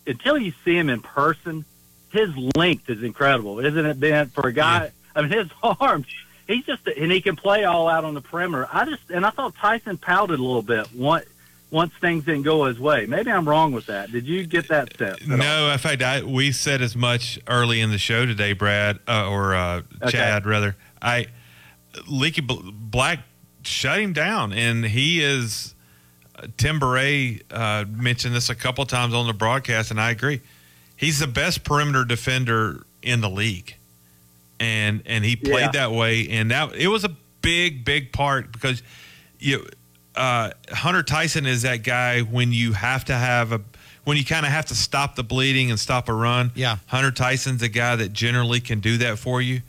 until 0.06 0.36
you 0.36 0.52
see 0.64 0.76
him 0.76 0.90
in 0.90 1.00
person, 1.00 1.64
his 2.10 2.30
length 2.56 2.90
is 2.90 3.02
incredible, 3.02 3.60
isn't 3.60 3.86
it, 3.86 3.98
Ben? 3.98 4.28
For 4.28 4.48
a 4.48 4.52
guy, 4.52 4.92
I 5.16 5.22
mean, 5.22 5.30
his 5.30 5.48
arms. 5.62 6.06
He's 6.46 6.64
just, 6.66 6.86
and 6.86 7.10
he 7.10 7.20
can 7.20 7.36
play 7.36 7.64
all 7.64 7.88
out 7.88 8.04
on 8.04 8.14
the 8.14 8.20
perimeter. 8.20 8.68
I 8.72 8.84
just, 8.84 9.10
and 9.10 9.24
I 9.24 9.30
thought 9.30 9.54
Tyson 9.56 9.96
pouted 9.98 10.38
a 10.38 10.42
little 10.42 10.62
bit 10.62 10.92
once, 10.94 11.24
once 11.70 11.92
things 12.00 12.24
didn't 12.24 12.42
go 12.42 12.64
his 12.64 12.78
way. 12.78 13.06
Maybe 13.06 13.30
I'm 13.30 13.48
wrong 13.48 13.72
with 13.72 13.86
that. 13.86 14.12
Did 14.12 14.26
you 14.26 14.46
get 14.46 14.68
that 14.68 14.96
sense? 14.96 15.18
all? 15.28 15.36
No, 15.38 15.70
in 15.72 15.78
fact, 15.78 16.02
I, 16.02 16.22
we 16.22 16.52
said 16.52 16.82
as 16.82 16.94
much 16.94 17.38
early 17.48 17.80
in 17.80 17.90
the 17.90 17.98
show 17.98 18.26
today, 18.26 18.52
Brad, 18.52 18.98
uh, 19.08 19.28
or 19.28 19.54
uh, 19.54 19.82
Okay. 20.02 20.10
Chad, 20.12 20.44
rather. 20.46 20.76
I 21.00 21.26
Leaky 22.06 22.40
Bl- 22.42 22.70
Black 22.72 23.20
shut 23.62 24.00
him 24.00 24.12
down, 24.12 24.52
and 24.52 24.84
he 24.84 25.22
is. 25.22 25.74
Tim 26.56 26.80
Bourret 26.80 27.42
uh, 27.50 27.84
mentioned 27.88 28.34
this 28.34 28.50
a 28.50 28.54
couple 28.54 28.84
times 28.86 29.14
on 29.14 29.26
the 29.26 29.32
broadcast, 29.32 29.90
and 29.90 30.00
I 30.00 30.10
agree. 30.10 30.40
He's 30.96 31.20
the 31.20 31.26
best 31.28 31.64
perimeter 31.64 32.04
defender 32.04 32.84
in 33.02 33.20
the 33.20 33.30
league, 33.30 33.76
and 34.60 35.02
and 35.06 35.24
he 35.24 35.36
played 35.36 35.60
Yeah. 35.60 35.70
that 35.72 35.92
way, 35.92 36.28
and 36.28 36.50
that 36.50 36.74
it 36.74 36.88
was 36.88 37.04
a 37.04 37.10
big, 37.42 37.84
big 37.84 38.12
part 38.12 38.52
because 38.52 38.82
you 39.38 39.66
uh, 40.16 40.50
Hunter 40.70 41.02
Tyson 41.02 41.44
is 41.46 41.62
that 41.62 41.82
guy 41.82 42.20
when 42.20 42.52
you 42.52 42.72
have 42.72 43.04
to 43.06 43.14
have 43.14 43.52
a 43.52 43.60
when 44.04 44.16
you 44.16 44.24
kind 44.24 44.44
of 44.46 44.52
have 44.52 44.66
to 44.66 44.74
stop 44.74 45.16
the 45.16 45.24
bleeding 45.24 45.70
and 45.70 45.80
stop 45.80 46.08
a 46.08 46.12
run. 46.12 46.52
Yeah, 46.54 46.76
Hunter 46.86 47.10
Tyson's 47.10 47.62
a 47.62 47.68
guy 47.68 47.96
that 47.96 48.12
generally 48.12 48.60
can 48.60 48.80
do 48.80 48.98
that 48.98 49.18
for 49.18 49.40
you, 49.42 49.62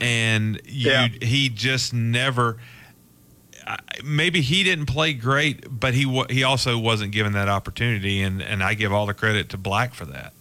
and 0.00 0.60
you 0.66 0.90
he 1.22 1.48
just 1.48 1.92
never. 1.94 2.58
Maybe 4.02 4.40
he 4.40 4.64
didn't 4.64 4.86
play 4.86 5.12
great, 5.14 5.66
but 5.70 5.94
he 5.94 6.24
he 6.28 6.42
also 6.42 6.76
wasn't 6.76 7.12
given 7.12 7.32
that 7.34 7.48
opportunity, 7.48 8.20
and 8.22 8.42
and 8.42 8.62
I 8.62 8.74
give 8.74 8.92
all 8.92 9.06
the 9.06 9.14
credit 9.14 9.48
to 9.50 9.56
Black 9.56 9.94
for 9.94 10.04
that. 10.06 10.32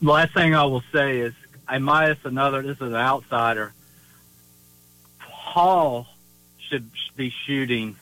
The 0.00 0.10
last 0.10 0.32
thing 0.34 0.54
I 0.54 0.64
will 0.64 0.82
say 0.92 1.18
is, 1.18 1.34
I 1.66 1.78
minus 1.78 2.18
another. 2.24 2.62
This 2.62 2.76
is 2.76 2.82
an 2.82 2.94
outsider. 2.94 3.72
Paul 5.18 6.06
should 6.58 6.90
be 7.16 7.30
shooting. 7.30 7.96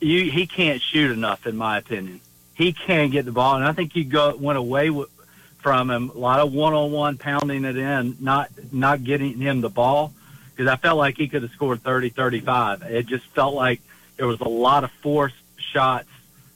You, 0.00 0.30
he 0.30 0.46
can't 0.46 0.80
shoot 0.80 1.10
enough, 1.10 1.46
in 1.46 1.56
my 1.56 1.78
opinion. 1.78 2.20
He 2.54 2.72
can't 2.72 3.12
get 3.12 3.24
the 3.24 3.32
ball, 3.32 3.56
and 3.56 3.64
I 3.64 3.72
think 3.72 3.94
you 3.94 4.04
go 4.04 4.34
went 4.36 4.58
away 4.58 4.90
with, 4.90 5.08
from 5.58 5.90
him. 5.90 6.10
A 6.10 6.18
lot 6.18 6.40
of 6.40 6.52
one-on-one 6.52 7.18
pounding 7.18 7.64
it 7.64 7.76
in, 7.76 8.16
not 8.20 8.50
not 8.72 9.04
getting 9.04 9.38
him 9.38 9.60
the 9.60 9.68
ball, 9.68 10.12
because 10.50 10.68
I 10.68 10.76
felt 10.76 10.98
like 10.98 11.16
he 11.16 11.28
could 11.28 11.42
have 11.42 11.52
scored 11.52 11.82
30, 11.82 12.10
35. 12.10 12.82
It 12.82 13.06
just 13.06 13.24
felt 13.26 13.54
like 13.54 13.80
there 14.16 14.26
was 14.26 14.40
a 14.40 14.48
lot 14.48 14.84
of 14.84 14.90
forced 15.02 15.36
shots, 15.56 16.08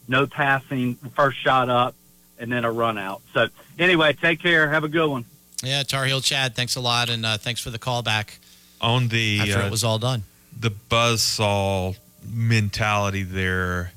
no 0.08 0.26
passing, 0.26 0.94
first 1.14 1.38
shot 1.38 1.68
up, 1.68 1.94
and 2.38 2.50
then 2.50 2.64
a 2.64 2.72
run 2.72 2.98
out. 2.98 3.22
So 3.32 3.48
anyway, 3.78 4.12
take 4.12 4.40
care. 4.40 4.68
Have 4.68 4.84
a 4.84 4.88
good 4.88 5.08
one. 5.08 5.24
Yeah, 5.62 5.82
Tar 5.84 6.04
Heel 6.06 6.20
Chad, 6.20 6.54
thanks 6.54 6.76
a 6.76 6.80
lot, 6.80 7.08
and 7.08 7.24
uh, 7.24 7.38
thanks 7.38 7.60
for 7.60 7.70
the 7.70 7.78
call 7.78 8.02
back. 8.02 8.38
on 8.80 9.08
the 9.08 9.40
After 9.40 9.58
uh, 9.60 9.66
it 9.66 9.70
was 9.70 9.84
all 9.84 9.98
done. 9.98 10.24
the 10.58 10.70
buzzsaw 10.90 11.96
mentality 12.28 13.22
there. 13.22 13.92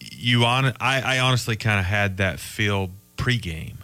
You 0.00 0.44
on 0.44 0.66
I, 0.80 1.16
I 1.16 1.18
honestly 1.20 1.56
kind 1.56 1.78
of 1.78 1.86
had 1.86 2.16
that 2.18 2.38
feel 2.40 2.90
pregame 3.16 3.76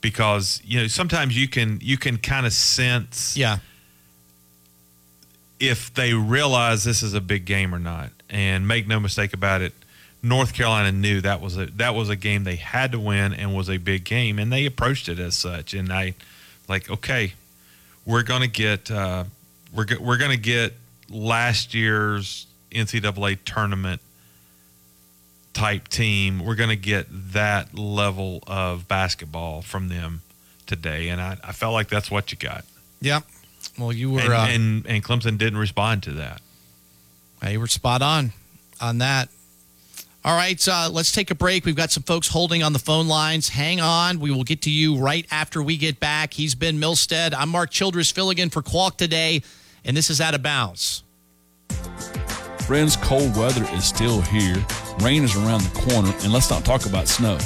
because 0.00 0.60
you 0.64 0.80
know 0.80 0.86
sometimes 0.86 1.36
you 1.36 1.48
can 1.48 1.78
you 1.82 1.96
can 1.96 2.18
kind 2.18 2.46
of 2.46 2.52
sense 2.52 3.36
yeah 3.36 3.58
if 5.60 5.92
they 5.94 6.12
realize 6.14 6.84
this 6.84 7.02
is 7.02 7.14
a 7.14 7.20
big 7.20 7.44
game 7.44 7.74
or 7.74 7.78
not 7.78 8.10
and 8.28 8.66
make 8.68 8.86
no 8.86 8.98
mistake 9.00 9.32
about 9.32 9.62
it 9.62 9.72
North 10.24 10.54
Carolina 10.54 10.90
knew 10.90 11.20
that 11.20 11.40
was 11.40 11.56
a 11.58 11.66
that 11.66 11.94
was 11.94 12.08
a 12.08 12.16
game 12.16 12.44
they 12.44 12.56
had 12.56 12.92
to 12.92 12.98
win 12.98 13.34
and 13.34 13.54
was 13.54 13.68
a 13.68 13.76
big 13.76 14.04
game 14.04 14.38
and 14.38 14.52
they 14.52 14.64
approached 14.66 15.08
it 15.08 15.18
as 15.18 15.36
such 15.36 15.74
and 15.74 15.92
I 15.92 16.14
like 16.68 16.90
okay 16.90 17.34
we're 18.06 18.22
going 18.22 18.42
to 18.42 18.48
get 18.48 18.90
uh, 18.90 19.24
we're 19.72 19.84
go- 19.84 20.00
we're 20.00 20.18
to 20.18 20.36
get 20.36 20.74
last 21.10 21.74
year's 21.74 22.46
NCAA 22.70 23.38
tournament 23.44 24.00
type 25.52 25.88
team. 25.88 26.44
We're 26.44 26.54
going 26.56 26.70
to 26.70 26.76
get 26.76 27.06
that 27.32 27.76
level 27.78 28.42
of 28.46 28.88
basketball 28.88 29.62
from 29.62 29.88
them 29.88 30.22
today, 30.66 31.08
and 31.08 31.20
I, 31.20 31.36
I 31.42 31.52
felt 31.52 31.72
like 31.72 31.88
that's 31.88 32.10
what 32.10 32.32
you 32.32 32.38
got. 32.38 32.64
Yeah. 33.00 33.20
Well, 33.78 33.92
you 33.92 34.10
were 34.10 34.20
and, 34.20 34.32
uh, 34.32 34.46
and 34.48 34.86
and 34.86 35.04
Clemson 35.04 35.38
didn't 35.38 35.58
respond 35.58 36.02
to 36.04 36.12
that. 36.12 36.40
you 37.48 37.58
were 37.58 37.66
spot 37.66 38.02
on 38.02 38.32
on 38.80 38.98
that. 38.98 39.28
All 40.26 40.34
right, 40.34 40.66
uh, 40.66 40.88
let's 40.90 41.12
take 41.12 41.30
a 41.30 41.34
break. 41.34 41.66
We've 41.66 41.76
got 41.76 41.90
some 41.90 42.02
folks 42.02 42.28
holding 42.28 42.62
on 42.62 42.72
the 42.72 42.78
phone 42.78 43.08
lines. 43.08 43.50
Hang 43.50 43.78
on. 43.82 44.20
We 44.20 44.30
will 44.30 44.42
get 44.42 44.62
to 44.62 44.70
you 44.70 44.96
right 44.96 45.26
after 45.30 45.62
we 45.62 45.76
get 45.76 46.00
back. 46.00 46.32
He's 46.32 46.54
Ben 46.54 46.80
Milstead. 46.80 47.34
I'm 47.36 47.50
Mark 47.50 47.70
Childress 47.70 48.10
filling 48.10 48.38
in 48.38 48.48
for 48.48 48.62
Qualk 48.62 48.96
today, 48.96 49.42
and 49.84 49.94
this 49.94 50.08
is 50.08 50.22
Out 50.22 50.34
of 50.34 50.42
Bounds. 50.42 51.02
Friends, 52.66 52.96
cold 52.96 53.36
weather 53.36 53.68
is 53.74 53.84
still 53.84 54.22
here. 54.22 54.64
Rain 55.00 55.24
is 55.24 55.36
around 55.36 55.60
the 55.60 55.80
corner, 55.80 56.14
and 56.22 56.32
let's 56.32 56.48
not 56.48 56.64
talk 56.64 56.86
about 56.86 57.06
snow. 57.06 57.36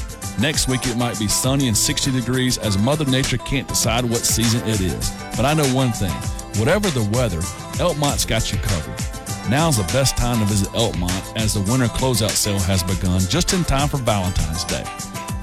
Next 0.41 0.69
week, 0.69 0.87
it 0.87 0.97
might 0.97 1.19
be 1.19 1.27
sunny 1.27 1.67
and 1.67 1.77
60 1.77 2.13
degrees 2.13 2.59
as 2.59 2.79
Mother 2.79 3.05
Nature 3.07 3.39
can't 3.39 3.67
decide 3.67 4.05
what 4.05 4.21
season 4.21 4.61
it 4.69 4.81
is. 4.81 5.11
But 5.37 5.45
I 5.45 5.55
know 5.55 5.67
one 5.75 5.91
thing 5.91 6.15
whatever 6.61 6.89
the 6.91 7.09
weather, 7.13 7.41
Elkmont's 7.83 8.25
got 8.25 8.53
you 8.53 8.59
covered. 8.59 9.18
Now's 9.51 9.79
the 9.79 9.93
best 9.95 10.15
time 10.19 10.41
to 10.41 10.45
visit 10.45 10.69
Elkmont 10.75 11.37
as 11.37 11.55
the 11.55 11.61
winter 11.61 11.87
closeout 11.87 12.29
sale 12.29 12.59
has 12.59 12.83
begun 12.83 13.19
just 13.21 13.55
in 13.55 13.65
time 13.65 13.89
for 13.89 13.97
Valentine's 13.97 14.63
Day. 14.65 14.83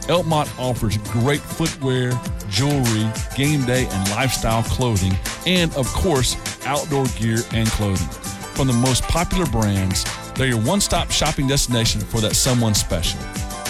Elkmont 0.08 0.48
offers 0.60 0.98
great 1.10 1.42
footwear, 1.42 2.12
jewelry, 2.48 3.10
game 3.36 3.66
day 3.66 3.88
and 3.90 4.10
lifestyle 4.12 4.62
clothing, 4.62 5.18
and 5.48 5.74
of 5.76 5.88
course, 5.88 6.38
outdoor 6.68 7.06
gear 7.18 7.40
and 7.52 7.68
clothing. 7.70 8.08
From 8.54 8.68
the 8.68 8.74
most 8.74 9.02
popular 9.06 9.48
brands, 9.48 10.06
they're 10.36 10.50
your 10.50 10.62
one 10.62 10.82
stop 10.82 11.10
shopping 11.10 11.48
destination 11.48 12.00
for 12.00 12.22
that 12.22 12.36
someone 12.36 12.76
special. 12.76 13.20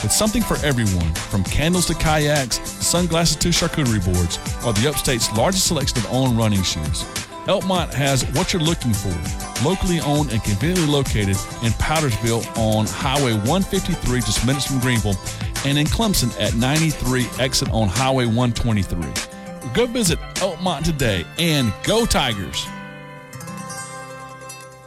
With 0.04 0.12
something 0.12 0.44
for 0.44 0.58
everyone, 0.66 1.14
from 1.14 1.46
candles 1.46 1.86
to 1.86 1.94
kayaks, 1.94 2.60
sunglasses 2.60 3.38
to 3.38 3.48
charcuterie 3.50 4.04
boards, 4.04 4.38
or 4.66 4.74
the 4.74 4.90
upstate's 4.90 5.32
largest 5.38 5.68
selection 5.68 6.00
of 6.00 6.12
own 6.12 6.36
running 6.36 6.62
shoes. 6.62 7.06
Elkmont 7.46 7.94
has 7.94 8.24
what 8.34 8.52
you're 8.54 8.62
looking 8.62 8.94
for. 8.94 9.14
Locally 9.64 10.00
owned 10.00 10.32
and 10.32 10.44
conveniently 10.44 10.88
located 10.88 11.38
in 11.64 11.72
Powdersville 11.78 12.46
on 12.58 12.88
Highway 12.88 13.34
153, 13.34 14.20
just 14.22 14.46
minutes 14.48 14.66
from 14.66 14.80
Greenville, 14.80 15.16
and 15.64 15.78
in 15.78 15.86
Clemson 15.86 16.36
at 16.42 16.56
93 16.56 17.28
exit 17.40 17.70
on 17.70 17.88
Highway 17.88 18.26
123. 18.26 19.72
Go 19.74 19.86
visit 19.86 20.18
Elkmont 20.36 20.84
today 20.84 21.24
and 21.38 21.72
go 21.84 22.06
Tigers! 22.06 22.66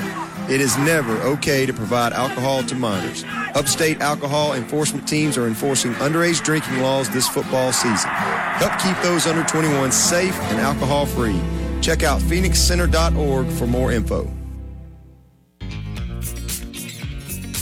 It 0.49 0.59
is 0.59 0.77
never 0.79 1.13
okay 1.21 1.65
to 1.65 1.73
provide 1.73 2.13
alcohol 2.13 2.63
to 2.63 2.75
minors. 2.75 3.23
Upstate 3.55 4.01
alcohol 4.01 4.53
enforcement 4.53 5.07
teams 5.07 5.37
are 5.37 5.47
enforcing 5.47 5.93
underage 5.95 6.43
drinking 6.43 6.79
laws 6.79 7.09
this 7.09 7.27
football 7.27 7.71
season. 7.71 8.09
Help 8.09 8.77
keep 8.79 9.01
those 9.03 9.27
under 9.27 9.43
21 9.43 9.91
safe 9.91 10.37
and 10.43 10.59
alcohol 10.59 11.05
free. 11.05 11.39
Check 11.81 12.03
out 12.03 12.21
phoenixcenter.org 12.21 13.47
for 13.47 13.67
more 13.67 13.91
info. 13.91 14.29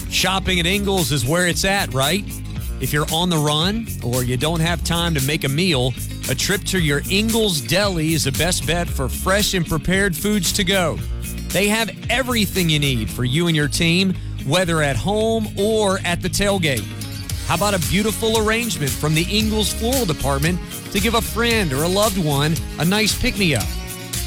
Shopping 0.09 0.59
at 0.59 0.65
Ingles 0.65 1.11
is 1.11 1.25
where 1.25 1.47
it's 1.47 1.63
at, 1.63 1.93
right? 1.93 2.23
If 2.81 2.91
you're 2.93 3.07
on 3.11 3.29
the 3.29 3.37
run 3.37 3.87
or 4.03 4.23
you 4.23 4.37
don't 4.37 4.61
have 4.61 4.83
time 4.83 5.13
to 5.13 5.25
make 5.25 5.43
a 5.43 5.49
meal, 5.49 5.93
a 6.29 6.35
trip 6.35 6.63
to 6.65 6.79
your 6.79 7.01
Ingles 7.09 7.61
Deli 7.61 8.13
is 8.13 8.23
the 8.23 8.31
best 8.31 8.65
bet 8.65 8.87
for 8.87 9.09
fresh 9.09 9.53
and 9.53 9.65
prepared 9.65 10.15
foods 10.15 10.51
to 10.53 10.63
go. 10.63 10.97
They 11.49 11.67
have 11.67 11.89
everything 12.09 12.69
you 12.69 12.79
need 12.79 13.09
for 13.09 13.23
you 13.23 13.47
and 13.47 13.55
your 13.55 13.67
team, 13.67 14.13
whether 14.45 14.81
at 14.81 14.95
home 14.95 15.47
or 15.57 15.99
at 16.05 16.21
the 16.21 16.29
tailgate. 16.29 16.85
How 17.47 17.55
about 17.55 17.73
a 17.73 17.79
beautiful 17.89 18.37
arrangement 18.37 18.91
from 18.91 19.15
the 19.15 19.23
Ingles 19.23 19.73
Floral 19.73 20.05
Department 20.05 20.59
to 20.91 20.99
give 20.99 21.15
a 21.15 21.21
friend 21.21 21.73
or 21.73 21.83
a 21.83 21.87
loved 21.87 22.23
one 22.23 22.53
a 22.77 22.85
nice 22.85 23.19
pick 23.19 23.39
me 23.39 23.55
up? 23.55 23.65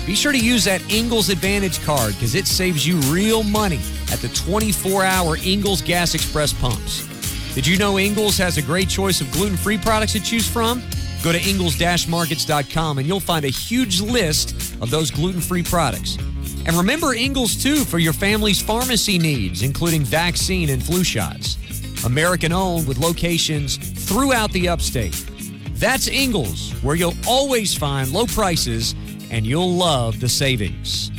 Be 0.04 0.16
sure 0.16 0.32
to 0.32 0.38
use 0.38 0.64
that 0.64 0.82
Ingles 0.92 1.28
Advantage 1.28 1.80
card 1.84 2.14
because 2.14 2.34
it 2.34 2.48
saves 2.48 2.84
you 2.84 2.96
real 3.12 3.44
money 3.44 3.80
at 4.10 4.18
the 4.18 4.28
24 4.30 5.04
hour 5.04 5.36
Ingles 5.44 5.80
Gas 5.80 6.16
Express 6.16 6.52
pumps. 6.52 7.06
Did 7.54 7.66
you 7.66 7.78
know 7.78 8.00
Ingles 8.00 8.36
has 8.38 8.58
a 8.58 8.62
great 8.62 8.88
choice 8.88 9.20
of 9.20 9.30
gluten 9.30 9.56
free 9.56 9.78
products 9.78 10.14
to 10.14 10.20
choose 10.20 10.48
from? 10.48 10.82
Go 11.22 11.30
to 11.30 11.48
ingles 11.48 11.78
markets.com 12.08 12.98
and 12.98 13.06
you'll 13.06 13.20
find 13.20 13.44
a 13.44 13.48
huge 13.48 14.00
list 14.00 14.74
of 14.82 14.90
those 14.90 15.12
gluten 15.12 15.40
free 15.40 15.62
products. 15.62 16.18
And 16.66 16.76
remember 16.76 17.14
Ingles 17.14 17.60
too 17.60 17.84
for 17.84 17.98
your 17.98 18.12
family's 18.12 18.60
pharmacy 18.60 19.18
needs, 19.18 19.62
including 19.62 20.02
vaccine 20.02 20.70
and 20.70 20.82
flu 20.82 21.02
shots. 21.02 21.56
American 22.04 22.52
owned 22.52 22.86
with 22.86 22.98
locations 22.98 23.76
throughout 23.76 24.52
the 24.52 24.68
upstate. 24.68 25.24
That's 25.74 26.08
Ingles, 26.08 26.72
where 26.82 26.94
you'll 26.94 27.14
always 27.26 27.76
find 27.76 28.12
low 28.12 28.26
prices 28.26 28.94
and 29.30 29.46
you'll 29.46 29.72
love 29.72 30.20
the 30.20 30.28
savings. 30.28 31.10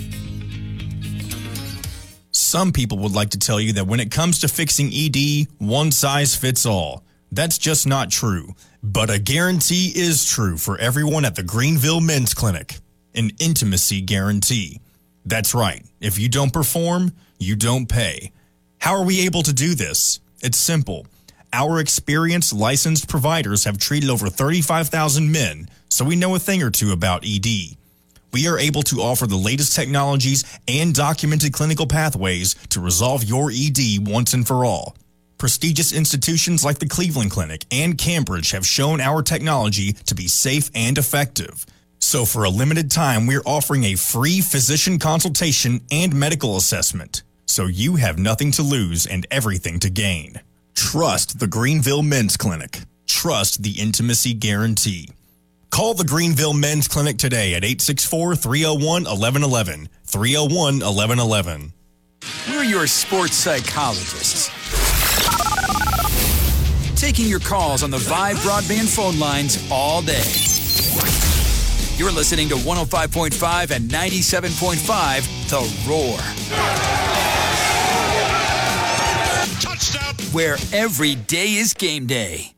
Some 2.31 2.71
people 2.71 2.99
would 2.99 3.13
like 3.13 3.29
to 3.31 3.39
tell 3.39 3.59
you 3.59 3.73
that 3.73 3.87
when 3.87 3.99
it 3.99 4.11
comes 4.11 4.39
to 4.41 4.47
fixing 4.47 4.91
ED, 4.93 5.47
one 5.57 5.91
size 5.91 6.35
fits 6.35 6.65
all. 6.65 7.03
That's 7.31 7.57
just 7.57 7.87
not 7.87 8.11
true. 8.11 8.53
But 8.83 9.09
a 9.09 9.19
guarantee 9.19 9.91
is 9.95 10.25
true 10.25 10.57
for 10.57 10.77
everyone 10.77 11.25
at 11.25 11.35
the 11.35 11.43
Greenville 11.43 12.01
Men's 12.01 12.33
Clinic 12.33 12.79
an 13.15 13.31
intimacy 13.39 14.01
guarantee. 14.01 14.79
That's 15.25 15.53
right. 15.53 15.85
If 15.99 16.19
you 16.19 16.29
don't 16.29 16.53
perform, 16.53 17.13
you 17.39 17.55
don't 17.55 17.87
pay. 17.87 18.31
How 18.79 18.95
are 18.95 19.05
we 19.05 19.25
able 19.25 19.43
to 19.43 19.53
do 19.53 19.75
this? 19.75 20.19
It's 20.41 20.57
simple. 20.57 21.07
Our 21.53 21.79
experienced 21.79 22.51
licensed 22.51 23.07
providers 23.07 23.63
have 23.63 23.77
treated 23.77 24.09
over 24.09 24.27
35,000 24.27 25.31
men, 25.31 25.69
so 25.87 26.03
we 26.03 26.15
know 26.15 26.35
a 26.35 26.39
thing 26.39 26.63
or 26.63 26.71
two 26.71 26.91
about 26.91 27.23
ED. 27.25 27.77
We 28.33 28.47
are 28.47 28.57
able 28.57 28.81
to 28.83 29.01
offer 29.01 29.27
the 29.27 29.35
latest 29.35 29.75
technologies 29.75 30.43
and 30.67 30.93
documented 30.93 31.53
clinical 31.53 31.85
pathways 31.85 32.55
to 32.69 32.81
resolve 32.81 33.23
your 33.23 33.51
ED 33.53 34.07
once 34.07 34.33
and 34.33 34.45
for 34.45 34.65
all. 34.65 34.95
Prestigious 35.37 35.93
institutions 35.93 36.65
like 36.65 36.79
the 36.79 36.87
Cleveland 36.87 37.29
Clinic 37.29 37.65
and 37.69 37.97
Cambridge 37.97 38.51
have 38.51 38.65
shown 38.65 38.99
our 38.99 39.21
technology 39.21 39.93
to 39.93 40.15
be 40.15 40.27
safe 40.27 40.71
and 40.73 40.97
effective. 40.97 41.65
So, 42.03 42.25
for 42.25 42.43
a 42.43 42.49
limited 42.49 42.91
time, 42.91 43.25
we're 43.25 43.41
offering 43.45 43.85
a 43.85 43.95
free 43.95 44.41
physician 44.41 44.99
consultation 44.99 45.81
and 45.89 46.13
medical 46.13 46.57
assessment. 46.57 47.23
So, 47.47 47.65
you 47.65 47.95
have 47.95 48.19
nothing 48.19 48.51
to 48.51 48.61
lose 48.61 49.07
and 49.07 49.25
everything 49.31 49.79
to 49.79 49.89
gain. 49.89 50.41
Trust 50.75 51.39
the 51.39 51.47
Greenville 51.47 52.03
Men's 52.03 52.35
Clinic. 52.35 52.81
Trust 53.07 53.63
the 53.63 53.79
intimacy 53.81 54.33
guarantee. 54.33 55.09
Call 55.71 55.93
the 55.93 56.03
Greenville 56.03 56.53
Men's 56.53 56.89
Clinic 56.89 57.17
today 57.17 57.55
at 57.55 57.63
864 57.63 58.35
301 58.35 58.85
1111. 59.05 59.87
301 60.05 60.79
1111. 60.81 61.73
We're 62.49 62.63
your 62.63 62.85
sports 62.85 63.37
psychologists. 63.37 64.51
Taking 66.99 67.27
your 67.27 67.39
calls 67.39 67.81
on 67.81 67.91
the 67.91 67.97
Vibe 67.97 68.35
broadband 68.43 68.93
phone 68.93 69.19
lines 69.19 69.65
all 69.71 70.01
day. 70.01 70.52
You're 72.03 72.11
listening 72.11 72.49
to 72.49 72.55
105.5 72.55 73.71
and 73.71 73.89
97.5 73.89 75.49
The 75.49 75.89
Roar. 75.89 76.17
Touchdown! 79.61 80.13
Where 80.33 80.57
every 80.73 81.15
day 81.15 81.53
is 81.53 81.73
game 81.73 82.05
day. 82.05 82.51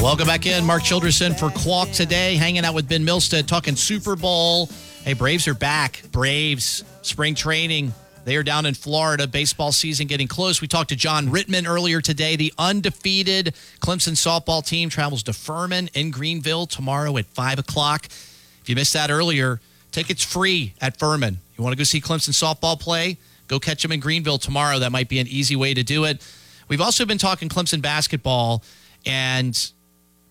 Welcome 0.00 0.28
back 0.28 0.46
in. 0.46 0.64
Mark 0.64 0.84
Childress 0.84 1.18
for 1.18 1.48
Qualk 1.48 1.92
today, 1.92 2.36
hanging 2.36 2.64
out 2.64 2.74
with 2.74 2.88
Ben 2.88 3.04
Milstead, 3.04 3.48
talking 3.48 3.74
Super 3.74 4.14
Bowl. 4.14 4.68
Hey, 5.02 5.14
Braves 5.14 5.48
are 5.48 5.54
back. 5.54 6.02
Braves, 6.12 6.84
spring 7.06 7.34
training. 7.34 7.92
They 8.24 8.36
are 8.36 8.42
down 8.42 8.64
in 8.64 8.74
Florida. 8.74 9.26
Baseball 9.26 9.72
season 9.72 10.06
getting 10.06 10.28
close. 10.28 10.60
We 10.60 10.68
talked 10.68 10.88
to 10.88 10.96
John 10.96 11.28
Rittman 11.28 11.68
earlier 11.68 12.00
today. 12.00 12.36
The 12.36 12.52
undefeated 12.56 13.54
Clemson 13.80 14.14
softball 14.14 14.66
team 14.66 14.88
travels 14.88 15.22
to 15.24 15.32
Furman 15.32 15.90
in 15.92 16.10
Greenville 16.10 16.66
tomorrow 16.66 17.16
at 17.18 17.26
5 17.26 17.58
o'clock. 17.58 18.06
If 18.06 18.68
you 18.68 18.74
missed 18.74 18.94
that 18.94 19.10
earlier, 19.10 19.60
tickets 19.92 20.24
free 20.24 20.72
at 20.80 20.98
Furman. 20.98 21.38
You 21.56 21.62
want 21.62 21.74
to 21.74 21.76
go 21.76 21.84
see 21.84 22.00
Clemson 22.00 22.30
softball 22.30 22.80
play? 22.80 23.18
Go 23.46 23.60
catch 23.60 23.82
them 23.82 23.92
in 23.92 24.00
Greenville 24.00 24.38
tomorrow. 24.38 24.78
That 24.78 24.90
might 24.90 25.10
be 25.10 25.18
an 25.18 25.26
easy 25.28 25.54
way 25.54 25.74
to 25.74 25.82
do 25.82 26.04
it. 26.04 26.26
We've 26.68 26.80
also 26.80 27.04
been 27.04 27.18
talking 27.18 27.50
Clemson 27.50 27.82
basketball, 27.82 28.62
and 29.04 29.70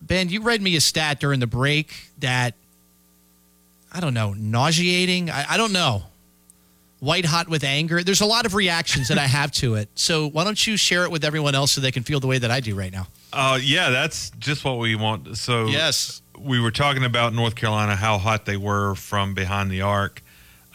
Ben, 0.02 0.28
you 0.28 0.42
read 0.42 0.60
me 0.60 0.74
a 0.74 0.80
stat 0.80 1.20
during 1.20 1.38
the 1.38 1.46
break 1.46 1.94
that 2.18 2.54
I 3.92 4.00
don't 4.00 4.14
know, 4.14 4.34
nauseating. 4.34 5.30
I, 5.30 5.46
I 5.50 5.56
don't 5.56 5.72
know. 5.72 6.02
White 7.04 7.26
hot 7.26 7.48
with 7.48 7.64
anger. 7.64 8.02
There's 8.02 8.22
a 8.22 8.26
lot 8.26 8.46
of 8.46 8.54
reactions 8.54 9.08
that 9.08 9.18
I 9.18 9.26
have 9.26 9.52
to 9.52 9.74
it. 9.74 9.90
So 9.94 10.26
why 10.28 10.44
don't 10.44 10.66
you 10.66 10.76
share 10.78 11.04
it 11.04 11.10
with 11.10 11.22
everyone 11.24 11.54
else 11.54 11.72
so 11.72 11.80
they 11.82 11.92
can 11.92 12.02
feel 12.02 12.18
the 12.18 12.26
way 12.26 12.38
that 12.38 12.50
I 12.50 12.60
do 12.60 12.74
right 12.74 12.90
now? 12.92 13.08
Uh, 13.32 13.58
yeah, 13.62 13.90
that's 13.90 14.30
just 14.38 14.64
what 14.64 14.78
we 14.78 14.94
want. 14.96 15.36
So 15.36 15.66
Yes. 15.66 16.22
we 16.38 16.60
were 16.60 16.70
talking 16.70 17.04
about 17.04 17.34
North 17.34 17.56
Carolina, 17.56 17.94
how 17.94 18.16
hot 18.18 18.46
they 18.46 18.56
were 18.56 18.94
from 18.94 19.34
behind 19.34 19.70
the 19.70 19.82
arc. 19.82 20.22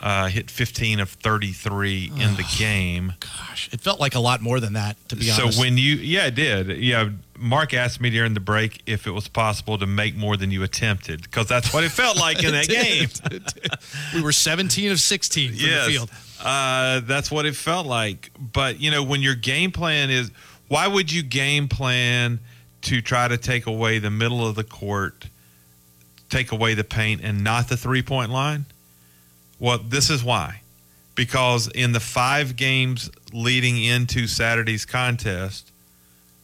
Uh, 0.01 0.27
hit 0.27 0.49
15 0.51 0.99
of 0.99 1.09
33 1.09 2.11
in 2.15 2.35
the 2.35 2.45
game. 2.57 3.13
Gosh, 3.49 3.69
it 3.71 3.81
felt 3.81 3.99
like 3.99 4.13
a 4.13 4.19
lot 4.19 4.41
more 4.41 4.59
than 4.59 4.73
that, 4.73 4.95
to 5.09 5.15
be 5.15 5.31
honest. 5.31 5.57
so 5.57 5.61
when 5.61 5.75
you, 5.75 5.95
yeah, 5.95 6.27
it 6.27 6.35
did. 6.35 6.77
Yeah, 6.77 7.09
Mark 7.35 7.73
asked 7.73 7.99
me 7.99 8.11
during 8.11 8.35
the 8.35 8.39
break 8.39 8.83
if 8.85 9.07
it 9.07 9.11
was 9.11 9.27
possible 9.27 9.77
to 9.79 9.87
make 9.87 10.15
more 10.15 10.37
than 10.37 10.51
you 10.51 10.61
attempted 10.61 11.23
because 11.23 11.47
that's 11.47 11.73
what 11.73 11.83
it 11.83 11.89
felt 11.89 12.17
like 12.17 12.43
in 12.43 12.51
that 12.51 12.67
game. 12.67 13.09
we 14.13 14.21
were 14.21 14.31
17 14.31 14.91
of 14.91 14.99
16 14.99 15.49
from 15.49 15.57
yes. 15.57 15.85
the 15.85 15.91
field. 15.91 16.11
Uh, 16.43 16.99
that's 17.01 17.31
what 17.31 17.47
it 17.47 17.55
felt 17.55 17.87
like. 17.87 18.31
But 18.39 18.79
you 18.79 18.91
know, 18.91 19.03
when 19.03 19.21
your 19.21 19.35
game 19.35 19.71
plan 19.71 20.11
is, 20.11 20.29
why 20.67 20.87
would 20.87 21.11
you 21.11 21.23
game 21.23 21.67
plan 21.67 22.39
to 22.83 23.01
try 23.01 23.27
to 23.27 23.37
take 23.37 23.65
away 23.65 23.97
the 23.97 24.11
middle 24.11 24.47
of 24.47 24.55
the 24.55 24.63
court, 24.63 25.27
take 26.29 26.51
away 26.51 26.75
the 26.75 26.83
paint, 26.83 27.21
and 27.23 27.43
not 27.43 27.67
the 27.67 27.77
three 27.77 28.03
point 28.03 28.29
line? 28.29 28.65
Well, 29.59 29.79
this 29.79 30.11
is 30.11 30.23
why. 30.23 30.61
Because 31.19 31.67
in 31.67 31.91
the 31.91 31.99
five 31.99 32.55
games 32.55 33.11
leading 33.33 33.83
into 33.83 34.25
Saturday's 34.25 34.85
contest, 34.85 35.69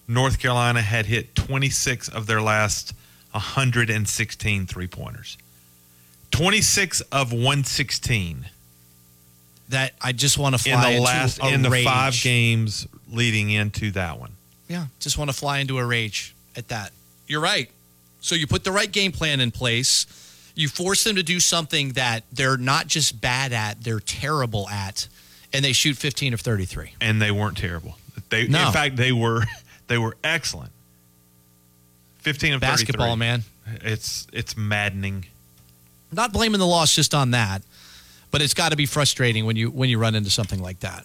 North 0.05 0.37
Carolina 0.37 0.81
had 0.81 1.05
hit 1.05 1.33
26 1.33 2.09
of 2.09 2.27
their 2.27 2.41
last 2.41 2.93
116 3.31 4.65
three 4.65 4.87
pointers. 4.87 5.37
26 6.31 6.99
of 7.13 7.31
116 7.31 8.47
That 9.69 9.93
I 10.01 10.11
just 10.11 10.37
want 10.37 10.59
to 10.59 10.69
in 10.69 10.75
fly 10.77 10.83
the 10.89 10.97
into 10.97 11.03
last 11.05 11.39
in 11.41 11.61
the 11.61 11.69
rage. 11.69 11.85
five 11.85 12.13
games 12.21 12.85
leading 13.09 13.51
into 13.51 13.91
that 13.91 14.19
one. 14.19 14.33
Yeah, 14.67 14.87
just 14.99 15.17
want 15.17 15.29
to 15.29 15.35
fly 15.37 15.59
into 15.59 15.77
a 15.77 15.85
rage 15.85 16.35
at 16.57 16.67
that. 16.67 16.91
You're 17.27 17.39
right. 17.39 17.69
So 18.19 18.35
you 18.35 18.45
put 18.45 18.65
the 18.65 18.73
right 18.73 18.91
game 18.91 19.13
plan 19.13 19.39
in 19.39 19.51
place. 19.51 20.05
You 20.55 20.69
force 20.69 21.03
them 21.03 21.17
to 21.17 21.23
do 21.23 21.39
something 21.39 21.89
that 21.93 22.23
they're 22.31 22.57
not 22.57 22.87
just 22.87 23.19
bad 23.21 23.51
at, 23.53 23.83
they're 23.83 23.99
terrible 23.99 24.67
at, 24.69 25.07
and 25.53 25.63
they 25.65 25.73
shoot 25.73 25.97
15 25.97 26.33
of 26.33 26.39
33. 26.41 26.93
And 27.01 27.21
they 27.21 27.29
weren't 27.31 27.57
terrible. 27.57 27.97
They 28.29 28.47
No. 28.47 28.67
in 28.67 28.73
fact 28.73 28.95
they 28.95 29.11
were 29.11 29.43
they 29.87 29.97
were 29.97 30.15
excellent. 30.23 30.71
15 32.19 32.53
of 32.53 32.61
33. 32.61 32.71
Basketball, 32.71 33.15
man. 33.17 33.43
It's 33.81 34.27
it's 34.33 34.55
maddening. 34.57 35.25
I'm 36.11 36.15
not 36.15 36.31
blaming 36.33 36.59
the 36.59 36.67
loss 36.67 36.95
just 36.95 37.13
on 37.13 37.31
that, 37.31 37.61
but 38.31 38.41
it's 38.41 38.53
got 38.53 38.69
to 38.69 38.75
be 38.77 38.85
frustrating 38.85 39.45
when 39.45 39.55
you 39.55 39.69
when 39.69 39.89
you 39.89 39.97
run 39.99 40.15
into 40.15 40.29
something 40.29 40.61
like 40.61 40.79
that. 40.79 41.03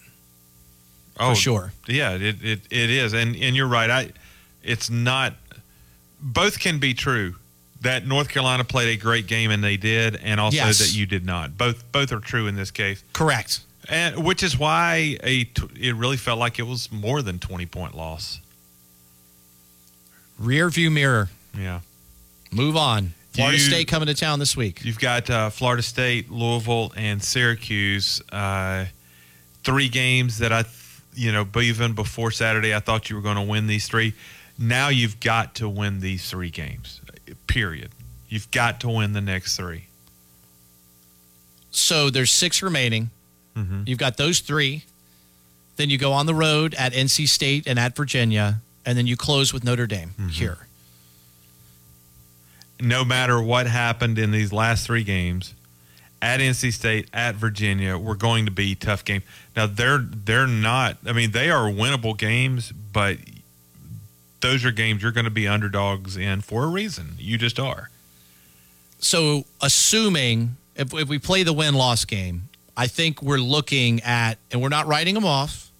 Oh, 1.19 1.33
sure. 1.33 1.73
Yeah, 1.87 2.13
it, 2.13 2.43
it 2.43 2.61
it 2.69 2.89
is. 2.89 3.13
And 3.13 3.35
and 3.35 3.55
you're 3.55 3.67
right. 3.67 3.89
I 3.89 4.11
it's 4.63 4.89
not 4.89 5.33
both 6.19 6.59
can 6.59 6.79
be 6.79 6.93
true. 6.93 7.35
That 7.81 8.05
North 8.05 8.29
Carolina 8.29 8.63
played 8.63 8.97
a 8.97 9.01
great 9.01 9.25
game 9.27 9.49
and 9.51 9.63
they 9.63 9.75
did, 9.77 10.15
and 10.17 10.39
also 10.39 10.55
Yes. 10.57 10.77
that 10.79 10.93
you 10.95 11.05
did 11.07 11.25
not. 11.25 11.57
Both 11.57 11.91
both 11.91 12.11
are 12.11 12.19
true 12.19 12.45
in 12.47 12.55
this 12.55 12.69
case. 12.71 13.03
Correct. 13.13 13.61
And 13.89 14.23
which 14.23 14.43
is 14.43 14.57
why 14.57 15.17
a 15.23 15.45
t- 15.45 15.63
it 15.79 15.95
really 15.95 16.17
felt 16.17 16.37
like 16.37 16.59
it 16.59 16.67
was 16.67 16.91
more 16.91 17.21
than 17.23 17.39
20 17.39 17.65
point 17.65 17.95
loss. 17.97 18.39
Rear 20.39 20.69
view 20.69 20.89
mirror. 20.91 21.29
Yeah. 21.57 21.81
Move 22.51 22.75
on. 22.75 23.13
Florida 23.33 23.57
You- 23.57 23.63
State 23.63 23.87
coming 23.87 24.07
to 24.07 24.13
town 24.13 24.39
this 24.39 24.57
week. 24.57 24.83
You've 24.83 24.99
got 24.99 25.29
uh, 25.29 25.49
Florida 25.49 25.81
State, 25.83 26.29
Louisville, 26.31 26.91
and 26.95 27.23
Syracuse. 27.23 28.21
Uh, 28.31 28.85
three 29.63 29.87
games 29.89 30.39
that 30.39 30.51
I, 30.51 30.63
th- 30.63 30.75
you 31.15 31.31
know, 31.31 31.47
even 31.61 31.93
before 31.93 32.31
Saturday, 32.31 32.75
I 32.75 32.79
thought 32.79 33.09
you 33.09 33.15
were 33.15 33.21
going 33.21 33.37
to 33.37 33.41
win 33.41 33.67
these 33.67 33.87
three. 33.87 34.13
Now 34.61 34.89
you've 34.89 35.19
got 35.19 35.55
to 35.55 35.67
win 35.67 36.01
these 36.01 36.29
three 36.29 36.51
games. 36.51 37.01
Period. 37.47 37.89
You've 38.29 38.51
got 38.51 38.79
to 38.81 38.89
win 38.89 39.13
the 39.13 39.21
next 39.21 39.57
three. 39.57 39.85
So 41.71 42.09
there's 42.09 42.31
six 42.31 42.61
remaining. 42.61 43.09
Mm-hmm. 43.55 43.83
You've 43.87 43.97
got 43.97 44.17
those 44.17 44.39
three. 44.39 44.83
Then 45.77 45.89
you 45.89 45.97
go 45.97 46.13
on 46.13 46.27
the 46.27 46.35
road 46.35 46.75
at 46.75 46.93
NC 46.93 47.27
State 47.27 47.65
and 47.65 47.79
at 47.79 47.95
Virginia, 47.95 48.61
and 48.85 48.97
then 48.97 49.07
you 49.07 49.17
close 49.17 49.51
with 49.51 49.63
Notre 49.63 49.87
Dame 49.87 50.09
mm-hmm. 50.09 50.27
here. 50.27 50.59
No 52.79 53.03
matter 53.03 53.41
what 53.41 53.67
happened 53.67 54.19
in 54.19 54.31
these 54.31 54.53
last 54.53 54.85
three 54.85 55.03
games, 55.03 55.55
at 56.21 56.39
NC 56.39 56.71
State, 56.73 57.09
at 57.13 57.35
Virginia, 57.35 57.97
we're 57.97 58.15
going 58.15 58.45
to 58.45 58.51
be 58.51 58.75
tough 58.75 59.03
games. 59.03 59.23
Now 59.55 59.65
they're 59.65 59.97
they're 59.97 60.47
not. 60.47 60.97
I 61.05 61.13
mean, 61.13 61.31
they 61.31 61.49
are 61.49 61.69
winnable 61.69 62.15
games, 62.17 62.71
but 62.71 63.17
those 64.41 64.65
are 64.65 64.71
games 64.71 65.01
you're 65.01 65.11
going 65.11 65.25
to 65.25 65.31
be 65.31 65.47
underdogs 65.47 66.17
in 66.17 66.41
for 66.41 66.63
a 66.63 66.67
reason. 66.67 67.15
You 67.17 67.37
just 67.37 67.59
are. 67.59 67.89
So 68.99 69.45
assuming 69.61 70.57
if, 70.75 70.93
if 70.93 71.07
we 71.09 71.19
play 71.19 71.43
the 71.43 71.53
win 71.53 71.75
loss 71.75 72.05
game, 72.05 72.49
I 72.75 72.87
think 72.87 73.21
we're 73.21 73.37
looking 73.37 74.01
at, 74.01 74.37
and 74.51 74.61
we're 74.61 74.69
not 74.69 74.87
writing 74.87 75.15
them 75.15 75.25
off. 75.25 75.71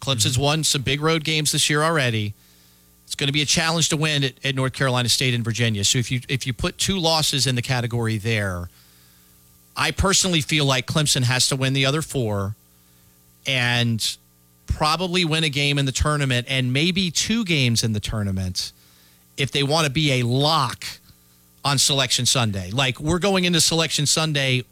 Clemson's 0.00 0.32
mm-hmm. 0.32 0.42
won 0.42 0.64
some 0.64 0.82
big 0.82 1.00
road 1.00 1.24
games 1.24 1.52
this 1.52 1.68
year 1.70 1.82
already. 1.82 2.34
It's 3.04 3.14
going 3.14 3.28
to 3.28 3.32
be 3.32 3.42
a 3.42 3.46
challenge 3.46 3.90
to 3.90 3.96
win 3.96 4.24
at, 4.24 4.32
at 4.44 4.54
North 4.54 4.72
Carolina 4.72 5.08
State 5.08 5.34
and 5.34 5.44
Virginia. 5.44 5.84
So 5.84 5.98
if 5.98 6.10
you 6.10 6.20
if 6.28 6.46
you 6.46 6.52
put 6.52 6.78
two 6.78 6.98
losses 6.98 7.46
in 7.46 7.56
the 7.56 7.62
category 7.62 8.16
there, 8.16 8.70
I 9.76 9.90
personally 9.90 10.40
feel 10.40 10.64
like 10.64 10.86
Clemson 10.86 11.24
has 11.24 11.46
to 11.48 11.56
win 11.56 11.74
the 11.74 11.84
other 11.84 12.00
four 12.00 12.56
and 13.46 14.16
probably 14.76 15.24
win 15.24 15.44
a 15.44 15.48
game 15.48 15.78
in 15.78 15.86
the 15.86 15.92
tournament 15.92 16.46
and 16.48 16.72
maybe 16.72 17.10
two 17.10 17.44
games 17.44 17.82
in 17.82 17.92
the 17.92 18.00
tournament 18.00 18.72
if 19.36 19.50
they 19.50 19.62
want 19.62 19.86
to 19.86 19.92
be 19.92 20.20
a 20.20 20.26
lock 20.26 20.84
on 21.64 21.78
Selection 21.78 22.26
Sunday. 22.26 22.70
Like 22.70 23.00
we're 23.00 23.18
going 23.18 23.44
into 23.44 23.60
Selection 23.60 24.06
Sunday 24.06 24.64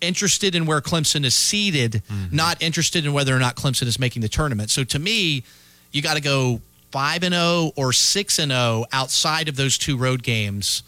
interested 0.00 0.54
in 0.54 0.66
where 0.66 0.80
Clemson 0.80 1.24
is 1.24 1.34
seated, 1.34 2.02
mm-hmm. 2.08 2.34
not 2.34 2.62
interested 2.62 3.04
in 3.04 3.12
whether 3.12 3.34
or 3.34 3.38
not 3.38 3.56
Clemson 3.56 3.86
is 3.86 3.98
making 3.98 4.22
the 4.22 4.28
tournament. 4.28 4.70
So 4.70 4.84
to 4.84 4.98
me, 4.98 5.42
you 5.92 6.02
got 6.02 6.14
to 6.14 6.22
go 6.22 6.60
5 6.90 7.22
and 7.24 7.34
0 7.34 7.72
or 7.76 7.92
6 7.92 8.38
and 8.38 8.52
0 8.52 8.84
outside 8.92 9.48
of 9.48 9.56
those 9.56 9.78
two 9.78 9.96
road 9.96 10.22
games, 10.22 10.82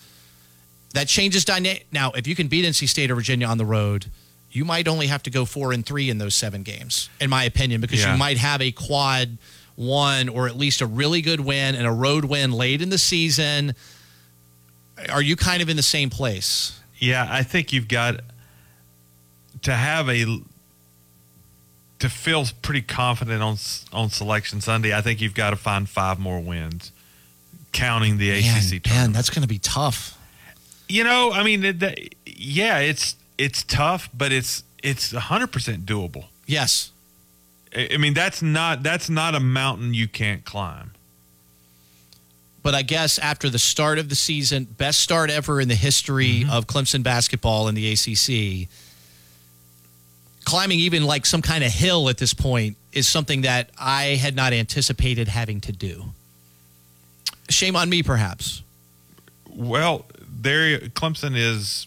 that 0.94 1.08
changes 1.08 1.44
dynamic. 1.44 1.86
Now, 1.92 2.12
if 2.12 2.26
you 2.26 2.34
can 2.34 2.48
beat 2.48 2.64
NC 2.64 2.88
State 2.88 3.10
or 3.10 3.14
Virginia 3.14 3.46
on 3.46 3.58
the 3.58 3.64
road, 3.64 4.06
you 4.52 4.64
might 4.64 4.88
only 4.88 5.06
have 5.06 5.22
to 5.24 5.30
go 5.30 5.44
4 5.44 5.72
and 5.72 5.84
3 5.86 6.10
in 6.10 6.18
those 6.18 6.34
7 6.34 6.62
games 6.62 7.08
in 7.20 7.30
my 7.30 7.44
opinion 7.44 7.80
because 7.80 8.00
Yeah. 8.00 8.12
you 8.12 8.18
might 8.18 8.38
have 8.38 8.60
a 8.60 8.72
quad 8.72 9.38
one 9.76 10.28
or 10.28 10.46
at 10.46 10.56
least 10.56 10.80
a 10.80 10.86
really 10.86 11.22
good 11.22 11.40
win 11.40 11.74
and 11.74 11.86
a 11.86 11.92
road 11.92 12.24
win 12.24 12.52
late 12.52 12.82
in 12.82 12.90
the 12.90 12.98
season. 12.98 13.74
Are 15.08 15.22
you 15.22 15.36
kind 15.36 15.62
of 15.62 15.68
in 15.68 15.76
the 15.76 15.82
same 15.82 16.10
place? 16.10 16.78
Yeah, 16.98 17.26
I 17.30 17.42
think 17.42 17.72
you've 17.72 17.88
got 17.88 18.20
to 19.62 19.74
have 19.74 20.08
a 20.10 20.40
to 21.98 22.08
feel 22.08 22.46
pretty 22.62 22.82
confident 22.82 23.42
on 23.42 23.56
on 23.92 24.10
selection 24.10 24.60
Sunday. 24.60 24.94
I 24.94 25.00
think 25.00 25.20
you've 25.20 25.34
got 25.34 25.50
to 25.50 25.56
find 25.56 25.88
five 25.88 26.18
more 26.18 26.40
wins, 26.40 26.92
counting 27.72 28.18
the 28.18 28.30
ACC 28.30 28.42
Man, 28.42 28.52
tournament. 28.52 28.84
man, 28.86 29.12
that's 29.12 29.30
going 29.30 29.42
to 29.42 29.48
be 29.48 29.58
tough. 29.58 30.18
You 30.88 31.04
know, 31.04 31.32
I 31.32 31.42
mean, 31.44 31.64
it, 31.64 31.78
that, 31.80 31.98
yeah, 32.26 32.78
it's 32.78 33.14
it's 33.40 33.62
tough, 33.62 34.10
but 34.12 34.32
it's 34.32 34.62
it's 34.82 35.12
hundred 35.12 35.48
percent 35.48 35.86
doable. 35.86 36.26
Yes. 36.46 36.90
I 37.74 37.90
I 37.94 37.96
mean, 37.96 38.14
that's 38.14 38.42
not 38.42 38.82
that's 38.82 39.08
not 39.08 39.34
a 39.34 39.40
mountain 39.40 39.94
you 39.94 40.06
can't 40.06 40.44
climb. 40.44 40.92
But 42.62 42.74
I 42.74 42.82
guess 42.82 43.18
after 43.18 43.48
the 43.48 43.58
start 43.58 43.98
of 43.98 44.10
the 44.10 44.14
season, 44.14 44.64
best 44.64 45.00
start 45.00 45.30
ever 45.30 45.62
in 45.62 45.68
the 45.68 45.74
history 45.74 46.40
mm-hmm. 46.40 46.50
of 46.50 46.66
Clemson 46.66 47.02
basketball 47.02 47.68
in 47.68 47.74
the 47.74 47.90
ACC, 47.90 48.68
climbing 50.44 50.78
even 50.80 51.04
like 51.04 51.24
some 51.24 51.40
kind 51.40 51.64
of 51.64 51.72
hill 51.72 52.10
at 52.10 52.18
this 52.18 52.34
point 52.34 52.76
is 52.92 53.08
something 53.08 53.42
that 53.42 53.70
I 53.78 54.16
had 54.16 54.36
not 54.36 54.52
anticipated 54.52 55.28
having 55.28 55.62
to 55.62 55.72
do. 55.72 56.12
Shame 57.48 57.76
on 57.76 57.88
me, 57.88 58.02
perhaps. 58.02 58.62
Well, 59.48 60.04
there, 60.28 60.78
Clemson 60.80 61.34
is. 61.34 61.86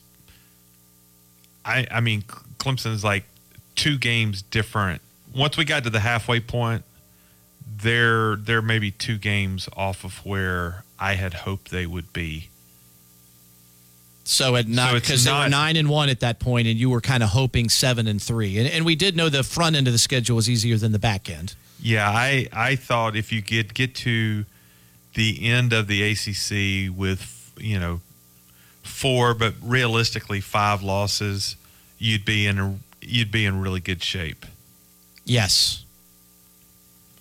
I 1.65 1.87
I 1.89 1.99
mean, 2.01 2.23
Clemson 2.57 2.91
is 2.91 3.03
like 3.03 3.25
two 3.75 3.97
games 3.97 4.41
different. 4.41 5.01
Once 5.35 5.57
we 5.57 5.65
got 5.65 5.83
to 5.83 5.89
the 5.89 5.99
halfway 5.99 6.39
point, 6.39 6.83
they're 7.81 8.35
they're 8.35 8.61
maybe 8.61 8.91
two 8.91 9.17
games 9.17 9.67
off 9.75 10.03
of 10.03 10.25
where 10.25 10.83
I 10.99 11.13
had 11.15 11.33
hoped 11.33 11.71
they 11.71 11.85
would 11.85 12.13
be. 12.13 12.49
So 14.25 14.55
at 14.55 14.67
nine, 14.67 14.89
So 14.93 14.99
because 14.99 15.23
they 15.25 15.31
were 15.31 15.49
nine 15.49 15.75
and 15.75 15.89
one 15.89 16.07
at 16.07 16.21
that 16.21 16.39
point, 16.39 16.67
and 16.67 16.79
you 16.79 16.89
were 16.89 17.01
kind 17.01 17.23
of 17.23 17.29
hoping 17.29 17.67
seven 17.67 18.07
and 18.07 18.21
three, 18.21 18.57
and, 18.57 18.67
and 18.69 18.85
we 18.85 18.95
did 18.95 19.17
know 19.17 19.27
the 19.27 19.43
front 19.43 19.75
end 19.75 19.87
of 19.87 19.93
the 19.93 19.99
schedule 19.99 20.37
was 20.37 20.49
easier 20.49 20.77
than 20.77 20.93
the 20.93 20.99
back 20.99 21.29
end. 21.29 21.55
Yeah, 21.81 22.09
I 22.09 22.47
I 22.53 22.77
thought 22.77 23.17
if 23.17 23.33
you 23.33 23.41
get 23.41 23.73
get 23.73 23.95
to 23.95 24.45
the 25.15 25.45
end 25.45 25.73
of 25.73 25.87
the 25.87 26.03
ACC 26.03 26.95
with 26.97 27.51
you 27.57 27.79
know 27.79 27.99
four, 28.83 29.33
but 29.33 29.53
realistically 29.61 30.41
five 30.41 30.83
losses, 30.83 31.55
you'd 31.97 32.25
be 32.25 32.45
in 32.45 32.59
a, 32.59 32.77
you'd 33.01 33.31
be 33.31 33.45
in 33.45 33.61
really 33.61 33.79
good 33.79 34.03
shape. 34.03 34.45
Yes. 35.25 35.83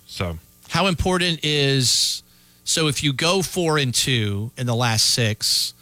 So 0.06 0.38
How 0.68 0.86
important 0.86 1.40
is 1.42 2.22
so 2.64 2.88
if 2.88 3.02
you 3.02 3.12
go 3.12 3.42
four 3.42 3.78
and 3.78 3.94
two 3.94 4.50
in 4.56 4.66
the 4.66 4.74
last 4.74 5.06
six, 5.06 5.74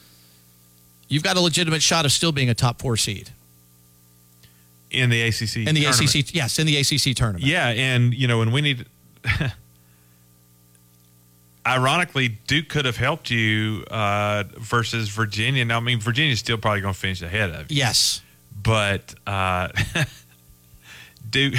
you've 1.08 1.22
got 1.22 1.36
a 1.36 1.40
legitimate 1.40 1.82
shot 1.82 2.04
of 2.04 2.12
still 2.12 2.32
being 2.32 2.48
a 2.48 2.54
top 2.54 2.80
four 2.80 2.96
seed 2.96 3.30
in 4.90 5.10
the 5.10 5.22
ACC 5.22 5.56
in 5.56 5.74
the 5.74 5.82
tournament. 5.82 6.14
ACC. 6.14 6.34
Yes, 6.34 6.58
in 6.58 6.66
the 6.66 6.76
ACC 6.76 7.16
tournament. 7.16 7.44
Yeah, 7.44 7.68
and 7.68 8.14
you 8.14 8.28
know, 8.28 8.42
and 8.42 8.52
we 8.52 8.60
need. 8.60 8.86
ironically, 11.70 12.28
Duke 12.28 12.68
could 12.68 12.84
have 12.84 12.96
helped 12.96 13.30
you 13.30 13.84
uh, 13.90 14.44
versus 14.58 15.08
Virginia. 15.08 15.64
Now, 15.64 15.78
I 15.78 15.80
mean, 15.80 16.00
Virginia's 16.00 16.40
still 16.40 16.58
probably 16.58 16.80
going 16.80 16.94
to 16.94 17.00
finish 17.00 17.22
ahead 17.22 17.50
of 17.50 17.70
you. 17.70 17.78
Yes, 17.78 18.22
but 18.62 19.14
uh, 19.26 19.68
Duke, 21.30 21.54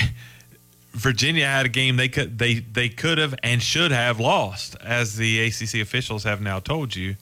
Virginia 0.91 1.45
had 1.45 1.65
a 1.65 1.69
game 1.69 1.95
they 1.95 2.09
could 2.09 2.37
they 2.37 2.55
they 2.55 2.89
could 2.89 3.17
have 3.17 3.35
and 3.43 3.61
should 3.61 3.91
have 3.91 4.19
lost, 4.19 4.75
as 4.83 5.15
the 5.15 5.45
ACC 5.45 5.75
officials 5.75 6.23
have 6.23 6.41
now 6.41 6.59
told 6.59 6.95
you, 6.95 7.15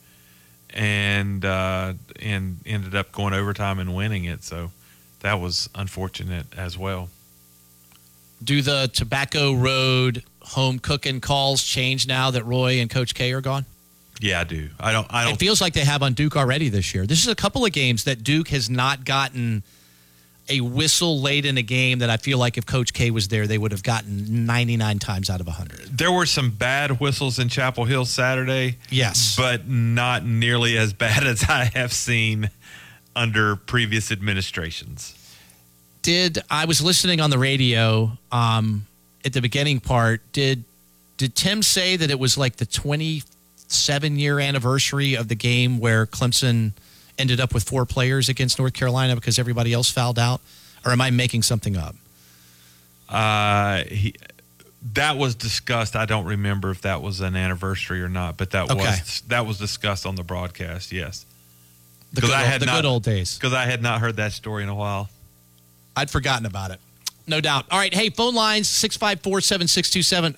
and 0.71 1.45
uh, 1.45 1.93
and 2.19 2.59
ended 2.65 2.95
up 2.95 3.11
going 3.11 3.33
overtime 3.33 3.79
and 3.79 3.95
winning 3.95 4.25
it. 4.25 4.43
So 4.43 4.71
that 5.19 5.39
was 5.39 5.69
unfortunate 5.75 6.47
as 6.57 6.77
well. 6.77 7.09
Do 8.43 8.61
the 8.61 8.89
Tobacco 8.93 9.53
Road 9.53 10.23
home 10.41 10.79
cooking 10.79 11.21
calls 11.21 11.63
change 11.63 12.07
now 12.07 12.31
that 12.31 12.45
Roy 12.45 12.79
and 12.79 12.89
Coach 12.89 13.13
K 13.13 13.31
are 13.33 13.41
gone? 13.41 13.65
Yeah, 14.21 14.41
I 14.41 14.43
do. 14.43 14.69
I 14.79 14.91
don't. 14.91 15.07
I 15.09 15.23
don't. 15.23 15.33
It 15.33 15.39
feels 15.39 15.61
like 15.61 15.73
they 15.73 15.85
have 15.85 16.03
on 16.03 16.13
Duke 16.13 16.35
already 16.35 16.69
this 16.69 16.93
year. 16.93 17.05
This 17.05 17.19
is 17.19 17.27
a 17.27 17.35
couple 17.35 17.65
of 17.65 17.71
games 17.71 18.03
that 18.03 18.23
Duke 18.23 18.49
has 18.49 18.69
not 18.69 19.05
gotten 19.05 19.63
a 20.49 20.61
whistle 20.61 21.21
late 21.21 21.45
in 21.45 21.57
a 21.57 21.61
game 21.61 21.99
that 21.99 22.09
I 22.09 22.17
feel 22.17 22.37
like 22.37 22.57
if 22.57 22.65
Coach 22.65 22.93
K 22.93 23.11
was 23.11 23.27
there, 23.27 23.47
they 23.47 23.57
would 23.57 23.71
have 23.71 23.83
gotten 23.83 24.45
99 24.45 24.99
times 24.99 25.29
out 25.29 25.39
of 25.39 25.47
100. 25.47 25.97
There 25.97 26.11
were 26.11 26.25
some 26.25 26.49
bad 26.49 26.99
whistles 26.99 27.39
in 27.39 27.49
Chapel 27.49 27.85
Hill 27.85 28.05
Saturday. 28.05 28.77
Yes. 28.89 29.35
But 29.37 29.67
not 29.67 30.25
nearly 30.25 30.77
as 30.77 30.91
bad 30.91 31.23
as 31.27 31.43
I 31.47 31.65
have 31.75 31.93
seen 31.93 32.49
under 33.15 33.55
previous 33.55 34.11
administrations. 34.11 35.15
Did 36.01 36.39
I 36.49 36.65
was 36.65 36.81
listening 36.81 37.21
on 37.21 37.29
the 37.29 37.37
radio 37.37 38.17
um, 38.31 38.87
at 39.25 39.33
the 39.33 39.41
beginning 39.41 39.79
part? 39.79 40.21
Did 40.31 40.63
did 41.17 41.35
Tim 41.35 41.61
say 41.63 41.95
that 41.97 42.09
it 42.09 42.19
was 42.19 42.37
like 42.37 42.55
the 42.57 42.65
27 42.65 44.17
year 44.19 44.39
anniversary 44.39 45.15
of 45.15 45.27
the 45.27 45.35
game 45.35 45.79
where 45.79 46.05
Clemson 46.05 46.71
ended 47.17 47.39
up 47.41 47.53
with 47.53 47.63
four 47.63 47.85
players 47.85 48.29
against 48.29 48.57
North 48.59 48.73
Carolina 48.73 49.15
because 49.15 49.37
everybody 49.37 49.73
else 49.73 49.89
fouled 49.91 50.17
out? 50.19 50.39
Or 50.85 50.91
am 50.93 51.01
I 51.01 51.09
making 51.11 51.43
something 51.43 51.75
up? 51.75 51.93
Uh, 53.09 53.83
he, 53.85 54.13
that 54.93 55.17
was 55.17 55.35
discussed. 55.35 55.95
I 55.95 56.05
don't 56.05 56.25
remember 56.25 56.71
if 56.71 56.81
that 56.83 57.01
was 57.01 57.19
an 57.21 57.35
anniversary 57.35 58.01
or 58.01 58.07
not, 58.09 58.37
but 58.37 58.51
that 58.51 58.69
Okay. 58.71 58.75
was 58.75 59.23
that 59.27 59.45
was 59.45 59.57
discussed 59.57 60.05
on 60.05 60.15
the 60.15 60.23
broadcast. 60.23 60.91
Yes, 60.93 61.25
The 62.13 62.21
good, 62.21 62.29
old, 62.31 62.61
the 62.61 62.65
good 62.65 62.85
old 62.85 63.03
days. 63.03 63.35
because 63.37 63.51
I 63.53 63.65
had 63.65 63.81
not 63.81 63.99
heard 63.99 64.15
that 64.17 64.31
story 64.31 64.63
in 64.63 64.69
a 64.69 64.75
while. 64.75 65.09
I'd 65.97 66.09
forgotten 66.09 66.45
about 66.45 66.71
it. 66.71 66.79
No 67.29 67.39
doubt. 67.39 67.65
All 67.69 67.77
right. 67.77 67.93
Hey, 67.93 68.09
phone 68.09 68.33
lines 68.33 68.67
654 68.67 69.41
7627. 69.41 70.35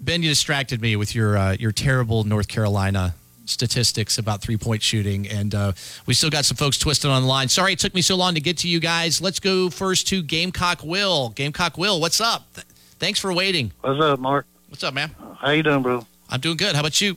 Ben, 0.00 0.22
you 0.22 0.30
distracted 0.30 0.80
me 0.80 0.96
with 0.96 1.14
your 1.14 1.36
uh, 1.36 1.56
your 1.58 1.72
terrible 1.72 2.24
North 2.24 2.48
Carolina 2.48 3.14
statistics 3.44 4.16
about 4.18 4.40
three 4.40 4.56
point 4.56 4.82
shooting. 4.82 5.28
And 5.28 5.54
uh, 5.54 5.72
we 6.06 6.14
still 6.14 6.30
got 6.30 6.46
some 6.46 6.56
folks 6.56 6.78
twisted 6.78 7.10
on 7.10 7.22
the 7.22 7.28
line. 7.28 7.48
Sorry 7.48 7.74
it 7.74 7.78
took 7.78 7.94
me 7.94 8.00
so 8.00 8.16
long 8.16 8.34
to 8.34 8.40
get 8.40 8.58
to 8.58 8.68
you 8.68 8.80
guys. 8.80 9.20
Let's 9.20 9.40
go 9.40 9.68
first 9.68 10.08
to 10.08 10.22
Gamecock 10.22 10.82
Will. 10.82 11.30
Gamecock 11.30 11.76
Will, 11.76 12.00
what's 12.00 12.20
up? 12.20 12.52
Th- 12.54 12.66
thanks 12.98 13.20
for 13.20 13.32
waiting. 13.32 13.72
What's 13.82 14.00
up, 14.00 14.18
Mark? 14.18 14.46
What's 14.68 14.84
up, 14.84 14.94
man? 14.94 15.14
How 15.38 15.50
you 15.50 15.62
doing, 15.62 15.82
bro? 15.82 16.06
I'm 16.30 16.40
doing 16.40 16.56
good. 16.56 16.74
How 16.74 16.80
about 16.80 16.98
you? 17.00 17.16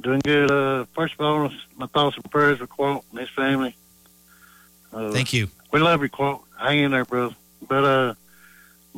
Doing 0.00 0.20
good. 0.20 0.50
Uh, 0.50 0.84
first 0.94 1.14
of 1.18 1.20
all, 1.20 1.50
my 1.76 1.86
thoughts 1.86 2.16
and 2.16 2.30
prayers 2.30 2.60
with 2.60 2.70
Qualk 2.70 3.02
and 3.10 3.20
his 3.20 3.30
family. 3.30 3.74
Uh, 4.92 5.10
Thank 5.10 5.32
you. 5.32 5.48
We 5.72 5.80
love 5.80 6.02
you, 6.02 6.08
Qualk. 6.08 6.42
Hang 6.58 6.78
in 6.78 6.92
there, 6.92 7.04
bro. 7.04 7.34
But 7.74 7.84
uh, 7.84 8.14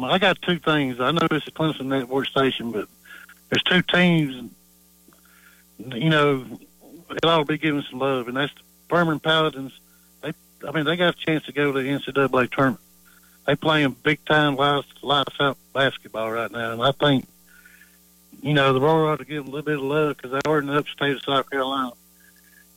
I 0.05 0.19
got 0.19 0.43
two 0.43 0.59
things. 0.59 1.01
I 1.01 1.11
know 1.11 1.27
it's 1.31 1.49
a 1.49 1.51
Clemson 1.51 1.87
network 1.87 2.27
station, 2.27 2.73
but 2.73 2.89
there's 3.49 3.63
two 3.63 3.81
teams. 3.81 4.51
You 5.79 6.11
know, 6.11 6.45
it 7.09 7.25
ought 7.25 7.39
to 7.39 7.45
be 7.47 7.57
given 7.57 7.83
some 7.89 8.01
love, 8.01 8.29
and 8.29 8.37
that's 8.37 8.53
the 8.53 8.61
Furman 8.91 9.19
Paladins. 9.19 9.73
They, 10.21 10.33
I 10.69 10.73
mean, 10.73 10.85
they 10.85 10.97
got 10.97 11.15
a 11.15 11.17
chance 11.17 11.45
to 11.47 11.53
go 11.53 11.73
to 11.73 11.83
the 11.83 11.89
NCAA 11.89 12.51
tournament. 12.51 12.83
They 13.47 13.57
playing 13.57 13.97
big 14.03 14.23
time 14.27 14.57
lights, 14.57 14.89
lights 15.01 15.37
out 15.41 15.57
basketball 15.73 16.31
right 16.31 16.51
now, 16.51 16.73
and 16.73 16.83
I 16.83 16.93
think 16.93 17.27
you 18.43 18.53
know, 18.53 18.75
the 18.75 18.81
Roar 18.81 19.11
ought 19.11 19.21
to 19.21 19.25
give 19.25 19.45
them 19.45 19.55
a 19.55 19.57
little 19.57 19.65
bit 19.65 19.79
of 19.79 19.85
love 19.85 20.19
because 20.19 20.33
they 20.33 20.51
are 20.51 20.59
in 20.59 20.67
the 20.67 20.77
upstate 20.77 21.17
of 21.17 21.23
South 21.23 21.49
Carolina 21.49 21.93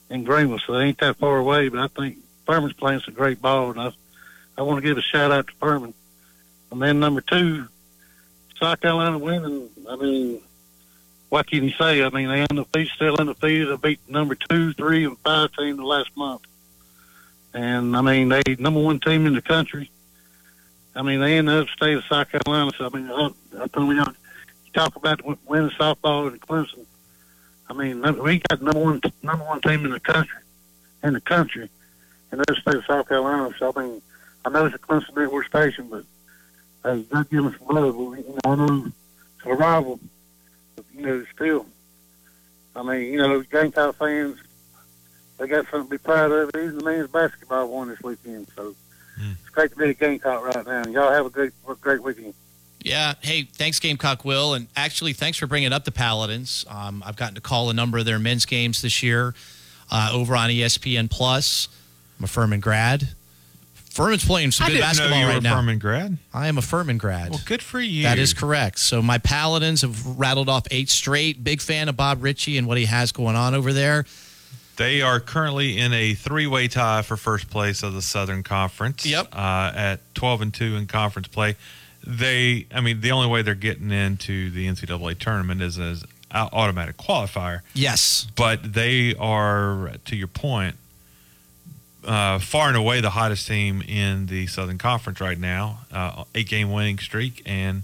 in 0.10 0.24
Greenville, 0.24 0.60
so 0.60 0.74
they 0.74 0.86
ain't 0.86 0.98
that 1.00 1.18
far 1.18 1.38
away. 1.38 1.68
But 1.68 1.80
I 1.82 1.88
think 1.88 2.20
Furman's 2.46 2.72
playing 2.72 3.02
some 3.02 3.14
great 3.14 3.42
ball, 3.42 3.72
and 3.72 3.82
I, 3.82 3.92
I 4.60 4.64
want 4.64 4.84
to 4.84 4.88
give 4.88 4.98
a 4.98 5.02
shout 5.02 5.32
out 5.32 5.48
to 5.48 5.54
Furman. 5.54 5.94
And 6.70 6.82
then 6.82 7.00
number 7.00 7.22
two, 7.22 7.68
South 8.60 8.82
Carolina 8.82 9.18
winning. 9.18 9.70
I 9.90 9.96
mean, 9.96 10.42
what 11.30 11.48
can 11.48 11.64
you 11.64 11.72
say? 11.72 12.04
I 12.04 12.10
mean, 12.10 12.28
they 12.28 12.42
undefeated, 12.42 12.92
still 12.94 13.16
undefeated. 13.18 13.70
They 13.70 13.90
beat 13.90 14.10
number 14.10 14.36
two, 14.36 14.74
three, 14.74 15.06
and 15.06 15.18
five 15.20 15.54
team 15.54 15.78
the 15.78 15.86
last 15.86 16.16
month. 16.18 16.42
And 17.54 17.96
I 17.96 18.02
mean, 18.02 18.28
they 18.28 18.42
number 18.60 18.82
one 18.82 19.00
team 19.00 19.26
in 19.26 19.34
the 19.34 19.42
country. 19.42 19.90
I 20.94 21.04
mean, 21.04 21.22
they 21.22 21.38
in 21.38 21.46
the 21.46 21.62
upstate 21.62 21.96
of 21.98 22.04
South 22.10 22.28
Carolina. 22.30 22.72
So 22.78 22.86
I 22.86 22.90
mean, 22.90 23.10
I, 23.10 23.64
I 23.64 23.68
told 23.68 23.96
you, 23.96 23.96
you 23.96 24.72
talk 24.74 24.98
about 24.98 25.26
winning 25.48 25.70
softball 25.72 26.30
in 26.30 26.38
Clemson. 26.40 26.86
I 27.70 27.74
mean, 27.74 28.02
we 28.22 28.40
got 28.40 28.62
number 28.62 28.80
one 28.80 29.02
number 29.24 29.46
one 29.46 29.62
team 29.62 29.86
in 29.86 29.92
the 29.92 30.02
country, 30.02 30.40
in 31.02 31.14
the 31.14 31.22
country, 31.22 31.70
in 32.34 32.40
the 32.40 32.56
state 32.62 32.76
of 32.76 32.86
South 32.86 33.08
Carolina. 33.08 33.52
So 33.58 33.72
I 33.74 33.82
mean, 33.82 34.02
I 34.46 34.50
know 34.50 34.66
it's 34.66 34.76
a 34.76 34.80
Clemson 34.80 35.16
network 35.16 35.48
station, 35.48 35.88
but 35.90 36.04
hey, 36.84 37.04
God 37.04 37.30
give 37.30 37.46
us 37.46 37.56
some 37.58 37.76
love. 37.76 37.96
We, 37.96 38.18
you 38.20 38.38
know, 38.44 38.52
I 38.52 38.56
know 38.56 38.86
it's 38.86 39.46
a 39.46 39.54
rival, 39.54 40.00
you 40.94 41.06
know, 41.06 41.26
still, 41.36 41.66
I 42.76 42.84
mean, 42.84 43.14
you 43.14 43.18
know, 43.18 43.42
Gamecock 43.42 43.96
fans, 43.96 44.38
they 45.38 45.48
got 45.48 45.66
something 45.70 45.86
to 45.86 45.90
be 45.90 45.98
proud 45.98 46.32
of. 46.32 46.50
Even 46.56 46.78
the 46.78 46.84
men's 46.84 47.10
basketball 47.10 47.70
won 47.70 47.90
this 47.90 48.02
weekend, 48.02 48.48
so 48.56 48.76
it's 49.20 49.50
great 49.50 49.72
to 49.72 49.78
be 49.78 49.90
a 49.90 49.94
Gamecock 49.94 50.44
right 50.44 50.66
now. 50.66 50.84
And 50.84 50.94
y'all 50.94 51.12
have 51.12 51.26
a 51.26 51.30
great, 51.30 51.52
a 51.68 51.76
great 51.76 52.02
weekend. 52.02 52.34
Yeah. 52.82 53.16
Hey, 53.22 53.44
thanks, 53.44 53.80
Gamecock 53.80 54.24
Will. 54.24 54.54
And 54.54 54.68
actually, 54.76 55.14
thanks 55.14 55.38
for 55.38 55.48
bringing 55.48 55.74
up 55.74 55.84
the 55.84 55.92
Paladins. 55.92 56.66
Um, 56.70 57.04
I've 57.06 57.18
gotten 57.18 57.36
to 57.36 57.42
call 57.42 57.70
a 57.70 57.74
number 57.74 57.98
of 57.98 58.06
their 58.06 58.20
men's 58.20 58.46
games 58.46 58.82
this 58.82 59.04
year 59.04 59.34
uh, 59.92 60.12
over 60.14 60.36
on 60.36 60.50
ESPN 60.50 61.10
Plus. 61.10 61.68
I'm 62.18 62.26
a 62.26 62.28
Furman 62.28 62.60
grad. 62.60 63.10
Furman's 64.00 64.26
playing 64.26 64.52
some 64.52 64.66
I 64.66 64.68
good 64.70 64.74
didn't 64.76 64.88
basketball 64.88 65.12
know 65.12 65.20
you 65.20 65.28
right 65.28 65.36
were 65.36 65.42
now. 65.42 65.56
Furman 65.58 65.80
grad. 65.80 66.18
I 66.34 66.48
am 66.48 66.58
a 66.58 66.62
Furman 66.62 66.98
grad. 66.98 67.32
Well, 67.32 67.42
good 67.46 67.62
for 67.62 67.80
you. 67.80 68.04
That 68.04 68.18
is 68.18 68.34
correct. 68.34 68.80
So 68.80 69.02
my 69.02 69.18
Paladins 69.18 69.82
have 69.82 70.06
rattled 70.18 70.48
off 70.48 70.64
eight 70.72 70.90
straight. 70.90 71.44
Big 71.44 71.62
fan 71.62 71.90
of 71.90 71.98
Bob 71.98 72.24
Richey 72.24 72.58
and 72.58 72.66
what 72.68 72.78
he 72.78 72.86
has 72.86 73.12
going 73.12 73.36
on 73.36 73.54
over 73.54 73.74
there. 73.74 74.06
They 74.78 75.02
are 75.02 75.20
currently 75.20 75.78
in 75.78 75.92
a 75.92 76.14
three-way 76.14 76.70
tie 76.70 77.02
for 77.02 77.18
first 77.18 77.50
place 77.50 77.84
of 77.84 77.94
the 77.94 78.02
Southern 78.02 78.44
Conference. 78.44 79.06
Yep. 79.06 79.28
Uh, 79.34 79.74
at 79.76 80.16
12 80.16 80.42
and 80.42 80.54
two 80.54 80.78
in 80.78 80.88
conference 80.88 81.28
play, 81.28 81.58
they. 82.08 82.68
I 82.74 82.80
mean, 82.80 83.02
the 83.02 83.12
only 83.12 83.28
way 83.28 83.42
they're 83.42 83.56
getting 83.56 83.92
into 83.92 84.50
the 84.50 84.68
NCAA 84.68 85.20
tournament 85.20 85.62
is 85.62 85.78
as 85.78 86.06
automatic 86.32 86.96
qualifier. 86.96 87.62
Yes. 87.74 88.28
But 88.38 88.74
they 88.74 89.16
are, 89.16 89.92
to 90.06 90.16
your 90.16 90.28
point, 90.28 90.78
uh, 92.06 92.40
far 92.40 92.68
and 92.70 92.78
away 92.78 93.02
the 93.02 93.10
hottest 93.12 93.48
team 93.48 93.82
in 93.82 94.26
the 94.28 94.48
Southern 94.48 94.78
Conference 94.78 95.20
right 95.20 95.38
now. 95.40 95.80
Uh, 95.92 96.24
eight-game 96.36 96.72
winning 96.72 96.98
streak 97.00 97.42
and 97.46 97.84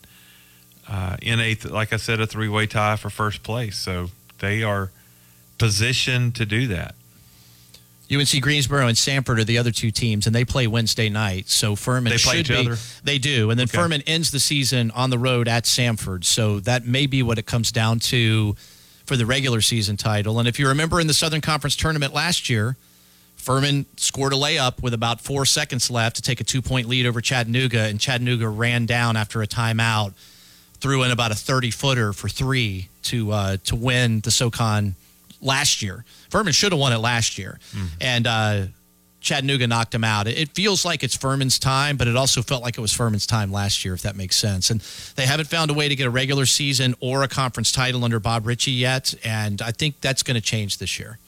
uh, 0.88 1.18
in 1.22 1.40
a 1.40 1.56
like 1.70 1.94
I 1.94 1.98
said, 1.98 2.20
a 2.22 2.28
three-way 2.28 2.68
tie 2.68 2.96
for 2.96 3.10
first 3.10 3.44
place. 3.44 3.78
So 3.78 4.10
they 4.40 4.64
are 4.64 4.92
positioned 5.58 6.36
to 6.36 6.46
do 6.46 6.68
that. 6.68 6.96
UNC 8.12 8.40
Greensboro 8.40 8.88
and 8.88 8.96
Samford 8.96 9.40
are 9.40 9.44
the 9.44 9.58
other 9.58 9.72
two 9.72 9.90
teams, 9.90 10.28
and 10.28 10.36
they 10.36 10.46
play 10.46 10.68
Wednesday 10.68 11.10
night. 11.10 11.50
So 11.50 11.76
Furman 11.76 12.12
They 12.12 12.20
play 12.20 12.38
should 12.38 12.40
each 12.42 12.48
be. 12.50 12.56
other? 12.68 12.78
They 13.04 13.18
do, 13.18 13.50
and 13.50 13.60
then 13.60 13.64
Okay. 13.68 13.78
Furman 13.80 14.04
ends 14.06 14.30
the 14.30 14.40
season 14.40 14.92
on 14.92 15.10
the 15.10 15.18
road 15.18 15.48
at 15.48 15.64
Samford. 15.64 16.24
So 16.24 16.60
that 16.62 16.86
may 16.86 17.08
be 17.08 17.24
what 17.24 17.40
it 17.40 17.48
comes 17.48 17.72
down 17.72 18.00
to 18.02 18.56
for 19.08 19.18
the 19.18 19.26
regular 19.26 19.60
season 19.62 19.98
title. 19.98 20.38
And 20.38 20.48
if 20.48 20.60
you 20.60 20.68
remember 20.68 21.00
in 21.00 21.08
the 21.08 21.16
Southern 21.16 21.42
Conference 21.42 21.76
tournament 21.76 22.14
last 22.14 22.48
year, 22.48 22.78
Furman 23.46 23.86
scored 23.96 24.34
a 24.34 24.36
layup 24.36 24.82
with 24.82 24.96
about 24.96 25.22
four 25.22 25.46
seconds 25.46 25.92
left 25.92 26.16
to 26.16 26.24
take 26.24 26.42
a 26.42 26.44
two-point 26.44 26.88
lead 26.88 27.06
over 27.06 27.22
Chattanooga, 27.22 27.82
and 27.82 28.00
Chattanooga 28.00 28.50
ran 28.50 28.88
down 28.88 29.16
after 29.16 29.44
a 29.44 29.48
timeout, 29.48 30.14
threw 30.80 31.04
in 31.04 31.12
about 31.12 31.32
a 31.32 31.36
thirty-footer 31.36 32.12
for 32.12 32.28
three 32.28 32.90
to 33.04 33.32
uh, 33.32 33.58
to 33.66 33.76
win 33.76 34.22
the 34.22 34.32
SoCon 34.32 34.96
last 35.42 35.84
year. 35.84 36.04
Furman 36.32 36.54
should 36.54 36.72
have 36.72 36.82
won 36.82 36.92
it 36.92 36.98
last 36.98 37.38
year, 37.38 37.60
and 38.02 38.26
uh, 38.26 38.66
Chattanooga 39.22 39.68
knocked 39.68 39.94
him 39.94 40.04
out. 40.04 40.26
It, 40.26 40.40
it 40.40 40.50
feels 40.56 40.84
like 40.84 41.04
it's 41.04 41.16
Furman's 41.16 41.60
time, 41.60 41.98
but 41.98 42.08
it 42.08 42.16
also 42.16 42.42
felt 42.42 42.64
like 42.64 42.80
it 42.80 42.82
was 42.82 42.94
Furman's 42.94 43.28
time 43.28 43.52
last 43.52 43.86
year, 43.86 43.94
if 43.94 44.02
that 44.02 44.16
makes 44.16 44.38
sense. 44.38 44.72
And 44.72 44.82
they 45.16 45.28
haven't 45.28 45.50
found 45.50 45.70
a 45.70 45.76
way 45.76 45.88
to 45.88 45.96
get 45.96 46.08
a 46.08 46.10
regular 46.10 46.48
season 46.48 46.96
or 47.00 47.22
a 47.22 47.28
conference 47.28 47.72
title 47.72 48.04
under 48.04 48.20
Bob 48.20 48.48
Richey 48.48 48.72
yet, 48.72 49.14
and 49.24 49.62
I 49.62 49.70
think 49.70 50.02
that's 50.02 50.24
going 50.24 50.36
to 50.36 50.42
change 50.42 50.80
this 50.80 50.98
year. 50.98 51.20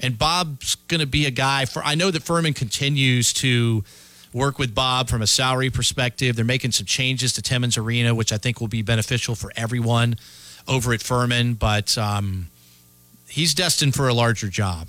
And 0.00 0.18
Bob's 0.18 0.74
going 0.74 1.00
to 1.00 1.06
be 1.06 1.26
a 1.26 1.30
guy 1.30 1.64
for. 1.64 1.82
I 1.84 1.94
know 1.94 2.10
that 2.10 2.22
Furman 2.22 2.54
continues 2.54 3.32
to 3.34 3.84
work 4.32 4.58
with 4.58 4.74
Bob 4.74 5.08
from 5.08 5.22
a 5.22 5.26
salary 5.26 5.70
perspective. 5.70 6.36
They're 6.36 6.44
making 6.44 6.72
some 6.72 6.86
changes 6.86 7.32
to 7.34 7.42
Timmons 7.42 7.78
Arena, 7.78 8.14
which 8.14 8.32
I 8.32 8.38
think 8.38 8.60
will 8.60 8.68
be 8.68 8.82
beneficial 8.82 9.34
for 9.34 9.50
everyone 9.56 10.16
over 10.68 10.92
at 10.92 11.00
Furman. 11.00 11.54
But 11.54 11.96
um, 11.96 12.48
he's 13.28 13.54
destined 13.54 13.94
for 13.94 14.08
a 14.08 14.14
larger 14.14 14.48
job. 14.48 14.88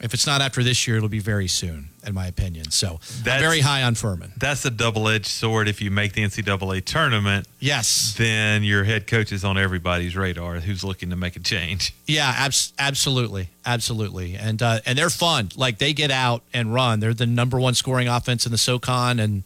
If 0.00 0.14
it's 0.14 0.26
not 0.28 0.40
after 0.40 0.62
this 0.62 0.86
year, 0.86 0.96
it'll 0.96 1.08
be 1.08 1.18
very 1.18 1.48
soon, 1.48 1.88
in 2.06 2.14
my 2.14 2.28
opinion. 2.28 2.70
So 2.70 3.00
That's- 3.24 3.40
very 3.42 3.60
high 3.60 3.82
on 3.82 3.96
Furman. 3.96 4.32
That's 4.36 4.64
a 4.64 4.70
double-edged 4.70 5.26
sword. 5.26 5.66
If 5.66 5.80
you 5.82 5.90
make 5.90 6.12
the 6.12 6.22
NCAA 6.22 6.84
tournament, 6.84 7.48
yes, 7.58 8.14
then 8.16 8.62
your 8.62 8.84
head 8.84 9.08
coach 9.08 9.32
is 9.32 9.44
on 9.44 9.58
everybody's 9.58 10.14
radar 10.14 10.60
who's 10.60 10.84
looking 10.84 11.10
to 11.10 11.16
make 11.16 11.34
a 11.34 11.40
change. 11.40 11.94
Yeah, 12.06 12.32
abs- 12.36 12.72
absolutely, 12.78 13.48
absolutely, 13.66 14.36
and 14.36 14.62
uh, 14.62 14.78
and 14.86 14.96
they're 14.96 15.10
fun. 15.10 15.48
Like 15.56 15.78
they 15.78 15.92
get 15.92 16.12
out 16.12 16.42
and 16.54 16.72
run. 16.72 17.00
They're 17.00 17.12
the 17.14 17.26
number 17.26 17.58
one 17.58 17.74
scoring 17.74 18.06
offense 18.06 18.46
in 18.46 18.52
the 18.52 18.58
SoCon, 18.58 19.18
and 19.18 19.42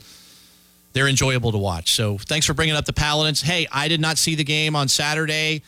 they're 0.92 1.08
enjoyable 1.08 1.52
to 1.52 1.58
watch. 1.58 1.92
So 1.92 2.18
thanks 2.18 2.44
for 2.44 2.52
bringing 2.52 2.76
up 2.76 2.84
the 2.84 2.92
Paladins. 2.92 3.40
Hey, 3.40 3.66
I 3.72 3.88
did 3.88 4.00
not 4.00 4.18
see 4.18 4.34
the 4.34 4.44
game 4.44 4.76
on 4.76 4.88
Saturday. 4.88 5.62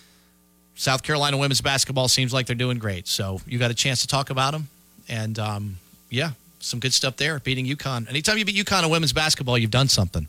South 0.76 1.03
Carolina 1.03 1.39
women's 1.39 1.61
basketball 1.61 2.09
seems 2.09 2.32
like 2.35 2.47
they're 2.47 2.57
doing 2.57 2.78
great. 2.78 3.07
So 3.09 3.41
you 3.47 3.59
got 3.59 3.70
a 3.70 3.74
chance 3.74 4.01
to 4.03 4.09
talk 4.09 4.28
about 4.30 4.51
them, 4.53 4.68
and 5.09 5.39
um, 5.39 5.77
yeah, 6.11 6.31
some 6.61 6.81
good 6.81 6.93
stuff 6.93 7.17
there. 7.17 7.39
Beating 7.39 7.67
UConn. 7.67 8.09
Anytime 8.09 8.39
you 8.39 8.45
beat 8.45 8.57
UConn 8.57 8.85
in 8.85 8.91
women's 8.91 9.13
basketball, 9.13 9.59
you've 9.59 9.71
done 9.71 9.89
something. 9.89 10.27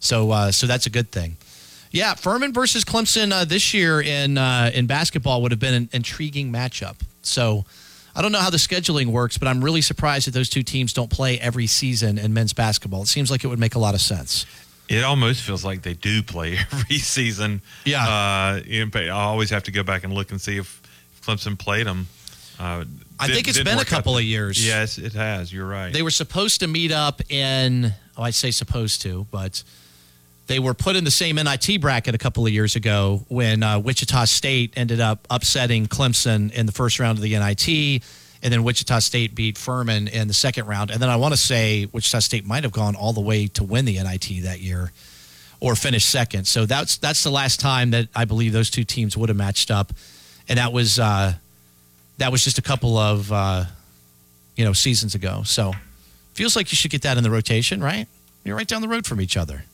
So 0.00 0.30
uh, 0.30 0.52
so 0.52 0.66
that's 0.66 0.86
a 0.86 0.90
good 0.90 1.10
thing. 1.10 1.36
Yeah, 1.90 2.14
Furman 2.14 2.52
versus 2.52 2.84
Clemson 2.84 3.32
uh, 3.32 3.44
this 3.44 3.72
year 3.72 4.00
in 4.00 4.36
uh, 4.36 4.70
in 4.74 4.86
basketball 4.86 5.42
would 5.42 5.52
have 5.52 5.60
been 5.60 5.74
an 5.74 5.88
intriguing 5.92 6.52
matchup. 6.52 6.96
So 7.22 7.64
I 8.16 8.22
don't 8.22 8.32
know 8.32 8.40
how 8.40 8.50
the 8.50 8.58
scheduling 8.58 9.06
works, 9.06 9.38
but 9.38 9.48
I'm 9.48 9.62
really 9.62 9.80
surprised 9.80 10.26
that 10.26 10.32
those 10.32 10.48
two 10.48 10.62
teams 10.62 10.92
don't 10.92 11.10
play 11.10 11.38
every 11.40 11.66
season 11.66 12.18
in 12.18 12.32
men's 12.32 12.52
basketball. 12.52 13.02
It 13.02 13.08
seems 13.08 13.30
like 13.30 13.44
it 13.44 13.48
would 13.48 13.58
make 13.58 13.74
a 13.74 13.78
lot 13.78 13.94
of 13.94 14.00
sense. 14.00 14.46
It 14.88 15.02
almost 15.02 15.42
feels 15.42 15.64
like 15.64 15.82
they 15.82 15.94
do 15.94 16.22
play 16.22 16.58
every 16.72 16.98
season. 16.98 17.62
Yeah. 17.84 18.06
Uh, 18.06 18.60
you 18.64 18.84
know, 18.84 18.90
but 18.92 19.04
I 19.04 19.10
always 19.10 19.50
have 19.50 19.64
to 19.64 19.72
go 19.72 19.82
back 19.82 20.04
and 20.04 20.12
look 20.12 20.30
and 20.30 20.40
see 20.40 20.58
if 20.58 20.82
Clemson 21.22 21.58
played 21.58 21.86
them. 21.86 22.06
Uh, 22.58 22.84
I 23.18 23.28
think 23.28 23.48
it's 23.48 23.62
been 23.62 23.78
a 23.78 23.84
couple 23.84 24.16
of 24.16 24.24
years. 24.24 24.64
Yes, 24.64 24.98
it 24.98 25.12
has. 25.12 25.52
You're 25.52 25.66
right. 25.66 25.92
They 25.92 26.02
were 26.02 26.10
supposed 26.10 26.60
to 26.60 26.66
meet 26.66 26.92
up 26.92 27.20
in, 27.30 27.92
oh, 28.16 28.22
I 28.22 28.30
say 28.30 28.50
supposed 28.50 29.02
to, 29.02 29.26
but 29.30 29.62
they 30.46 30.58
were 30.58 30.74
put 30.74 30.96
in 30.96 31.04
the 31.04 31.10
same 31.10 31.36
NIT 31.36 31.80
bracket 31.80 32.14
a 32.14 32.18
couple 32.18 32.44
of 32.46 32.52
years 32.52 32.76
ago 32.76 33.24
when 33.28 33.62
uh, 33.62 33.78
Wichita 33.78 34.26
State 34.26 34.74
ended 34.76 35.00
up 35.00 35.26
upsetting 35.30 35.86
Clemson 35.86 36.52
in 36.52 36.66
the 36.66 36.72
first 36.72 36.98
round 36.98 37.18
of 37.18 37.22
the 37.22 37.38
NIT. 37.38 38.02
And 38.42 38.52
then 38.52 38.62
Wichita 38.62 38.98
State 38.98 39.34
beat 39.34 39.56
Furman 39.56 40.06
in 40.08 40.28
the 40.28 40.34
second 40.34 40.66
round. 40.66 40.90
And 40.90 41.00
then 41.00 41.08
I 41.08 41.16
want 41.16 41.32
to 41.32 41.40
say 41.40 41.86
Wichita 41.86 42.18
State 42.18 42.44
might 42.44 42.62
have 42.64 42.72
gone 42.72 42.94
all 42.94 43.14
the 43.14 43.22
way 43.22 43.46
to 43.48 43.64
win 43.64 43.86
the 43.86 43.94
NIT 43.94 44.42
that 44.42 44.60
year 44.60 44.92
or 45.60 45.74
finish 45.74 46.04
second. 46.04 46.46
So 46.46 46.66
that's 46.66 46.98
that's 46.98 47.24
the 47.24 47.30
last 47.30 47.58
time 47.58 47.92
that 47.92 48.08
I 48.14 48.26
believe 48.26 48.52
those 48.52 48.68
two 48.68 48.84
teams 48.84 49.16
would 49.16 49.30
have 49.30 49.38
matched 49.38 49.70
up. 49.70 49.94
And 50.46 50.58
that 50.58 50.74
was 50.74 50.98
uh, 50.98 51.34
that 52.18 52.30
was 52.32 52.44
just 52.44 52.58
a 52.58 52.62
couple 52.62 52.96
of 52.96 53.30
uh, 53.32 53.64
you 54.56 54.64
know 54.64 54.72
seasons 54.72 55.14
ago. 55.14 55.42
So 55.44 55.72
feels 56.34 56.56
like 56.56 56.72
you 56.72 56.76
should 56.76 56.90
get 56.90 57.02
that 57.02 57.16
in 57.16 57.22
the 57.22 57.30
rotation, 57.30 57.82
right? 57.82 58.06
You're 58.44 58.56
right 58.56 58.66
down 58.66 58.82
the 58.82 58.88
road 58.88 59.06
from 59.06 59.20
each 59.20 59.36
other. 59.36 59.64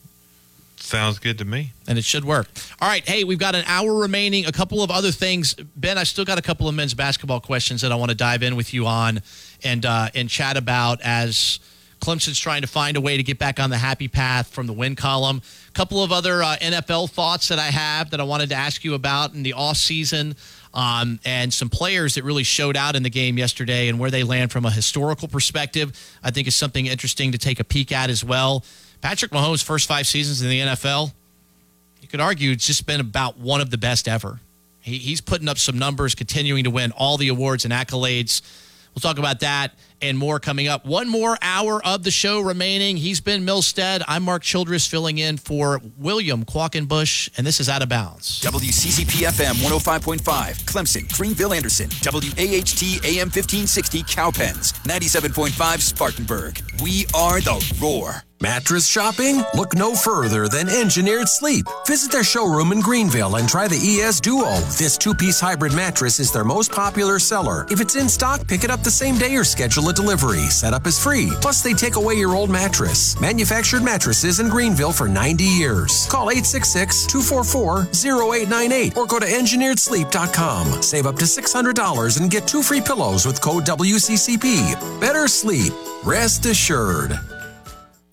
Sounds 0.77 1.19
good 1.19 1.37
to 1.37 1.45
me. 1.45 1.71
And 1.87 1.97
it 1.97 2.03
should 2.03 2.25
work. 2.25 2.47
All 2.81 2.87
right. 2.87 3.07
Hey, 3.07 3.23
we've 3.23 3.39
got 3.39 3.53
an 3.53 3.63
hour 3.67 3.93
remaining. 3.93 4.45
A 4.45 4.51
couple 4.51 4.81
of 4.81 4.89
other 4.89 5.11
things. 5.11 5.53
Ben, 5.53 5.97
I 5.97 6.03
still 6.03 6.25
got 6.25 6.39
a 6.39 6.41
couple 6.41 6.67
of 6.67 6.73
men's 6.73 6.93
basketball 6.93 7.39
questions 7.39 7.81
that 7.81 7.91
I 7.91 7.95
want 7.95 8.09
to 8.09 8.17
dive 8.17 8.41
in 8.41 8.55
with 8.55 8.73
you 8.73 8.87
on 8.87 9.21
and 9.63 9.85
uh, 9.85 10.09
and 10.15 10.27
chat 10.27 10.57
about 10.57 10.99
as 11.01 11.59
Clemson's 12.01 12.39
trying 12.39 12.61
to 12.61 12.67
find 12.67 12.97
a 12.97 13.01
way 13.01 13.15
to 13.15 13.23
get 13.23 13.37
back 13.37 13.59
on 13.59 13.69
the 13.69 13.77
happy 13.77 14.07
path 14.07 14.47
from 14.47 14.67
the 14.67 14.73
win 14.73 14.95
column. 14.95 15.41
A 15.69 15.71
couple 15.71 16.03
of 16.03 16.11
other 16.11 16.43
uh, 16.43 16.57
NFL 16.57 17.11
thoughts 17.11 17.47
that 17.49 17.59
I 17.59 17.67
have 17.67 18.09
that 18.09 18.19
I 18.19 18.23
wanted 18.23 18.49
to 18.49 18.55
ask 18.55 18.83
you 18.83 18.95
about 18.95 19.33
in 19.33 19.43
the 19.43 19.53
off 19.53 19.77
season. 19.77 20.35
Um, 20.73 21.19
and 21.25 21.53
some 21.53 21.69
players 21.69 22.15
that 22.15 22.23
really 22.23 22.43
showed 22.43 22.75
out 22.75 22.95
in 22.95 23.03
the 23.03 23.09
game 23.09 23.37
yesterday 23.37 23.87
and 23.87 23.99
where 23.99 24.09
they 24.09 24.23
land 24.23 24.51
from 24.51 24.65
a 24.65 24.71
historical 24.71 25.27
perspective, 25.27 26.17
I 26.23 26.31
think 26.31 26.47
is 26.47 26.55
something 26.55 26.85
interesting 26.85 27.33
to 27.33 27.37
take 27.37 27.59
a 27.59 27.63
peek 27.63 27.91
at 27.91 28.09
as 28.09 28.23
well. 28.23 28.63
Patrick 29.01 29.31
Mahomes' 29.31 29.63
first 29.63 29.87
five 29.87 30.07
seasons 30.07 30.41
in 30.41 30.49
the 30.49 30.59
NFL, 30.61 31.11
you 32.01 32.07
could 32.07 32.21
argue 32.21 32.51
it's 32.51 32.65
just 32.65 32.85
been 32.85 33.01
about 33.01 33.37
one 33.37 33.61
of 33.61 33.69
the 33.69 33.77
best 33.77 34.07
ever. 34.07 34.39
He, 34.79 34.97
he's 34.97 35.21
putting 35.21 35.47
up 35.47 35.57
some 35.57 35.77
numbers, 35.77 36.15
continuing 36.15 36.63
to 36.63 36.71
win 36.71 36.91
all 36.93 37.17
the 37.17 37.27
awards 37.27 37.65
and 37.65 37.73
accolades. 37.73 38.41
We'll 38.93 39.01
talk 39.01 39.19
about 39.19 39.39
that 39.39 39.73
and 40.01 40.17
more 40.17 40.39
coming 40.39 40.67
up. 40.67 40.85
One 40.85 41.07
more 41.07 41.37
hour 41.41 41.85
of 41.85 42.03
the 42.03 42.11
show 42.11 42.41
remaining. 42.41 42.97
He's 42.97 43.21
Ben 43.21 43.45
Milstead. 43.45 44.03
I'm 44.07 44.23
Mark 44.23 44.43
Childress 44.43 44.85
filling 44.87 45.17
in 45.17 45.37
for 45.37 45.81
William 45.97 46.43
Quackenbush, 46.43 47.29
and 47.37 47.47
this 47.47 47.59
is 47.59 47.69
Out 47.69 47.81
of 47.81 47.89
Bounds. 47.89 48.41
WCCP 48.41 49.25
FM 49.27 49.53
105.5, 49.63 50.19
Clemson, 50.65 51.11
Greenville, 51.13 51.53
Anderson, 51.53 51.89
WAHT 52.03 52.83
AM 53.05 53.29
1560, 53.29 54.03
Cowpens, 54.03 54.73
97.5, 54.83 55.79
Spartanburg. 55.79 56.61
We 56.83 57.05
are 57.13 57.39
the 57.39 57.75
Roar. 57.81 58.23
Mattress 58.41 58.87
shopping? 58.87 59.43
Look 59.53 59.75
no 59.75 59.93
further 59.93 60.47
than 60.47 60.67
Engineered 60.67 61.29
Sleep. 61.29 61.67
Visit 61.85 62.11
their 62.11 62.23
showroom 62.23 62.71
in 62.71 62.81
Greenville 62.81 63.35
and 63.35 63.47
try 63.47 63.67
the 63.67 63.77
ES 63.77 64.19
Duo. 64.19 64.55
This 64.79 64.97
two 64.97 65.13
piece 65.13 65.39
hybrid 65.39 65.75
mattress 65.75 66.19
is 66.19 66.31
their 66.31 66.43
most 66.43 66.71
popular 66.71 67.19
seller. 67.19 67.67
If 67.69 67.79
it's 67.79 67.95
in 67.95 68.09
stock, 68.09 68.47
pick 68.47 68.63
it 68.63 68.71
up 68.71 68.81
the 68.81 68.89
same 68.89 69.19
day 69.19 69.35
or 69.35 69.43
schedule 69.43 69.89
a 69.89 69.93
delivery. 69.93 70.47
Setup 70.49 70.87
is 70.87 70.97
free. 70.97 71.29
Plus, 71.39 71.61
they 71.61 71.73
take 71.73 71.97
away 71.97 72.15
your 72.15 72.33
old 72.33 72.49
mattress. 72.49 73.19
Manufactured 73.21 73.83
mattresses 73.83 74.39
in 74.39 74.49
Greenville 74.49 74.91
for 74.91 75.07
90 75.07 75.43
years. 75.43 76.07
Call 76.07 76.31
866 76.31 77.05
244 77.05 77.89
0898 77.93 78.97
or 78.97 79.05
go 79.05 79.19
to 79.19 79.27
engineeredsleep.com. 79.27 80.81
Save 80.81 81.05
up 81.05 81.17
to 81.17 81.25
$600 81.25 82.19
and 82.19 82.31
get 82.31 82.47
two 82.47 82.63
free 82.63 82.81
pillows 82.81 83.23
with 83.23 83.39
code 83.39 83.65
WCCP. 83.65 84.99
Better 84.99 85.27
sleep. 85.27 85.73
Rest 86.03 86.47
assured. 86.47 87.19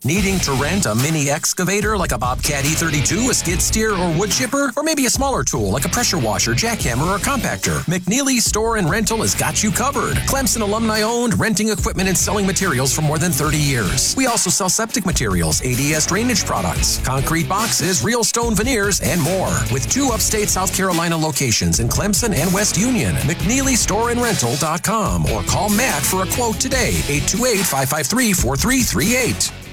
Needing 0.08 0.38
to 0.38 0.52
rent 0.52 0.86
a 0.86 0.94
mini 0.94 1.28
excavator 1.28 1.94
like 1.98 2.12
a 2.12 2.18
Bobcat 2.18 2.64
E32, 2.64 3.28
a 3.28 3.34
skid 3.34 3.60
steer, 3.60 3.92
or 3.92 4.18
wood 4.18 4.30
chipper? 4.30 4.72
Or 4.74 4.82
maybe 4.82 5.04
a 5.04 5.10
smaller 5.10 5.44
tool 5.44 5.70
like 5.70 5.84
a 5.84 5.90
pressure 5.90 6.16
washer, 6.16 6.52
jackhammer, 6.52 7.14
or 7.14 7.18
compactor? 7.18 7.84
McNeely 7.84 8.38
Store 8.38 8.78
and 8.78 8.88
Rental 8.88 9.18
has 9.18 9.34
got 9.34 9.62
you 9.62 9.70
covered. 9.70 10.16
Clemson 10.24 10.62
alumni 10.62 11.02
owned, 11.02 11.38
renting 11.38 11.68
equipment 11.68 12.08
and 12.08 12.16
selling 12.16 12.46
materials 12.46 12.94
for 12.94 13.02
more 13.02 13.18
than 13.18 13.30
30 13.30 13.58
years. 13.58 14.16
We 14.16 14.24
also 14.26 14.48
sell 14.48 14.70
septic 14.70 15.04
materials, 15.04 15.60
ADS 15.60 16.06
drainage 16.06 16.46
products, 16.46 17.04
concrete 17.04 17.46
boxes, 17.46 18.02
real 18.02 18.24
stone 18.24 18.54
veneers, 18.54 19.02
and 19.02 19.20
more. 19.20 19.52
With 19.70 19.90
two 19.90 20.08
upstate 20.10 20.48
South 20.48 20.74
Carolina 20.74 21.18
locations 21.18 21.80
in 21.80 21.88
Clemson 21.90 22.34
and 22.34 22.50
West 22.54 22.78
Union. 22.78 23.14
McNeelyStoreandRental.com 23.28 25.26
or 25.26 25.42
call 25.42 25.68
Matt 25.68 26.02
for 26.02 26.22
a 26.22 26.26
quote 26.28 26.58
today, 26.58 26.96
828 27.08 27.58
553 27.58 28.32
4338. 28.32 29.67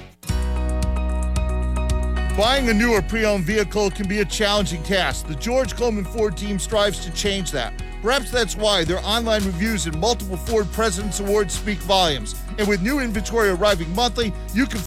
Buying 2.38 2.68
a 2.68 2.74
new 2.74 2.92
or 2.92 3.02
pre 3.02 3.24
owned 3.24 3.46
vehicle 3.46 3.90
can 3.92 4.10
be 4.10 4.20
a 4.20 4.26
challenging 4.26 4.84
task. 4.84 5.26
The 5.26 5.36
George 5.36 5.74
Coleman 5.74 6.04
Ford 6.04 6.36
team 6.36 6.60
strives 6.60 7.00
to 7.06 7.12
change 7.12 7.50
that. 7.52 7.74
Perhaps 8.02 8.30
that's 8.30 8.58
why 8.58 8.84
their 8.84 9.00
online 9.06 9.46
reviews 9.46 9.86
and 9.86 9.98
multiple 9.98 10.36
Ford 10.36 10.70
President's 10.74 11.22
Awards 11.22 11.54
speak 11.54 11.80
volumes. 11.80 12.36
And 12.58 12.68
with 12.68 12.82
new 12.82 13.00
inventory 13.00 13.50
arriving 13.50 13.90
monthly, 13.96 14.34
you 14.54 14.66
can 14.66 14.82